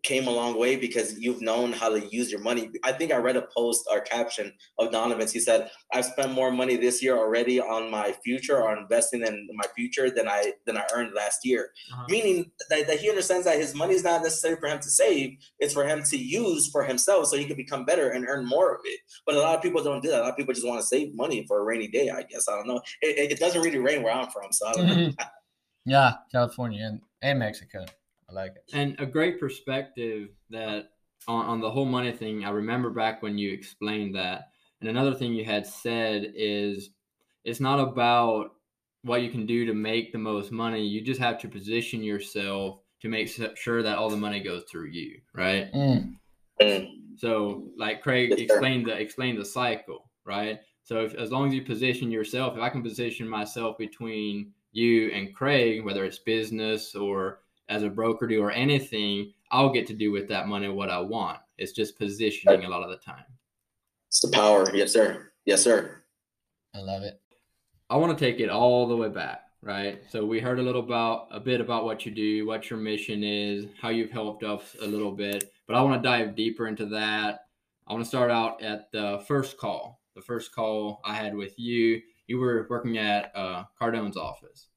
came 0.04 0.28
a 0.28 0.30
long 0.30 0.56
way 0.58 0.76
because 0.76 1.18
you've 1.18 1.40
known 1.40 1.72
how 1.72 1.88
to 1.88 2.06
use 2.14 2.30
your 2.30 2.40
money. 2.40 2.70
I 2.84 2.92
think 2.92 3.10
I 3.10 3.16
read 3.16 3.36
a 3.36 3.48
post 3.56 3.88
or 3.90 4.00
caption 4.00 4.52
of 4.78 4.90
Donavon's. 4.90 5.32
He 5.32 5.40
said, 5.40 5.70
"I've 5.92 6.04
spent 6.04 6.32
more 6.32 6.52
money 6.52 6.76
this 6.76 7.02
year 7.02 7.16
already 7.16 7.60
on 7.60 7.90
my 7.90 8.12
future 8.24 8.62
or 8.62 8.76
investing 8.76 9.22
in 9.22 9.48
my 9.54 9.64
future 9.74 10.10
than 10.10 10.28
I 10.28 10.52
than 10.66 10.76
I 10.76 10.84
earned 10.94 11.14
last 11.14 11.40
year." 11.44 11.70
Uh-huh. 11.92 12.04
Meaning 12.08 12.52
that, 12.70 12.86
that 12.86 13.00
he 13.00 13.08
understands 13.08 13.46
that 13.46 13.58
his 13.58 13.74
money 13.74 13.94
is 13.94 14.04
not 14.04 14.22
necessary 14.22 14.56
for 14.56 14.68
him 14.68 14.78
to 14.78 14.90
save; 14.90 15.38
it's 15.58 15.74
for 15.74 15.84
him 15.84 16.02
to 16.04 16.16
use 16.16 16.68
for 16.70 16.84
himself, 16.84 17.26
so 17.26 17.36
he 17.36 17.46
can 17.46 17.56
become 17.56 17.84
better 17.84 18.10
and 18.10 18.26
earn 18.28 18.46
more 18.46 18.74
of 18.74 18.80
it. 18.84 19.00
But 19.26 19.34
a 19.36 19.40
lot 19.40 19.56
of 19.56 19.62
people 19.62 19.82
don't 19.82 20.02
do 20.02 20.10
that. 20.10 20.20
A 20.20 20.24
lot 20.24 20.30
of 20.30 20.36
people 20.36 20.54
just 20.54 20.66
want 20.66 20.80
to 20.80 20.86
save 20.86 21.14
money 21.14 21.44
for 21.48 21.60
a 21.60 21.64
rainy 21.64 21.88
day. 21.88 22.10
I 22.10 22.22
guess 22.22 22.46
I 22.48 22.56
don't 22.56 22.68
know. 22.68 22.80
It, 23.00 23.32
it 23.32 23.40
doesn't 23.40 23.62
really 23.62 23.78
rain 23.78 24.02
where 24.02 24.14
I'm 24.14 24.30
from, 24.30 24.52
so 24.52 24.68
I 24.68 24.72
don't 24.74 24.86
know. 24.86 25.10
Yeah, 25.86 26.14
California 26.32 26.82
and, 26.86 27.00
and 27.20 27.38
Mexico. 27.38 27.84
I 28.34 28.42
like 28.42 28.52
it. 28.56 28.64
And 28.72 28.96
a 28.98 29.06
great 29.06 29.38
perspective 29.38 30.30
that 30.50 30.90
on, 31.28 31.46
on 31.46 31.60
the 31.60 31.70
whole 31.70 31.84
money 31.84 32.12
thing, 32.12 32.44
I 32.44 32.50
remember 32.50 32.90
back 32.90 33.22
when 33.22 33.38
you 33.38 33.52
explained 33.52 34.14
that. 34.16 34.48
And 34.80 34.90
another 34.90 35.14
thing 35.14 35.34
you 35.34 35.44
had 35.44 35.66
said 35.66 36.32
is 36.34 36.90
it's 37.44 37.60
not 37.60 37.80
about 37.80 38.52
what 39.02 39.22
you 39.22 39.30
can 39.30 39.46
do 39.46 39.66
to 39.66 39.74
make 39.74 40.12
the 40.12 40.18
most 40.18 40.50
money. 40.50 40.86
You 40.86 41.00
just 41.00 41.20
have 41.20 41.38
to 41.40 41.48
position 41.48 42.02
yourself 42.02 42.80
to 43.02 43.08
make 43.08 43.28
sure 43.56 43.82
that 43.82 43.98
all 43.98 44.10
the 44.10 44.16
money 44.16 44.40
goes 44.40 44.64
through 44.70 44.88
you, 44.88 45.20
right? 45.34 45.72
Mm. 45.72 46.14
Mm. 46.60 46.88
So, 47.16 47.68
like 47.76 48.02
Craig 48.02 48.30
Yes, 48.30 48.40
explained 48.40 48.86
the 48.86 48.92
explained 48.92 49.38
the 49.38 49.44
cycle, 49.44 50.10
right? 50.24 50.60
So, 50.82 51.04
if, 51.04 51.14
as 51.14 51.30
long 51.30 51.48
as 51.48 51.54
you 51.54 51.62
position 51.62 52.10
yourself, 52.10 52.56
if 52.56 52.62
I 52.62 52.70
can 52.70 52.82
position 52.82 53.28
myself 53.28 53.76
between 53.78 54.52
you 54.72 55.10
and 55.10 55.34
Craig, 55.34 55.84
whether 55.84 56.04
it's 56.04 56.18
business 56.18 56.94
or 56.94 57.40
as 57.68 57.82
a 57.82 57.90
broker 57.90 58.26
do 58.26 58.42
or 58.42 58.50
anything, 58.50 59.32
I'll 59.50 59.72
get 59.72 59.86
to 59.88 59.94
do 59.94 60.10
with 60.10 60.28
that 60.28 60.48
money 60.48 60.68
what 60.68 60.90
I 60.90 60.98
want. 60.98 61.38
It's 61.58 61.72
just 61.72 61.98
positioning 61.98 62.64
a 62.64 62.68
lot 62.68 62.82
of 62.82 62.90
the 62.90 62.96
time. 62.96 63.24
It's 64.08 64.20
the 64.20 64.28
power, 64.28 64.74
yes, 64.74 64.92
sir. 64.92 65.32
Yes, 65.44 65.62
sir. 65.62 66.02
I 66.74 66.78
love 66.80 67.02
it. 67.02 67.20
I 67.90 67.96
want 67.96 68.16
to 68.16 68.24
take 68.24 68.40
it 68.40 68.48
all 68.48 68.88
the 68.88 68.96
way 68.96 69.08
back, 69.08 69.42
right? 69.62 70.00
So 70.08 70.24
we 70.24 70.40
heard 70.40 70.58
a 70.58 70.62
little 70.62 70.82
about 70.82 71.28
a 71.30 71.38
bit 71.38 71.60
about 71.60 71.84
what 71.84 72.04
you 72.04 72.12
do, 72.12 72.46
what 72.46 72.70
your 72.70 72.78
mission 72.78 73.22
is, 73.22 73.66
how 73.80 73.90
you've 73.90 74.10
helped 74.10 74.42
us 74.42 74.74
a 74.80 74.86
little 74.86 75.12
bit, 75.12 75.52
but 75.66 75.76
I 75.76 75.82
want 75.82 76.02
to 76.02 76.08
dive 76.08 76.34
deeper 76.34 76.66
into 76.66 76.86
that. 76.86 77.46
I 77.86 77.92
want 77.92 78.04
to 78.04 78.08
start 78.08 78.30
out 78.30 78.62
at 78.62 78.90
the 78.90 79.22
first 79.28 79.58
call. 79.58 80.00
The 80.16 80.22
first 80.22 80.54
call 80.54 81.00
I 81.04 81.14
had 81.14 81.34
with 81.34 81.58
you, 81.58 82.00
you 82.26 82.38
were 82.38 82.66
working 82.70 82.98
at 82.98 83.30
uh, 83.36 83.64
Cardone's 83.78 84.16
office, 84.16 84.68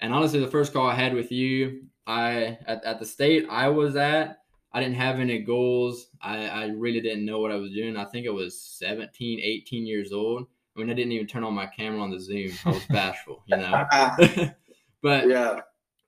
and 0.00 0.12
honestly, 0.12 0.38
the 0.38 0.46
first 0.46 0.72
call 0.72 0.86
I 0.86 0.94
had 0.94 1.14
with 1.14 1.32
you, 1.32 1.82
I 2.06 2.58
at, 2.66 2.84
at 2.84 2.98
the 2.98 3.06
state 3.06 3.46
I 3.50 3.68
was 3.68 3.96
at, 3.96 4.38
I 4.72 4.80
didn't 4.80 4.96
have 4.96 5.20
any 5.20 5.38
goals. 5.38 6.08
I, 6.20 6.48
I 6.48 6.66
really 6.66 7.00
didn't 7.00 7.24
know 7.24 7.40
what 7.40 7.50
I 7.50 7.56
was 7.56 7.72
doing. 7.72 7.96
I 7.96 8.04
think 8.04 8.26
I 8.26 8.30
was 8.30 8.60
17, 8.60 9.40
18 9.42 9.86
years 9.86 10.12
old. 10.12 10.46
I 10.76 10.80
mean, 10.80 10.90
I 10.90 10.92
didn't 10.92 11.12
even 11.12 11.26
turn 11.26 11.44
on 11.44 11.54
my 11.54 11.66
camera 11.66 12.02
on 12.02 12.10
the 12.10 12.20
Zoom. 12.20 12.52
I 12.64 12.70
was 12.70 12.84
bashful, 12.90 13.42
you 13.46 13.56
know. 13.56 13.86
but 15.02 15.28
yeah. 15.28 15.60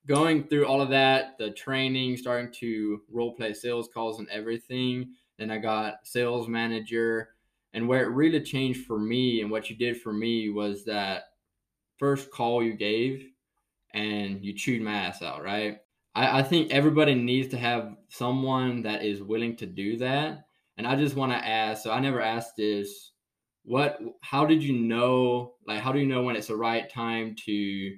going 0.06 0.44
through 0.44 0.66
all 0.66 0.82
of 0.82 0.90
that, 0.90 1.38
the 1.38 1.50
training, 1.50 2.18
starting 2.18 2.52
to 2.60 3.00
role 3.10 3.32
play 3.32 3.54
sales 3.54 3.88
calls 3.92 4.18
and 4.18 4.28
everything, 4.28 5.14
then 5.38 5.50
I 5.50 5.58
got 5.58 6.06
sales 6.06 6.48
manager. 6.48 7.30
And 7.72 7.88
where 7.88 8.04
it 8.04 8.10
really 8.10 8.40
changed 8.42 8.86
for 8.86 8.98
me 8.98 9.40
and 9.40 9.50
what 9.50 9.70
you 9.70 9.76
did 9.76 10.00
for 10.00 10.12
me 10.12 10.50
was 10.50 10.84
that 10.84 11.24
first 11.96 12.30
call 12.30 12.62
you 12.62 12.74
gave 12.74 13.30
and 13.94 14.44
you 14.44 14.52
chewed 14.52 14.82
my 14.82 14.92
ass 14.92 15.22
out, 15.22 15.42
right? 15.42 15.78
I, 16.18 16.40
I 16.40 16.42
think 16.42 16.70
everybody 16.72 17.14
needs 17.14 17.48
to 17.48 17.58
have 17.58 17.96
someone 18.08 18.82
that 18.82 19.04
is 19.04 19.22
willing 19.22 19.56
to 19.56 19.66
do 19.66 19.96
that. 19.98 20.46
And 20.76 20.86
I 20.86 20.96
just 20.96 21.16
want 21.16 21.32
to 21.32 21.38
ask, 21.38 21.82
so 21.82 21.90
I 21.92 22.00
never 22.00 22.20
asked 22.20 22.56
this, 22.56 23.12
what 23.64 23.98
how 24.22 24.46
did 24.46 24.62
you 24.62 24.72
know 24.72 25.52
like 25.66 25.80
how 25.80 25.92
do 25.92 25.98
you 25.98 26.06
know 26.06 26.22
when 26.22 26.36
it's 26.36 26.46
the 26.46 26.56
right 26.56 26.88
time 26.88 27.36
to 27.44 27.94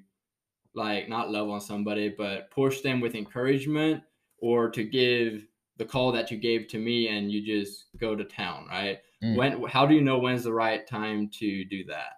like 0.75 1.09
not 1.09 1.31
love 1.31 1.49
on 1.49 1.61
somebody 1.61 2.09
but 2.09 2.51
push 2.51 2.81
them 2.81 3.01
with 3.01 3.15
encouragement 3.15 4.03
or 4.39 4.69
to 4.69 4.83
give 4.83 5.47
the 5.77 5.85
call 5.85 6.11
that 6.11 6.29
you 6.31 6.39
gave 6.39 6.67
to 6.67 6.79
me 6.79 7.07
and 7.07 7.31
you 7.31 7.41
just 7.47 7.85
go 7.99 8.17
to 8.17 8.25
town 8.25 8.67
right 8.69 8.99
Mm. 9.23 9.37
when 9.37 9.63
how 9.69 9.85
do 9.85 9.95
you 9.95 10.01
know 10.01 10.19
when's 10.19 10.45
the 10.45 10.53
right 10.53 10.87
time 10.87 11.29
to 11.41 11.65
do 11.67 11.85
that 11.85 12.15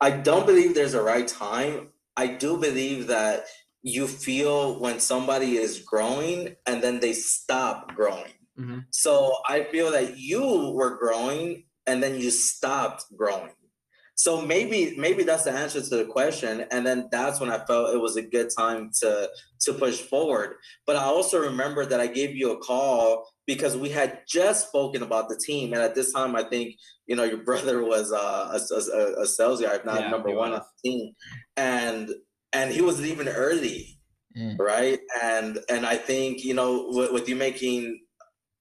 I 0.00 0.10
don't 0.10 0.46
believe 0.46 0.74
there's 0.74 0.94
a 0.94 1.02
right 1.02 1.26
time. 1.28 1.88
I 2.16 2.26
do 2.28 2.56
believe 2.56 3.08
that 3.08 3.46
you 3.82 4.06
feel 4.06 4.78
when 4.78 5.00
somebody 5.00 5.56
is 5.56 5.80
growing 5.80 6.54
and 6.66 6.82
then 6.82 7.00
they 7.00 7.12
stop 7.12 7.94
growing. 7.94 8.32
mm-hmm. 8.58 8.78
So 8.90 9.32
I 9.48 9.64
feel 9.64 9.90
that 9.92 10.18
you 10.18 10.72
were 10.74 10.98
growing 10.98 11.64
and 11.86 12.02
then 12.02 12.20
you 12.20 12.30
stopped 12.30 13.04
growing. 13.16 13.50
So 14.14 14.40
maybe 14.40 14.94
maybe 14.96 15.24
that's 15.24 15.44
the 15.44 15.52
answer 15.52 15.80
to 15.80 15.96
the 15.96 16.04
question. 16.04 16.64
And 16.70 16.86
then 16.86 17.08
that's 17.10 17.40
when 17.40 17.50
I 17.50 17.64
felt 17.64 17.94
it 17.94 17.98
was 17.98 18.16
a 18.16 18.22
good 18.22 18.50
time 18.56 18.90
to 19.00 19.28
to 19.62 19.72
push 19.72 20.00
forward. 20.00 20.56
But 20.86 20.96
I 20.96 21.04
also 21.04 21.40
remember 21.40 21.84
that 21.86 21.98
I 21.98 22.06
gave 22.06 22.36
you 22.36 22.52
a 22.52 22.58
call 22.58 23.26
because 23.46 23.76
we 23.76 23.88
had 23.88 24.20
just 24.28 24.68
spoken 24.68 25.02
about 25.02 25.28
the 25.28 25.36
team. 25.36 25.72
And 25.72 25.82
at 25.82 25.94
this 25.94 26.12
time, 26.12 26.36
I 26.36 26.44
think, 26.44 26.76
you 27.06 27.16
know, 27.16 27.24
your 27.24 27.42
brother 27.44 27.82
was 27.82 28.12
uh, 28.12 28.56
a, 28.56 28.96
a, 28.96 29.22
a 29.22 29.26
sales 29.26 29.60
guy, 29.60 29.74
if 29.74 29.84
not 29.84 30.02
Yeah, 30.02 30.10
number 30.10 30.30
one 30.30 30.50
was. 30.50 30.60
on 30.60 30.66
the 30.82 30.90
team. 30.90 31.14
And 31.56 32.10
and 32.52 32.70
he 32.72 32.80
was 32.80 33.00
leaving 33.00 33.28
early 33.28 33.88
Mm. 34.34 34.58
right 34.58 34.98
and 35.22 35.58
and 35.68 35.84
i 35.84 35.94
think 35.94 36.42
you 36.42 36.54
know 36.54 36.86
with, 36.88 37.12
with 37.12 37.28
you 37.28 37.36
making 37.36 38.00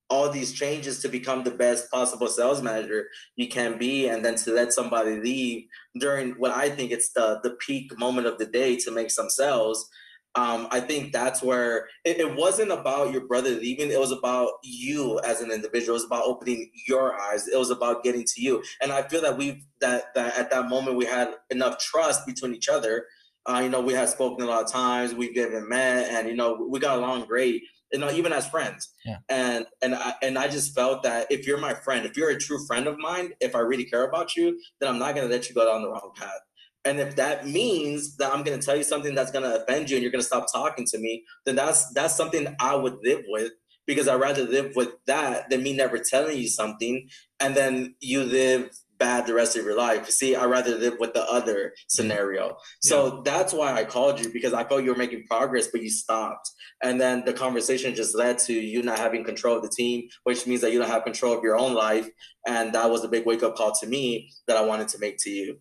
all 0.10 0.30
these 0.30 0.52
changes 0.52 1.00
to 1.00 1.08
become 1.08 1.44
the 1.46 1.52
best 1.52 1.90
possible 1.90 2.28
sales 2.28 2.62
manager 2.62 3.08
you 3.38 3.48
can 3.48 3.78
be 3.78 4.10
and 4.10 4.26
then 4.26 4.36
to 4.36 4.52
let 4.52 4.74
somebody 4.74 5.16
leave 5.16 5.64
during 5.98 6.32
what 6.32 6.52
i 6.52 6.70
think 6.70 6.92
it's 6.92 7.14
the 7.14 7.40
the 7.44 7.52
peak 7.66 7.98
moment 7.98 8.28
of 8.28 8.38
the 8.38 8.46
day 8.46 8.76
to 8.76 8.92
make 8.92 9.10
some 9.10 9.30
sales 9.30 9.90
um, 10.36 10.70
I 10.72 10.80
think 10.80 11.12
that's 11.12 11.44
where 11.44 11.90
it, 12.06 12.18
it 12.22 12.38
wasn't 12.38 12.72
about 12.72 13.12
your 13.12 13.28
brother 13.28 13.50
leaving. 13.50 13.92
It 13.92 14.00
was 14.00 14.14
about 14.14 14.52
you 14.64 15.20
as 15.26 15.42
an 15.42 15.52
individual. 15.52 15.90
It 15.90 16.00
was 16.00 16.06
about 16.06 16.24
opening 16.24 16.72
your 16.88 17.20
eyes. 17.20 17.50
It 17.50 17.58
was 17.58 17.70
about 17.70 18.02
getting 18.02 18.24
to 18.24 18.42
you. 18.42 18.64
And 18.82 18.94
I 18.94 19.02
feel 19.02 19.20
that 19.24 19.38
we've 19.38 19.62
that 19.82 20.16
that 20.16 20.38
at 20.38 20.50
that 20.52 20.70
moment 20.70 20.96
we 20.96 21.04
had 21.04 21.34
enough 21.50 21.80
trust 21.80 22.26
between 22.26 22.56
each 22.56 22.70
other 22.70 23.08
uh, 23.46 23.62
you 23.64 23.70
know, 23.70 23.82
we 23.82 23.94
have 23.94 24.10
spoken 24.10 24.46
a 24.46 24.50
lot 24.50 24.64
of 24.64 24.72
times. 24.72 25.14
We've 25.14 25.34
given 25.34 25.68
met, 25.68 26.10
and 26.10 26.28
you 26.28 26.36
know, 26.36 26.68
we 26.70 26.80
got 26.80 26.98
along 26.98 27.26
great. 27.26 27.64
You 27.92 28.00
know, 28.00 28.10
even 28.12 28.32
as 28.32 28.48
friends. 28.48 28.94
Yeah. 29.04 29.18
And 29.28 29.66
and 29.82 29.96
I 29.96 30.14
and 30.22 30.38
I 30.38 30.48
just 30.48 30.74
felt 30.74 31.04
that 31.04 31.28
if 31.30 31.46
you're 31.46 31.58
my 31.58 31.74
friend, 31.74 32.06
if 32.06 32.16
you're 32.16 32.30
a 32.30 32.38
true 32.38 32.66
friend 32.66 32.88
of 32.88 32.98
mine, 32.98 33.34
if 33.42 33.56
I 33.56 33.60
really 33.60 33.86
care 33.86 34.06
about 34.06 34.36
you, 34.36 34.58
then 34.80 34.90
I'm 34.90 35.00
not 35.00 35.16
gonna 35.16 35.28
let 35.28 35.50
you 35.50 35.56
go 35.56 35.66
down 35.66 35.82
the 35.82 35.90
wrong 35.90 36.12
path. 36.16 36.40
And 36.86 37.00
if 37.00 37.16
that 37.18 37.48
means 37.48 38.16
that 38.18 38.34
I'm 38.34 38.44
gonna 38.44 38.62
tell 38.62 38.78
you 38.78 38.84
something 38.84 39.14
that's 39.14 39.32
gonna 39.32 39.56
offend 39.56 39.90
you 39.90 39.98
and 39.98 40.04
you're 40.04 40.12
gonna 40.12 40.24
stop 40.24 40.46
talking 40.52 40.86
to 40.86 40.98
me, 41.00 41.26
then 41.46 41.56
that's 41.56 41.92
that's 41.94 42.16
something 42.16 42.56
I 42.60 42.76
would 42.76 42.98
live 43.04 43.24
with 43.28 43.52
because 43.86 44.08
I'd 44.08 44.22
rather 44.22 44.44
live 44.44 44.74
with 44.76 44.90
that 45.08 45.50
than 45.50 45.64
me 45.64 45.76
never 45.76 45.98
telling 45.98 46.38
you 46.38 46.48
something 46.48 47.10
and 47.42 47.56
then 47.56 47.96
you 48.00 48.24
live 48.24 48.70
bad 49.02 49.26
the 49.26 49.34
rest 49.34 49.58
of 49.58 49.66
your 49.66 49.76
life. 49.76 50.08
See, 50.10 50.36
I'd 50.36 50.46
rather 50.46 50.78
live 50.78 50.98
with 51.00 51.14
the 51.14 51.24
other 51.24 51.74
scenario. 51.88 52.56
So 52.82 53.24
that's 53.26 53.52
why 53.52 53.74
I 53.74 53.84
called 53.84 54.20
you 54.20 54.32
because 54.32 54.54
I 54.54 54.64
felt 54.64 54.84
you 54.84 54.92
were 54.92 54.98
making 54.98 55.26
progress, 55.26 55.70
but 55.72 55.82
you 55.82 55.90
stopped. 55.90 56.52
And 56.84 57.02
then 57.02 57.26
the 57.26 57.34
conversation 57.34 57.96
just 57.96 58.16
led 58.16 58.38
to 58.40 58.54
you 58.54 58.84
not 58.84 59.00
having 59.00 59.24
control 59.24 59.58
of 59.58 59.64
the 59.64 59.70
team, 59.70 60.08
which 60.24 60.46
means 60.46 60.62
that 60.62 60.72
you 60.72 60.78
don't 60.78 60.88
have 60.88 61.04
control 61.04 61.36
of 61.36 61.43
your 61.43 61.58
own 61.58 61.74
life. 61.74 62.08
And 62.47 62.74
that 62.74 62.91
was 62.91 63.04
a 63.04 63.08
big 63.08 63.26
wake 63.26 63.41
up 63.41 63.56
call 63.56 63.74
to 63.82 63.88
me 63.88 64.32
that 64.47 64.56
I 64.56 64.62
wanted 64.62 64.88
to 64.89 64.99
make 64.99 65.18
to 65.22 65.32
you. 65.32 65.60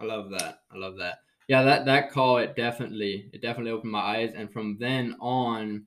I 0.00 0.04
love 0.04 0.30
that. 0.30 0.60
I 0.72 0.78
love 0.78 0.96
that. 0.98 1.18
Yeah, 1.48 1.62
that 1.64 1.84
that 1.84 2.10
call 2.10 2.38
it 2.38 2.56
definitely 2.56 3.28
it 3.34 3.42
definitely 3.42 3.72
opened 3.72 3.92
my 3.92 4.00
eyes, 4.00 4.32
and 4.34 4.50
from 4.50 4.78
then 4.80 5.16
on, 5.20 5.86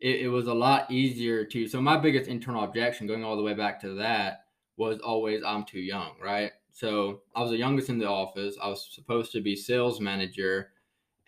it, 0.00 0.22
it 0.22 0.28
was 0.28 0.48
a 0.48 0.54
lot 0.54 0.90
easier 0.90 1.44
to. 1.46 1.66
So 1.66 1.80
my 1.80 1.96
biggest 1.96 2.28
internal 2.28 2.64
objection, 2.64 3.06
going 3.06 3.24
all 3.24 3.36
the 3.36 3.42
way 3.42 3.54
back 3.54 3.80
to 3.82 3.94
that, 3.94 4.41
was 4.76 4.98
always 5.00 5.42
I'm 5.44 5.64
too 5.64 5.80
young, 5.80 6.12
right? 6.22 6.52
So 6.72 7.22
I 7.34 7.42
was 7.42 7.50
the 7.50 7.56
youngest 7.58 7.90
in 7.90 7.98
the 7.98 8.08
office. 8.08 8.56
I 8.62 8.68
was 8.68 8.88
supposed 8.92 9.32
to 9.32 9.40
be 9.40 9.54
sales 9.54 10.00
manager, 10.00 10.70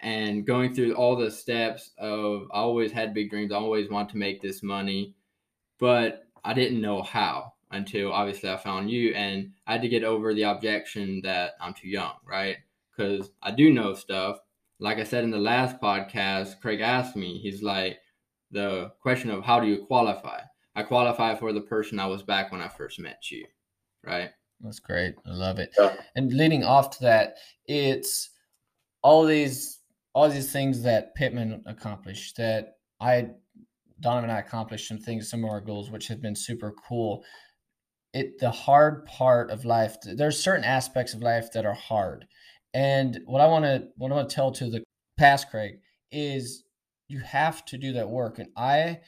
and 0.00 0.46
going 0.46 0.74
through 0.74 0.94
all 0.94 1.16
the 1.16 1.30
steps 1.30 1.90
of 1.98 2.48
I 2.52 2.58
always 2.58 2.92
had 2.92 3.14
big 3.14 3.30
dreams. 3.30 3.52
I 3.52 3.56
always 3.56 3.90
wanted 3.90 4.12
to 4.12 4.18
make 4.18 4.40
this 4.40 4.62
money, 4.62 5.14
but 5.78 6.26
I 6.44 6.54
didn't 6.54 6.80
know 6.80 7.02
how 7.02 7.52
until 7.70 8.12
obviously 8.12 8.50
I 8.50 8.56
found 8.56 8.90
you, 8.90 9.12
and 9.14 9.50
I 9.66 9.72
had 9.72 9.82
to 9.82 9.88
get 9.88 10.04
over 10.04 10.32
the 10.32 10.44
objection 10.44 11.20
that 11.22 11.52
I'm 11.60 11.74
too 11.74 11.88
young, 11.88 12.14
right? 12.24 12.56
Because 12.96 13.30
I 13.42 13.50
do 13.50 13.72
know 13.72 13.94
stuff. 13.94 14.38
Like 14.78 14.98
I 14.98 15.04
said 15.04 15.24
in 15.24 15.30
the 15.30 15.38
last 15.38 15.80
podcast, 15.80 16.60
Craig 16.60 16.80
asked 16.80 17.16
me, 17.16 17.38
he's 17.38 17.62
like, 17.62 17.98
the 18.50 18.92
question 19.00 19.30
of 19.30 19.44
how 19.44 19.58
do 19.58 19.66
you 19.66 19.84
qualify? 19.86 20.40
I 20.74 20.82
qualify 20.82 21.34
for 21.36 21.52
the 21.52 21.60
person 21.60 22.00
I 22.00 22.06
was 22.06 22.22
back 22.22 22.50
when 22.50 22.60
I 22.60 22.68
first 22.68 22.98
met 22.98 23.30
you, 23.30 23.46
right? 24.04 24.30
That's 24.60 24.80
great. 24.80 25.14
I 25.26 25.32
love 25.32 25.58
it. 25.58 25.74
Yeah. 25.78 25.94
And 26.16 26.32
leading 26.32 26.64
off 26.64 26.90
to 26.96 27.02
that, 27.02 27.36
it's 27.66 28.30
all 29.02 29.24
these 29.24 29.80
all 30.14 30.28
these 30.28 30.52
things 30.52 30.82
that 30.82 31.14
Pittman 31.16 31.62
accomplished 31.66 32.36
that 32.36 32.76
I 33.00 33.30
Donavon 34.00 34.24
and 34.24 34.32
I 34.32 34.38
accomplished 34.38 34.88
some 34.88 34.98
things, 34.98 35.28
some 35.28 35.44
of 35.44 35.50
our 35.50 35.60
goals, 35.60 35.90
which 35.90 36.08
have 36.08 36.22
been 36.22 36.36
super 36.36 36.74
cool. 36.88 37.24
It 38.12 38.38
the 38.38 38.50
hard 38.50 39.06
part 39.06 39.50
of 39.50 39.64
life, 39.64 39.96
there's 40.02 40.38
certain 40.38 40.64
aspects 40.64 41.14
of 41.14 41.22
life 41.22 41.52
that 41.52 41.66
are 41.66 41.74
hard. 41.74 42.26
And 42.72 43.20
what 43.26 43.40
I 43.40 43.46
want 43.46 43.64
to 43.64 43.88
what 43.96 44.10
I 44.10 44.14
want 44.14 44.28
to 44.28 44.34
tell 44.34 44.52
to 44.52 44.70
the 44.70 44.82
past 45.16 45.50
Craig 45.50 45.78
is 46.10 46.64
you 47.08 47.20
have 47.20 47.64
to 47.66 47.78
do 47.78 47.92
that 47.92 48.08
work. 48.08 48.38
And 48.38 48.48
I 48.56 49.00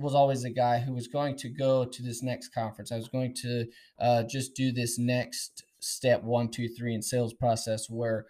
was 0.00 0.14
always 0.14 0.42
the 0.42 0.50
guy 0.50 0.78
who 0.78 0.92
was 0.92 1.08
going 1.08 1.36
to 1.36 1.48
go 1.48 1.84
to 1.84 2.02
this 2.02 2.22
next 2.22 2.48
conference. 2.48 2.90
I 2.90 2.96
was 2.96 3.08
going 3.08 3.34
to 3.42 3.66
uh, 3.98 4.22
just 4.24 4.54
do 4.54 4.72
this 4.72 4.98
next 4.98 5.64
step 5.80 6.22
one, 6.22 6.50
two, 6.50 6.68
three 6.68 6.94
in 6.94 7.02
sales 7.02 7.34
process 7.34 7.88
where 7.88 8.26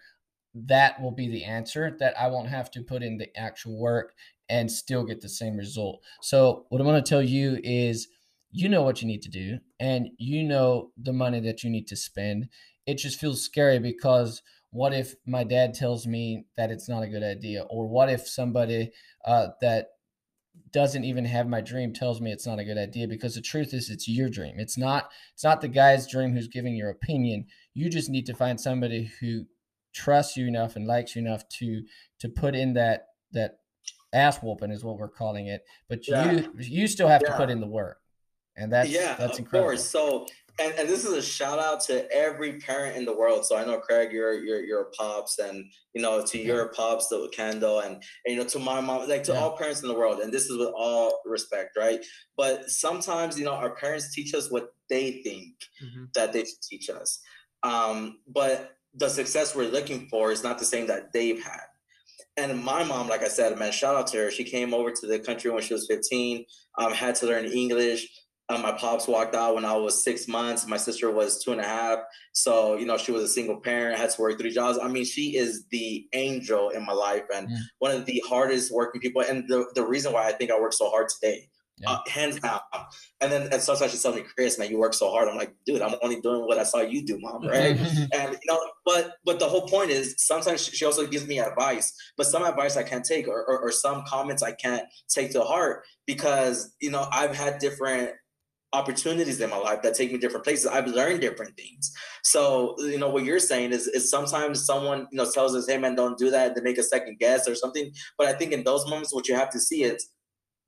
that 0.53 1.01
will 1.01 1.11
be 1.11 1.29
the 1.29 1.45
answer 1.45 1.95
that 1.99 2.19
I 2.19 2.27
won't 2.27 2.49
have 2.49 2.69
to 2.71 2.81
put 2.81 3.03
in 3.03 3.17
the 3.17 3.35
actual 3.37 3.79
work 3.79 4.13
and 4.49 4.69
still 4.69 5.03
get 5.03 5.21
the 5.21 5.29
same 5.29 5.55
result. 5.55 6.01
So 6.21 6.65
what 6.69 6.81
I 6.81 6.83
want 6.83 7.03
to 7.03 7.09
tell 7.09 7.21
you 7.21 7.59
is 7.63 8.07
you 8.51 8.67
know 8.67 8.83
what 8.83 9.01
you 9.01 9.07
need 9.07 9.21
to 9.21 9.29
do 9.29 9.59
and 9.79 10.09
you 10.17 10.43
know 10.43 10.91
the 11.01 11.13
money 11.13 11.39
that 11.39 11.63
you 11.63 11.69
need 11.69 11.87
to 11.87 11.95
spend. 11.95 12.49
It 12.85 12.95
just 12.95 13.19
feels 13.19 13.41
scary 13.41 13.79
because 13.79 14.41
what 14.71 14.93
if 14.93 15.15
my 15.25 15.43
dad 15.45 15.73
tells 15.73 16.05
me 16.05 16.45
that 16.57 16.71
it's 16.71 16.89
not 16.89 17.03
a 17.03 17.07
good 17.07 17.23
idea 17.23 17.63
or 17.69 17.87
what 17.87 18.09
if 18.09 18.27
somebody 18.27 18.91
uh, 19.25 19.49
that 19.61 19.87
doesn't 20.73 21.03
even 21.03 21.25
have 21.25 21.47
my 21.47 21.61
dream 21.61 21.93
tells 21.93 22.21
me 22.21 22.31
it's 22.31 22.47
not 22.47 22.59
a 22.59 22.63
good 22.63 22.77
idea 22.77 23.07
because 23.07 23.35
the 23.35 23.41
truth 23.41 23.73
is 23.73 23.89
it's 23.89 24.07
your 24.07 24.29
dream. 24.29 24.55
It's 24.57 24.77
not 24.77 25.09
it's 25.33 25.43
not 25.43 25.61
the 25.61 25.67
guy's 25.67 26.09
dream 26.09 26.33
who's 26.33 26.47
giving 26.47 26.75
your 26.75 26.89
opinion. 26.89 27.45
You 27.73 27.89
just 27.89 28.09
need 28.09 28.25
to 28.27 28.33
find 28.33 28.59
somebody 28.59 29.11
who 29.19 29.45
trusts 29.93 30.37
you 30.37 30.47
enough 30.47 30.75
and 30.75 30.87
likes 30.87 31.15
you 31.15 31.21
enough 31.21 31.47
to 31.59 31.83
to 32.19 32.29
put 32.29 32.55
in 32.55 32.73
that 32.73 33.07
that 33.33 33.59
ass 34.13 34.39
whooping 34.41 34.71
is 34.71 34.83
what 34.83 34.97
we're 34.97 35.09
calling 35.09 35.47
it. 35.47 35.63
But 35.89 36.07
Yeah. 36.07 36.31
you 36.31 36.49
you 36.57 36.87
still 36.87 37.07
have 37.07 37.23
to 37.23 37.33
put 37.33 37.49
in 37.49 37.59
the 37.59 37.67
work 37.67 38.01
and 38.55 38.71
that's 38.71 38.89
yeah, 38.89 39.15
that's 39.15 39.33
of 39.33 39.39
incredible. 39.39 39.69
Course. 39.69 39.89
So, 39.89 40.27
and, 40.59 40.73
and 40.77 40.87
this 40.89 41.05
is 41.05 41.13
a 41.13 41.21
shout 41.21 41.59
out 41.59 41.81
to 41.81 42.09
every 42.11 42.53
parent 42.59 42.97
in 42.97 43.05
the 43.05 43.15
world. 43.15 43.45
So 43.45 43.55
I 43.55 43.65
know 43.65 43.79
Craig, 43.79 44.11
you're 44.11 44.33
you're 44.43 44.61
you're 44.63 44.81
a 44.81 44.91
pops, 44.91 45.39
and 45.39 45.65
you 45.93 46.01
know 46.01 46.23
to 46.25 46.37
Yeah. 46.37 46.45
your 46.45 46.67
pops, 46.69 47.09
to 47.09 47.29
Kendall, 47.33 47.79
and, 47.79 47.95
and 47.95 48.03
you 48.25 48.37
know 48.37 48.45
to 48.47 48.59
my 48.59 48.81
mom, 48.81 49.07
like 49.07 49.23
to 49.23 49.33
Yeah. 49.33 49.39
all 49.39 49.57
parents 49.57 49.81
in 49.81 49.87
the 49.87 49.93
world. 49.93 50.19
And 50.19 50.31
this 50.33 50.45
is 50.49 50.57
with 50.57 50.73
all 50.75 51.21
respect, 51.25 51.77
right? 51.77 52.03
But 52.37 52.69
sometimes 52.69 53.37
you 53.39 53.45
know 53.45 53.53
our 53.53 53.75
parents 53.75 54.13
teach 54.13 54.33
us 54.33 54.51
what 54.51 54.73
they 54.89 55.21
think 55.23 55.53
that 56.15 56.33
they 56.33 56.43
should 56.45 56.61
teach 56.69 56.89
us. 56.89 57.19
Um, 57.63 58.19
but 58.27 58.71
the 58.93 59.09
success 59.09 59.55
we're 59.55 59.69
looking 59.71 60.07
for 60.09 60.31
is 60.31 60.43
not 60.43 60.59
the 60.59 60.65
same 60.65 60.87
that 60.87 61.13
they've 61.13 61.41
had. 61.41 61.61
And 62.37 62.63
my 62.63 62.83
mom, 62.83 63.07
like 63.09 63.23
I 63.23 63.27
said, 63.27 63.57
man, 63.59 63.71
shout 63.71 63.95
out 63.95 64.07
to 64.07 64.17
her. 64.17 64.31
She 64.31 64.43
came 64.43 64.73
over 64.73 64.91
to 64.91 65.07
the 65.07 65.19
country 65.19 65.51
when 65.51 65.61
she 65.61 65.73
was 65.73 65.85
15, 65.87 66.45
um, 66.77 66.93
had 66.93 67.15
to 67.15 67.25
learn 67.25 67.45
English. 67.45 68.07
Um, 68.51 68.61
my 68.61 68.71
pops 68.73 69.07
walked 69.07 69.33
out 69.35 69.55
when 69.55 69.65
I 69.65 69.75
was 69.75 70.03
six 70.03 70.27
months. 70.27 70.67
My 70.67 70.77
sister 70.77 71.09
was 71.09 71.41
two 71.43 71.51
and 71.51 71.61
a 71.61 71.63
half. 71.63 71.99
So, 72.33 72.75
you 72.77 72.85
know, 72.85 72.97
she 72.97 73.11
was 73.11 73.23
a 73.23 73.27
single 73.27 73.57
parent, 73.59 73.97
had 73.97 74.09
to 74.09 74.21
work 74.21 74.39
three 74.39 74.51
jobs. 74.51 74.77
I 74.81 74.87
mean, 74.87 75.05
she 75.05 75.37
is 75.37 75.65
the 75.69 76.07
angel 76.13 76.69
in 76.69 76.85
my 76.85 76.93
life 76.93 77.23
and 77.33 77.47
Mm. 77.47 77.57
one 77.79 77.91
of 77.91 78.05
the 78.05 78.21
hardest 78.27 78.71
working 78.73 78.99
people. 79.01 79.21
And 79.21 79.47
the, 79.47 79.65
the 79.75 79.85
reason 79.85 80.11
why 80.13 80.27
I 80.27 80.31
think 80.33 80.51
I 80.51 80.59
work 80.59 80.73
so 80.73 80.89
hard 80.89 81.07
today, 81.09 81.49
Yeah. 81.77 81.91
uh, 81.91 81.99
hands 82.07 82.39
down. 82.39 82.59
And 83.21 83.31
then 83.31 83.43
and 83.53 83.61
sometimes 83.61 83.91
she 83.91 83.97
tells 83.97 84.15
me, 84.15 84.23
Chris, 84.35 84.59
man, 84.59 84.69
you 84.69 84.77
work 84.77 84.93
so 84.93 85.09
hard. 85.09 85.27
I'm 85.29 85.37
like, 85.37 85.53
dude, 85.65 85.81
I'm 85.81 85.95
only 86.03 86.19
doing 86.21 86.41
what 86.47 86.57
I 86.59 86.63
saw 86.63 86.79
you 86.81 87.05
do, 87.05 87.17
mom, 87.19 87.47
right? 87.47 87.77
and 88.13 88.31
you 88.33 88.47
know 88.47 88.59
but 88.85 89.13
but 89.25 89.39
the 89.39 89.47
whole 89.47 89.67
point 89.67 89.91
is 89.91 90.15
sometimes 90.17 90.59
she 90.65 90.85
also 90.85 91.05
gives 91.05 91.27
me 91.27 91.37
advice 91.39 91.93
but 92.17 92.25
some 92.25 92.43
advice 92.43 92.75
i 92.77 92.81
can't 92.83 93.05
take 93.05 93.27
or, 93.27 93.45
or, 93.45 93.59
or 93.59 93.71
some 93.71 94.03
comments 94.07 94.41
i 94.41 94.51
can't 94.51 94.83
take 95.07 95.31
to 95.31 95.41
heart 95.43 95.83
because 96.07 96.75
you 96.81 96.89
know 96.89 97.07
i've 97.11 97.35
had 97.35 97.59
different 97.59 98.09
opportunities 98.73 99.39
in 99.41 99.49
my 99.49 99.57
life 99.57 99.81
that 99.81 99.95
take 99.95 100.11
me 100.11 100.17
different 100.17 100.43
places 100.43 100.65
i've 100.67 100.87
learned 100.87 101.19
different 101.21 101.55
things 101.57 101.93
so 102.23 102.75
you 102.79 102.97
know 102.97 103.09
what 103.09 103.25
you're 103.25 103.39
saying 103.39 103.71
is 103.71 103.87
is 103.87 104.09
sometimes 104.09 104.65
someone 104.65 105.07
you 105.11 105.17
know 105.17 105.29
tells 105.29 105.55
us 105.55 105.67
hey 105.67 105.77
man 105.77 105.95
don't 105.95 106.17
do 106.17 106.29
that 106.29 106.55
to 106.55 106.61
make 106.61 106.77
a 106.77 106.83
second 106.83 107.17
guess 107.19 107.47
or 107.47 107.55
something 107.55 107.91
but 108.17 108.27
i 108.27 108.33
think 108.33 108.51
in 108.51 108.63
those 108.63 108.87
moments 108.87 109.13
what 109.13 109.27
you 109.27 109.35
have 109.35 109.49
to 109.49 109.59
see 109.59 109.83
is 109.83 110.09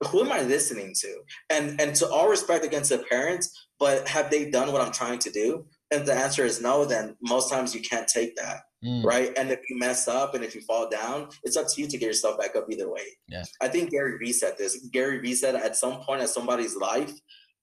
who 0.07 0.21
am 0.21 0.31
i 0.31 0.41
listening 0.41 0.93
to 0.93 1.15
and 1.49 1.79
and 1.79 1.95
to 1.95 2.07
all 2.09 2.27
respect 2.27 2.65
against 2.65 2.89
the 2.89 2.97
parents 3.09 3.67
but 3.79 4.07
have 4.07 4.29
they 4.29 4.49
done 4.49 4.71
what 4.71 4.81
i'm 4.81 4.91
trying 4.91 5.19
to 5.19 5.31
do 5.31 5.65
and 5.93 6.07
the 6.07 6.13
answer 6.13 6.43
is 6.43 6.59
no, 6.59 6.85
then 6.85 7.15
most 7.21 7.51
times 7.51 7.75
you 7.75 7.81
can't 7.81 8.07
take 8.07 8.35
that, 8.35 8.61
Mm, 8.83 9.05
right? 9.05 9.31
And 9.37 9.49
if 9.49 9.59
you 9.69 9.77
mess 9.77 10.09
up 10.09 10.35
and 10.35 10.43
if 10.43 10.53
you 10.53 10.59
fall 10.59 10.89
down, 10.89 11.29
it's 11.43 11.55
up 11.55 11.67
to 11.69 11.81
you 11.81 11.87
to 11.87 11.97
get 11.97 12.05
yourself 12.05 12.37
back 12.37 12.57
up 12.57 12.65
either 12.69 12.91
way. 12.91 13.05
Yeah. 13.29 13.43
I 13.61 13.69
think 13.69 13.91
Gary 13.91 14.17
Vee 14.17 14.33
said 14.33 14.55
this. 14.57 14.75
Gary 14.91 15.19
Vee 15.19 15.35
said 15.35 15.55
at 15.55 15.77
some 15.77 16.01
point 16.01 16.21
in 16.21 16.27
somebody's 16.27 16.75
life, 16.75 17.13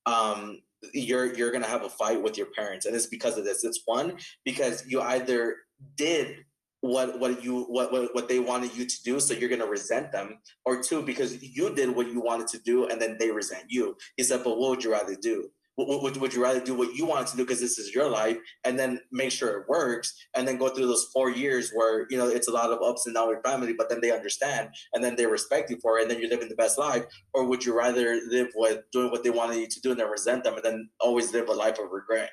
um, 0.07 0.61
you're 0.94 1.34
you're 1.34 1.53
gonna 1.53 1.66
have 1.66 1.84
a 1.84 1.88
fight 1.88 2.22
with 2.22 2.36
your 2.36 2.48
parents, 2.57 2.86
and 2.86 2.94
it's 2.94 3.07
because 3.07 3.36
of 3.36 3.44
this. 3.44 3.64
It's 3.64 3.82
one 3.84 4.16
because 4.44 4.84
you 4.86 5.01
either 5.01 5.57
did 5.96 6.44
what 6.80 7.18
what 7.20 7.44
you 7.44 7.64
what, 7.64 7.92
what 7.92 8.14
what 8.14 8.28
they 8.28 8.38
wanted 8.38 8.74
you 8.74 8.86
to 8.86 9.03
do, 9.03 9.20
so 9.20 9.34
you're 9.34 9.51
gonna 9.51 9.66
resent 9.66 10.12
them, 10.12 10.38
or 10.64 10.82
two 10.82 11.03
because 11.03 11.42
you 11.42 11.74
did 11.74 11.94
what 11.94 12.11
you 12.11 12.20
wanted 12.20 12.48
to 12.48 12.59
do, 12.59 12.86
and 12.86 13.01
then 13.01 13.16
they 13.18 13.30
resent 13.30 13.64
you. 13.68 13.96
He 14.16 14.22
said, 14.22 14.42
but 14.44 14.59
what 14.59 14.70
would 14.70 14.84
you 14.84 14.92
rather 14.92 15.14
do? 15.14 15.51
Would, 15.76 16.18
would, 16.18 16.34
you 16.34 16.42
rather 16.42 16.60
do 16.60 16.74
what 16.74 16.94
you 16.94 17.06
wanted 17.06 17.28
to 17.28 17.36
do 17.38 17.44
because 17.44 17.60
this 17.60 17.78
is 17.78 17.94
your 17.94 18.10
life 18.10 18.36
and 18.64 18.78
then 18.78 19.00
make 19.10 19.30
sure 19.30 19.60
it 19.60 19.68
works 19.68 20.14
and 20.34 20.46
then 20.46 20.58
go 20.58 20.68
through 20.68 20.86
those 20.86 21.08
four 21.10 21.30
years 21.30 21.70
where 21.72 22.06
you 22.10 22.18
know 22.18 22.28
it's 22.28 22.48
a 22.48 22.52
lot 22.52 22.70
of 22.70 22.82
ups 22.82 23.06
and 23.06 23.14
downs 23.14 23.28
with 23.28 23.42
family 23.42 23.72
but 23.72 23.88
then 23.88 24.00
they 24.02 24.10
understand 24.10 24.68
and 24.92 25.02
then 25.02 25.16
they 25.16 25.24
respect 25.24 25.70
you 25.70 25.78
for 25.80 25.98
it 25.98 26.02
and 26.02 26.10
then 26.10 26.20
you're 26.20 26.28
living 26.28 26.50
the 26.50 26.54
best 26.54 26.76
life 26.76 27.04
or 27.32 27.48
would 27.48 27.64
you 27.64 27.74
rather 27.74 28.20
live 28.28 28.48
with 28.56 28.80
doing 28.92 29.10
what 29.10 29.24
they 29.24 29.30
wanted 29.30 29.56
you 29.56 29.66
to 29.66 29.80
do 29.80 29.90
and 29.90 30.00
then 30.00 30.10
resent 30.10 30.44
them 30.44 30.54
and 30.54 30.64
then 30.64 30.90
always 31.00 31.32
live 31.32 31.48
a 31.48 31.52
life 31.52 31.78
of 31.78 31.90
regret 31.90 32.30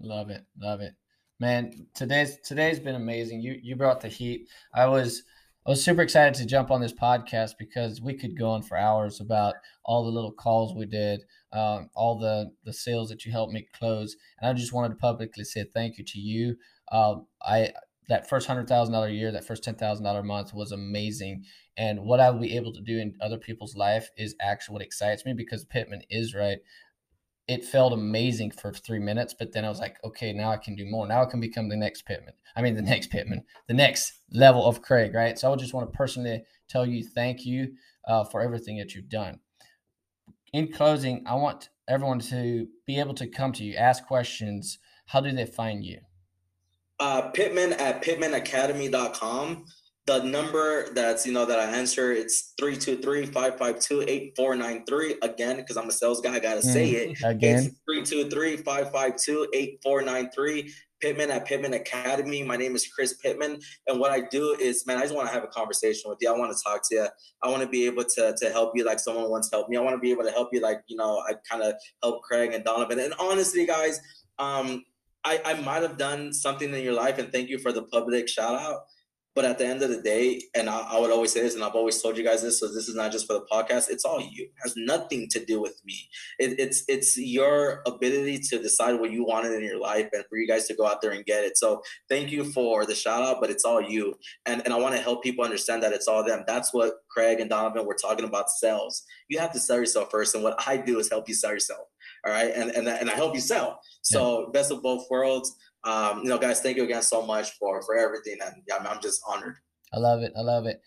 Love 0.00 0.30
it, 0.30 0.44
love 0.60 0.80
it, 0.80 0.94
man. 1.40 1.86
Today's 1.94 2.38
today's 2.44 2.78
been 2.78 2.94
amazing. 2.94 3.40
You 3.40 3.58
you 3.62 3.74
brought 3.74 4.00
the 4.00 4.08
heat. 4.08 4.48
I 4.74 4.86
was 4.86 5.24
I 5.68 5.72
was 5.72 5.84
super 5.84 6.00
excited 6.00 6.32
to 6.36 6.46
jump 6.46 6.70
on 6.70 6.80
this 6.80 6.94
podcast 6.94 7.58
because 7.58 8.00
we 8.00 8.14
could 8.14 8.38
go 8.38 8.48
on 8.48 8.62
for 8.62 8.78
hours 8.78 9.20
about 9.20 9.56
all 9.84 10.02
the 10.02 10.10
little 10.10 10.32
calls 10.32 10.74
we 10.74 10.86
did, 10.86 11.20
um, 11.52 11.90
all 11.94 12.18
the 12.18 12.52
the 12.64 12.72
sales 12.72 13.10
that 13.10 13.26
you 13.26 13.32
helped 13.32 13.52
me 13.52 13.68
close, 13.78 14.16
and 14.40 14.48
I 14.48 14.54
just 14.54 14.72
wanted 14.72 14.94
to 14.94 14.94
publicly 14.94 15.44
say 15.44 15.66
thank 15.74 15.98
you 15.98 16.04
to 16.06 16.18
you. 16.18 16.56
Um, 16.90 17.26
I 17.42 17.74
that 18.08 18.30
first 18.30 18.46
hundred 18.46 18.66
thousand 18.66 18.94
dollar 18.94 19.10
year, 19.10 19.30
that 19.30 19.46
first 19.46 19.62
ten 19.62 19.74
thousand 19.74 20.06
dollar 20.06 20.22
month 20.22 20.54
was 20.54 20.72
amazing, 20.72 21.44
and 21.76 22.00
what 22.00 22.18
I 22.18 22.30
will 22.30 22.40
be 22.40 22.56
able 22.56 22.72
to 22.72 22.80
do 22.80 22.98
in 22.98 23.18
other 23.20 23.36
people's 23.36 23.76
life 23.76 24.08
is 24.16 24.34
actually 24.40 24.72
what 24.72 24.82
excites 24.82 25.26
me 25.26 25.34
because 25.34 25.66
Pittman 25.66 26.00
is 26.08 26.34
right 26.34 26.60
it 27.48 27.64
felt 27.64 27.92
amazing 27.92 28.50
for 28.50 28.72
three 28.72 28.98
minutes, 28.98 29.34
but 29.36 29.52
then 29.52 29.64
I 29.64 29.68
was 29.68 29.80
like, 29.80 29.96
okay, 30.04 30.32
now 30.32 30.50
I 30.50 30.58
can 30.58 30.76
do 30.76 30.84
more. 30.84 31.06
Now 31.06 31.22
I 31.22 31.26
can 31.26 31.40
become 31.40 31.68
the 31.68 31.76
next 31.76 32.02
Pittman. 32.02 32.34
I 32.54 32.62
mean, 32.62 32.74
the 32.74 32.82
next 32.82 33.10
Pittman, 33.10 33.44
the 33.66 33.74
next 33.74 34.12
level 34.32 34.64
of 34.66 34.82
Craig, 34.82 35.14
right? 35.14 35.38
So 35.38 35.52
I 35.52 35.56
just 35.56 35.74
want 35.74 35.90
to 35.90 35.96
personally 35.96 36.44
tell 36.68 36.86
you 36.86 37.02
thank 37.02 37.46
you 37.46 37.72
uh, 38.06 38.24
for 38.24 38.40
everything 38.40 38.76
that 38.78 38.94
you've 38.94 39.08
done. 39.08 39.40
In 40.52 40.72
closing, 40.72 41.24
I 41.26 41.34
want 41.34 41.70
everyone 41.88 42.20
to 42.20 42.68
be 42.86 43.00
able 43.00 43.14
to 43.14 43.26
come 43.26 43.52
to 43.52 43.64
you, 43.64 43.74
ask 43.74 44.06
questions. 44.06 44.78
How 45.06 45.20
do 45.20 45.32
they 45.32 45.46
find 45.46 45.84
you? 45.84 46.00
uh, 47.00 47.30
Pittman 47.30 47.74
at 47.74 48.02
pittmanacademy.com. 48.02 49.66
The 50.08 50.22
number 50.22 50.88
that's, 50.94 51.26
you 51.26 51.34
know, 51.34 51.44
that 51.44 51.60
I 51.60 51.64
answer, 51.64 52.12
it's 52.12 52.54
323-552-8493. 52.58 55.16
Again, 55.20 55.56
because 55.56 55.76
I'm 55.76 55.86
a 55.86 55.92
sales 55.92 56.22
guy, 56.22 56.34
I 56.34 56.38
got 56.38 56.54
to 56.54 56.62
say 56.62 56.88
it. 56.92 57.18
Again, 57.22 57.76
It's 57.86 58.10
323-552-8493. 58.64 60.70
Pittman 61.02 61.30
at 61.30 61.44
Pittman 61.44 61.74
Academy. 61.74 62.42
My 62.42 62.56
name 62.56 62.74
is 62.74 62.86
Chris 62.86 63.16
Pittman. 63.22 63.60
And 63.86 64.00
what 64.00 64.10
I 64.10 64.22
do 64.22 64.56
is, 64.58 64.86
man, 64.86 64.96
I 64.96 65.02
just 65.02 65.14
want 65.14 65.28
to 65.28 65.34
have 65.34 65.44
a 65.44 65.48
conversation 65.48 66.08
with 66.08 66.16
you. 66.22 66.32
I 66.32 66.38
want 66.38 66.56
to 66.56 66.64
talk 66.64 66.80
to 66.88 66.94
you. 66.94 67.06
I 67.42 67.50
want 67.50 67.60
to 67.62 67.68
be 67.68 67.84
able 67.84 68.04
to, 68.04 68.34
to 68.34 68.48
help 68.48 68.72
you 68.74 68.86
like 68.86 69.00
someone 69.00 69.28
once 69.28 69.50
helped 69.52 69.68
me. 69.68 69.76
I 69.76 69.80
want 69.80 69.94
to 69.94 70.00
be 70.00 70.10
able 70.10 70.24
to 70.24 70.30
help 70.30 70.48
you 70.52 70.62
like, 70.62 70.80
you 70.86 70.96
know, 70.96 71.22
I 71.28 71.34
kind 71.48 71.62
of 71.62 71.74
help 72.02 72.22
Craig 72.22 72.54
and 72.54 72.64
Donavon. 72.64 72.98
And 73.04 73.12
honestly, 73.20 73.66
guys, 73.66 74.00
um, 74.38 74.86
I, 75.22 75.38
I 75.44 75.52
might 75.60 75.82
have 75.82 75.98
done 75.98 76.32
something 76.32 76.72
in 76.72 76.82
your 76.82 76.94
life 76.94 77.18
and 77.18 77.30
thank 77.30 77.50
you 77.50 77.58
for 77.58 77.72
the 77.72 77.82
public 77.82 78.26
shout 78.26 78.54
out. 78.54 78.86
But 79.38 79.44
at 79.44 79.56
the 79.56 79.68
end 79.68 79.84
of 79.84 79.90
the 79.90 80.02
day, 80.02 80.42
and 80.56 80.68
I, 80.68 80.80
I 80.80 80.98
would 80.98 81.12
always 81.12 81.32
say 81.32 81.42
this, 81.42 81.54
and 81.54 81.62
I've 81.62 81.76
always 81.76 82.02
told 82.02 82.18
you 82.18 82.24
guys 82.24 82.42
this, 82.42 82.58
so 82.58 82.66
this 82.66 82.88
is 82.88 82.96
not 82.96 83.12
just 83.12 83.24
for 83.24 83.34
the 83.34 83.46
podcast. 83.48 83.88
It's 83.88 84.04
all 84.04 84.20
you. 84.20 84.46
It 84.46 84.52
has 84.64 84.74
nothing 84.76 85.28
to 85.28 85.44
do 85.44 85.60
with 85.60 85.80
me. 85.84 86.08
It, 86.40 86.58
it's 86.58 86.82
it's 86.88 87.16
your 87.16 87.82
ability 87.86 88.40
to 88.48 88.60
decide 88.60 88.98
what 88.98 89.12
you 89.12 89.24
wanted 89.24 89.52
in 89.52 89.62
your 89.62 89.78
life, 89.78 90.08
and 90.12 90.24
for 90.28 90.38
you 90.38 90.48
guys 90.48 90.66
to 90.66 90.74
go 90.74 90.88
out 90.88 91.00
there 91.02 91.12
and 91.12 91.24
get 91.24 91.44
it. 91.44 91.56
So 91.56 91.82
thank 92.08 92.32
you 92.32 92.46
for 92.46 92.84
the 92.84 92.96
shout 92.96 93.22
out, 93.22 93.40
but 93.40 93.48
it's 93.48 93.64
all 93.64 93.80
you. 93.80 94.16
And 94.44 94.60
and 94.64 94.74
I 94.74 94.76
want 94.76 94.96
to 94.96 95.00
help 95.00 95.22
people 95.22 95.44
understand 95.44 95.84
that 95.84 95.92
it's 95.92 96.08
all 96.08 96.24
them. 96.24 96.42
That's 96.44 96.74
what 96.74 96.94
Craig 97.08 97.38
and 97.38 97.48
Donavon 97.48 97.86
were 97.86 97.94
talking 97.94 98.24
about. 98.24 98.50
Sales. 98.50 99.04
You 99.28 99.38
have 99.38 99.52
to 99.52 99.60
sell 99.60 99.76
yourself 99.76 100.10
first, 100.10 100.34
and 100.34 100.42
what 100.42 100.60
I 100.66 100.78
do 100.78 100.98
is 100.98 101.10
help 101.10 101.28
you 101.28 101.34
sell 101.36 101.52
yourself 101.52 101.86
All 102.26 102.32
right, 102.32 102.50
and 102.52 102.72
and 102.72 102.88
and 102.88 103.08
I 103.08 103.14
help 103.14 103.36
you 103.36 103.40
sell. 103.40 103.78
So 104.02 104.40
yeah. 104.40 104.46
best 104.52 104.72
of 104.72 104.82
both 104.82 105.06
worlds. 105.08 105.54
Um, 105.88 106.22
you 106.22 106.28
know, 106.28 106.38
guys, 106.38 106.60
thank 106.60 106.76
you 106.76 106.84
again 106.84 107.02
so 107.02 107.24
much 107.24 107.52
for 107.52 107.80
for 107.82 107.96
everything, 107.96 108.36
and 108.44 108.56
yeah, 108.68 108.76
I'm 108.76 109.00
just 109.00 109.22
honored. 109.26 109.56
I 109.92 109.98
love 109.98 110.22
it. 110.22 110.32
I 110.36 110.42
love 110.42 110.66
it. 110.66 110.82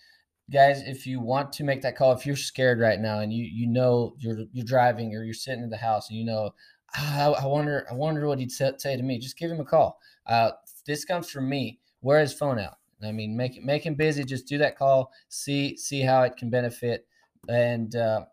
Guys 0.52 0.82
if 0.86 1.08
you 1.08 1.20
want 1.20 1.54
to 1.54 1.64
make 1.64 1.82
that 1.82 1.96
call 1.96 2.12
if 2.12 2.26
you're 2.26 2.36
scared 2.36 2.80
right 2.80 3.00
now 3.00 3.20
and 3.20 3.32
you 3.32 3.46
you 3.46 3.68
know 3.68 4.16
you're 4.20 4.40
you're 4.52 4.66
driving 4.66 5.16
or 5.16 5.24
you're 5.24 5.34
sitting 5.34 5.64
in 5.64 5.70
the 5.70 5.78
house 5.78 6.10
and 6.10 6.20
you 6.20 6.26
know 6.26 6.52
ah, 6.98 7.34
I, 7.42 7.46
wonder 7.46 7.88
i 7.90 7.94
wonder 7.94 8.28
what 8.28 8.38
he'd 8.38 8.52
say, 8.52 8.74
say, 8.78 8.98
to 8.98 9.04
me 9.04 9.18
just 9.18 9.38
give 9.38 9.50
him 9.50 9.62
a 9.62 9.66
call. 9.66 9.98
Uh, 10.26 10.52
this 10.86 11.06
comes 11.06 11.30
from 11.30 11.48
me. 11.48 11.80
Wear 12.02 12.20
his 12.20 12.34
phone 12.34 12.60
out. 12.60 12.78
I 13.02 13.12
mean 13.12 13.38
make 13.38 13.64
make 13.64 13.86
him 13.86 13.96
busy. 13.96 14.24
Just 14.24 14.48
do 14.48 14.58
that 14.58 14.78
call. 14.78 15.12
See 15.30 15.78
see 15.78 16.02
how 16.02 16.24
it 16.24 16.36
can 16.36 16.50
benefit. 16.50 17.08
And 17.48 17.96
uh, 17.96 18.26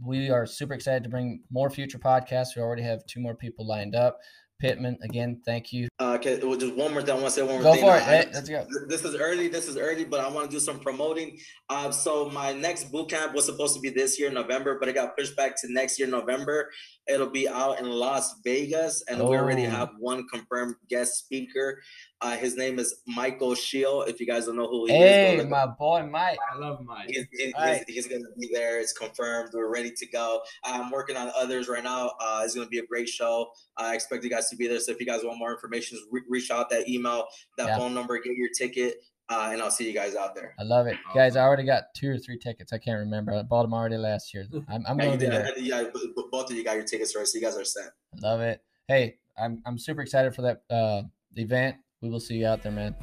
we 0.00 0.30
are 0.30 0.46
super 0.46 0.74
excited 0.74 1.02
to 1.02 1.10
bring 1.10 1.42
more 1.50 1.70
future 1.70 1.98
podcasts. 1.98 2.56
We 2.56 2.62
already 2.62 2.82
have 2.82 3.04
two 3.06 3.20
more 3.20 3.34
people 3.34 3.66
lined 3.66 3.94
up. 3.94 4.20
Pittman, 4.60 4.98
again, 5.02 5.42
thank 5.44 5.72
you. 5.72 5.88
Okay, 6.26 6.42
well, 6.42 6.56
just 6.56 6.74
one 6.74 6.90
more 6.92 7.02
thing. 7.02 7.10
I 7.10 7.14
want 7.14 7.26
to 7.26 7.30
say 7.32 7.42
one 7.42 7.56
more 7.56 7.62
go 7.62 7.72
thing. 7.74 7.82
Go 7.82 7.90
for 7.90 7.96
it. 7.98 8.30
Let's 8.32 8.48
go. 8.48 8.66
This 8.88 9.04
is 9.04 9.14
early. 9.14 9.48
This 9.48 9.68
is 9.68 9.76
early, 9.76 10.06
but 10.06 10.20
I 10.20 10.28
want 10.28 10.50
to 10.50 10.56
do 10.56 10.58
some 10.58 10.80
promoting. 10.80 11.38
Uh, 11.68 11.90
so 11.90 12.30
my 12.30 12.52
next 12.54 12.84
boot 12.84 13.10
camp 13.10 13.34
was 13.34 13.44
supposed 13.44 13.74
to 13.74 13.80
be 13.80 13.90
this 13.90 14.18
year 14.18 14.30
November, 14.30 14.78
but 14.78 14.88
it 14.88 14.94
got 14.94 15.18
pushed 15.18 15.36
back 15.36 15.60
to 15.60 15.70
next 15.70 15.98
year 15.98 16.08
November. 16.08 16.70
It'll 17.06 17.28
be 17.28 17.46
out 17.46 17.78
in 17.78 17.90
Las 17.90 18.36
Vegas, 18.42 19.04
and 19.06 19.20
oh. 19.20 19.28
we 19.28 19.36
already 19.36 19.66
oh. 19.66 19.70
have 19.70 19.90
one 19.98 20.26
confirmed 20.28 20.76
guest 20.88 21.18
speaker. 21.18 21.82
Uh, 22.24 22.38
his 22.38 22.56
name 22.56 22.78
is 22.78 23.02
Michael 23.06 23.54
Shield. 23.54 24.08
If 24.08 24.18
you 24.18 24.26
guys 24.26 24.46
don't 24.46 24.56
know 24.56 24.66
who 24.66 24.86
he 24.86 24.92
hey, 24.92 25.36
is, 25.36 25.42
hey, 25.42 25.48
my 25.48 25.66
boy 25.66 26.08
Mike. 26.10 26.38
I 26.50 26.56
love 26.56 26.80
Mike. 26.82 27.10
He's, 27.10 27.26
he's, 27.30 27.52
right. 27.52 27.84
he's, 27.86 28.06
going 28.06 28.22
to 28.22 28.30
be 28.38 28.48
there. 28.50 28.80
It's 28.80 28.94
confirmed. 28.94 29.50
We're 29.52 29.70
ready 29.70 29.90
to 29.90 30.06
go. 30.06 30.40
I'm 30.64 30.90
working 30.90 31.18
on 31.18 31.30
others 31.36 31.68
right 31.68 31.84
now. 31.84 32.12
Uh, 32.18 32.40
it's 32.42 32.54
going 32.54 32.66
to 32.66 32.70
be 32.70 32.78
a 32.78 32.86
great 32.86 33.10
show. 33.10 33.50
I 33.76 33.94
expect 33.94 34.24
you 34.24 34.30
guys 34.30 34.48
to 34.48 34.56
be 34.56 34.66
there. 34.66 34.80
So 34.80 34.92
if 34.92 35.00
you 35.00 35.04
guys 35.04 35.20
want 35.22 35.38
more 35.38 35.52
information, 35.52 35.98
re- 36.14 36.22
reach 36.28 36.50
out 36.50 36.70
that 36.70 36.88
email, 36.88 37.26
that 37.58 37.68
yeah. 37.68 37.78
phone 37.78 37.94
number, 37.94 38.18
get 38.18 38.36
your 38.36 38.48
ticket. 38.56 38.96
Uh, 39.30 39.48
and 39.52 39.62
I'll 39.62 39.70
see 39.70 39.86
you 39.86 39.94
guys 39.94 40.14
out 40.14 40.34
there. 40.34 40.54
I 40.58 40.64
love 40.64 40.86
it, 40.86 40.98
awesome. 41.06 41.18
guys. 41.18 41.36
I 41.36 41.42
already 41.42 41.64
got 41.64 41.84
two 41.96 42.10
or 42.10 42.18
three 42.18 42.38
tickets. 42.38 42.74
I 42.74 42.78
can't 42.78 42.98
remember. 42.98 43.32
I 43.32 43.42
bought 43.42 43.62
them 43.62 43.72
already 43.72 43.96
last 43.96 44.34
year. 44.34 44.44
I'm, 44.68 44.84
I'm 44.86 44.98
going 44.98 45.18
to 45.18 45.26
there. 45.26 45.58
Yeah, 45.58 45.84
both 46.30 46.50
of 46.50 46.56
you 46.56 46.62
got 46.62 46.76
your 46.76 46.84
tickets 46.84 47.16
right, 47.16 47.26
so 47.26 47.38
you 47.38 47.44
guys 47.44 47.56
are 47.56 47.64
set. 47.64 47.92
I 48.14 48.26
love 48.26 48.40
it. 48.40 48.62
Hey, 48.86 49.16
I'm 49.38 49.62
I'm 49.64 49.78
super 49.78 50.02
excited 50.02 50.34
for 50.34 50.42
that 50.42 50.62
uh, 50.68 51.02
event. 51.36 51.76
We 52.02 52.10
will 52.10 52.20
see 52.20 52.34
you 52.34 52.46
out 52.46 52.62
there, 52.62 52.72
man. 52.72 52.94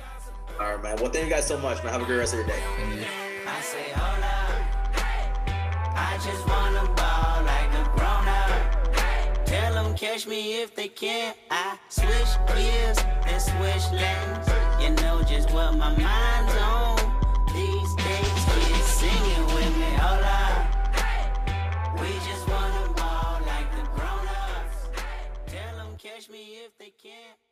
All 0.59 0.76
right, 0.76 0.84
man. 0.84 0.97
Well, 0.97 1.09
thank 1.09 1.26
you 1.26 1.32
guys 1.32 1.47
so 1.47 1.57
much, 1.57 1.84
man. 1.84 1.91
Have 1.91 2.03
a 2.03 2.05
great 2.05 2.18
rest 2.18 2.36
of 2.36 2.39
your 2.39 2.47
day. 2.47 2.62
Catch 10.02 10.26
me 10.26 10.64
if 10.64 10.74
they 10.76 10.88
can. 10.88 11.36
I 11.52 11.78
switch 11.89 12.34
gears 12.47 12.97
and 13.28 13.39
switch 13.39 13.86
lanes. 13.93 14.49
You 14.82 14.89
know 14.95 15.22
just 15.22 15.52
what 15.52 15.78
my 15.78 15.95
mind's 15.95 16.56
on 16.58 16.97
these 17.54 17.93
days. 18.04 18.45
Kids 18.49 18.88
singing 18.97 19.45
with 19.54 19.78
me, 19.78 19.91
hola. 20.02 20.66
We 22.02 22.14
just 22.28 22.47
wanna 22.49 22.91
ball 22.95 23.41
like 23.45 23.70
the 23.76 23.84
grown-ups. 23.93 24.89
Tell 25.45 25.76
them 25.78 25.95
catch 25.99 26.32
me 26.32 26.58
if 26.66 26.76
they 26.80 26.93
can. 26.99 27.51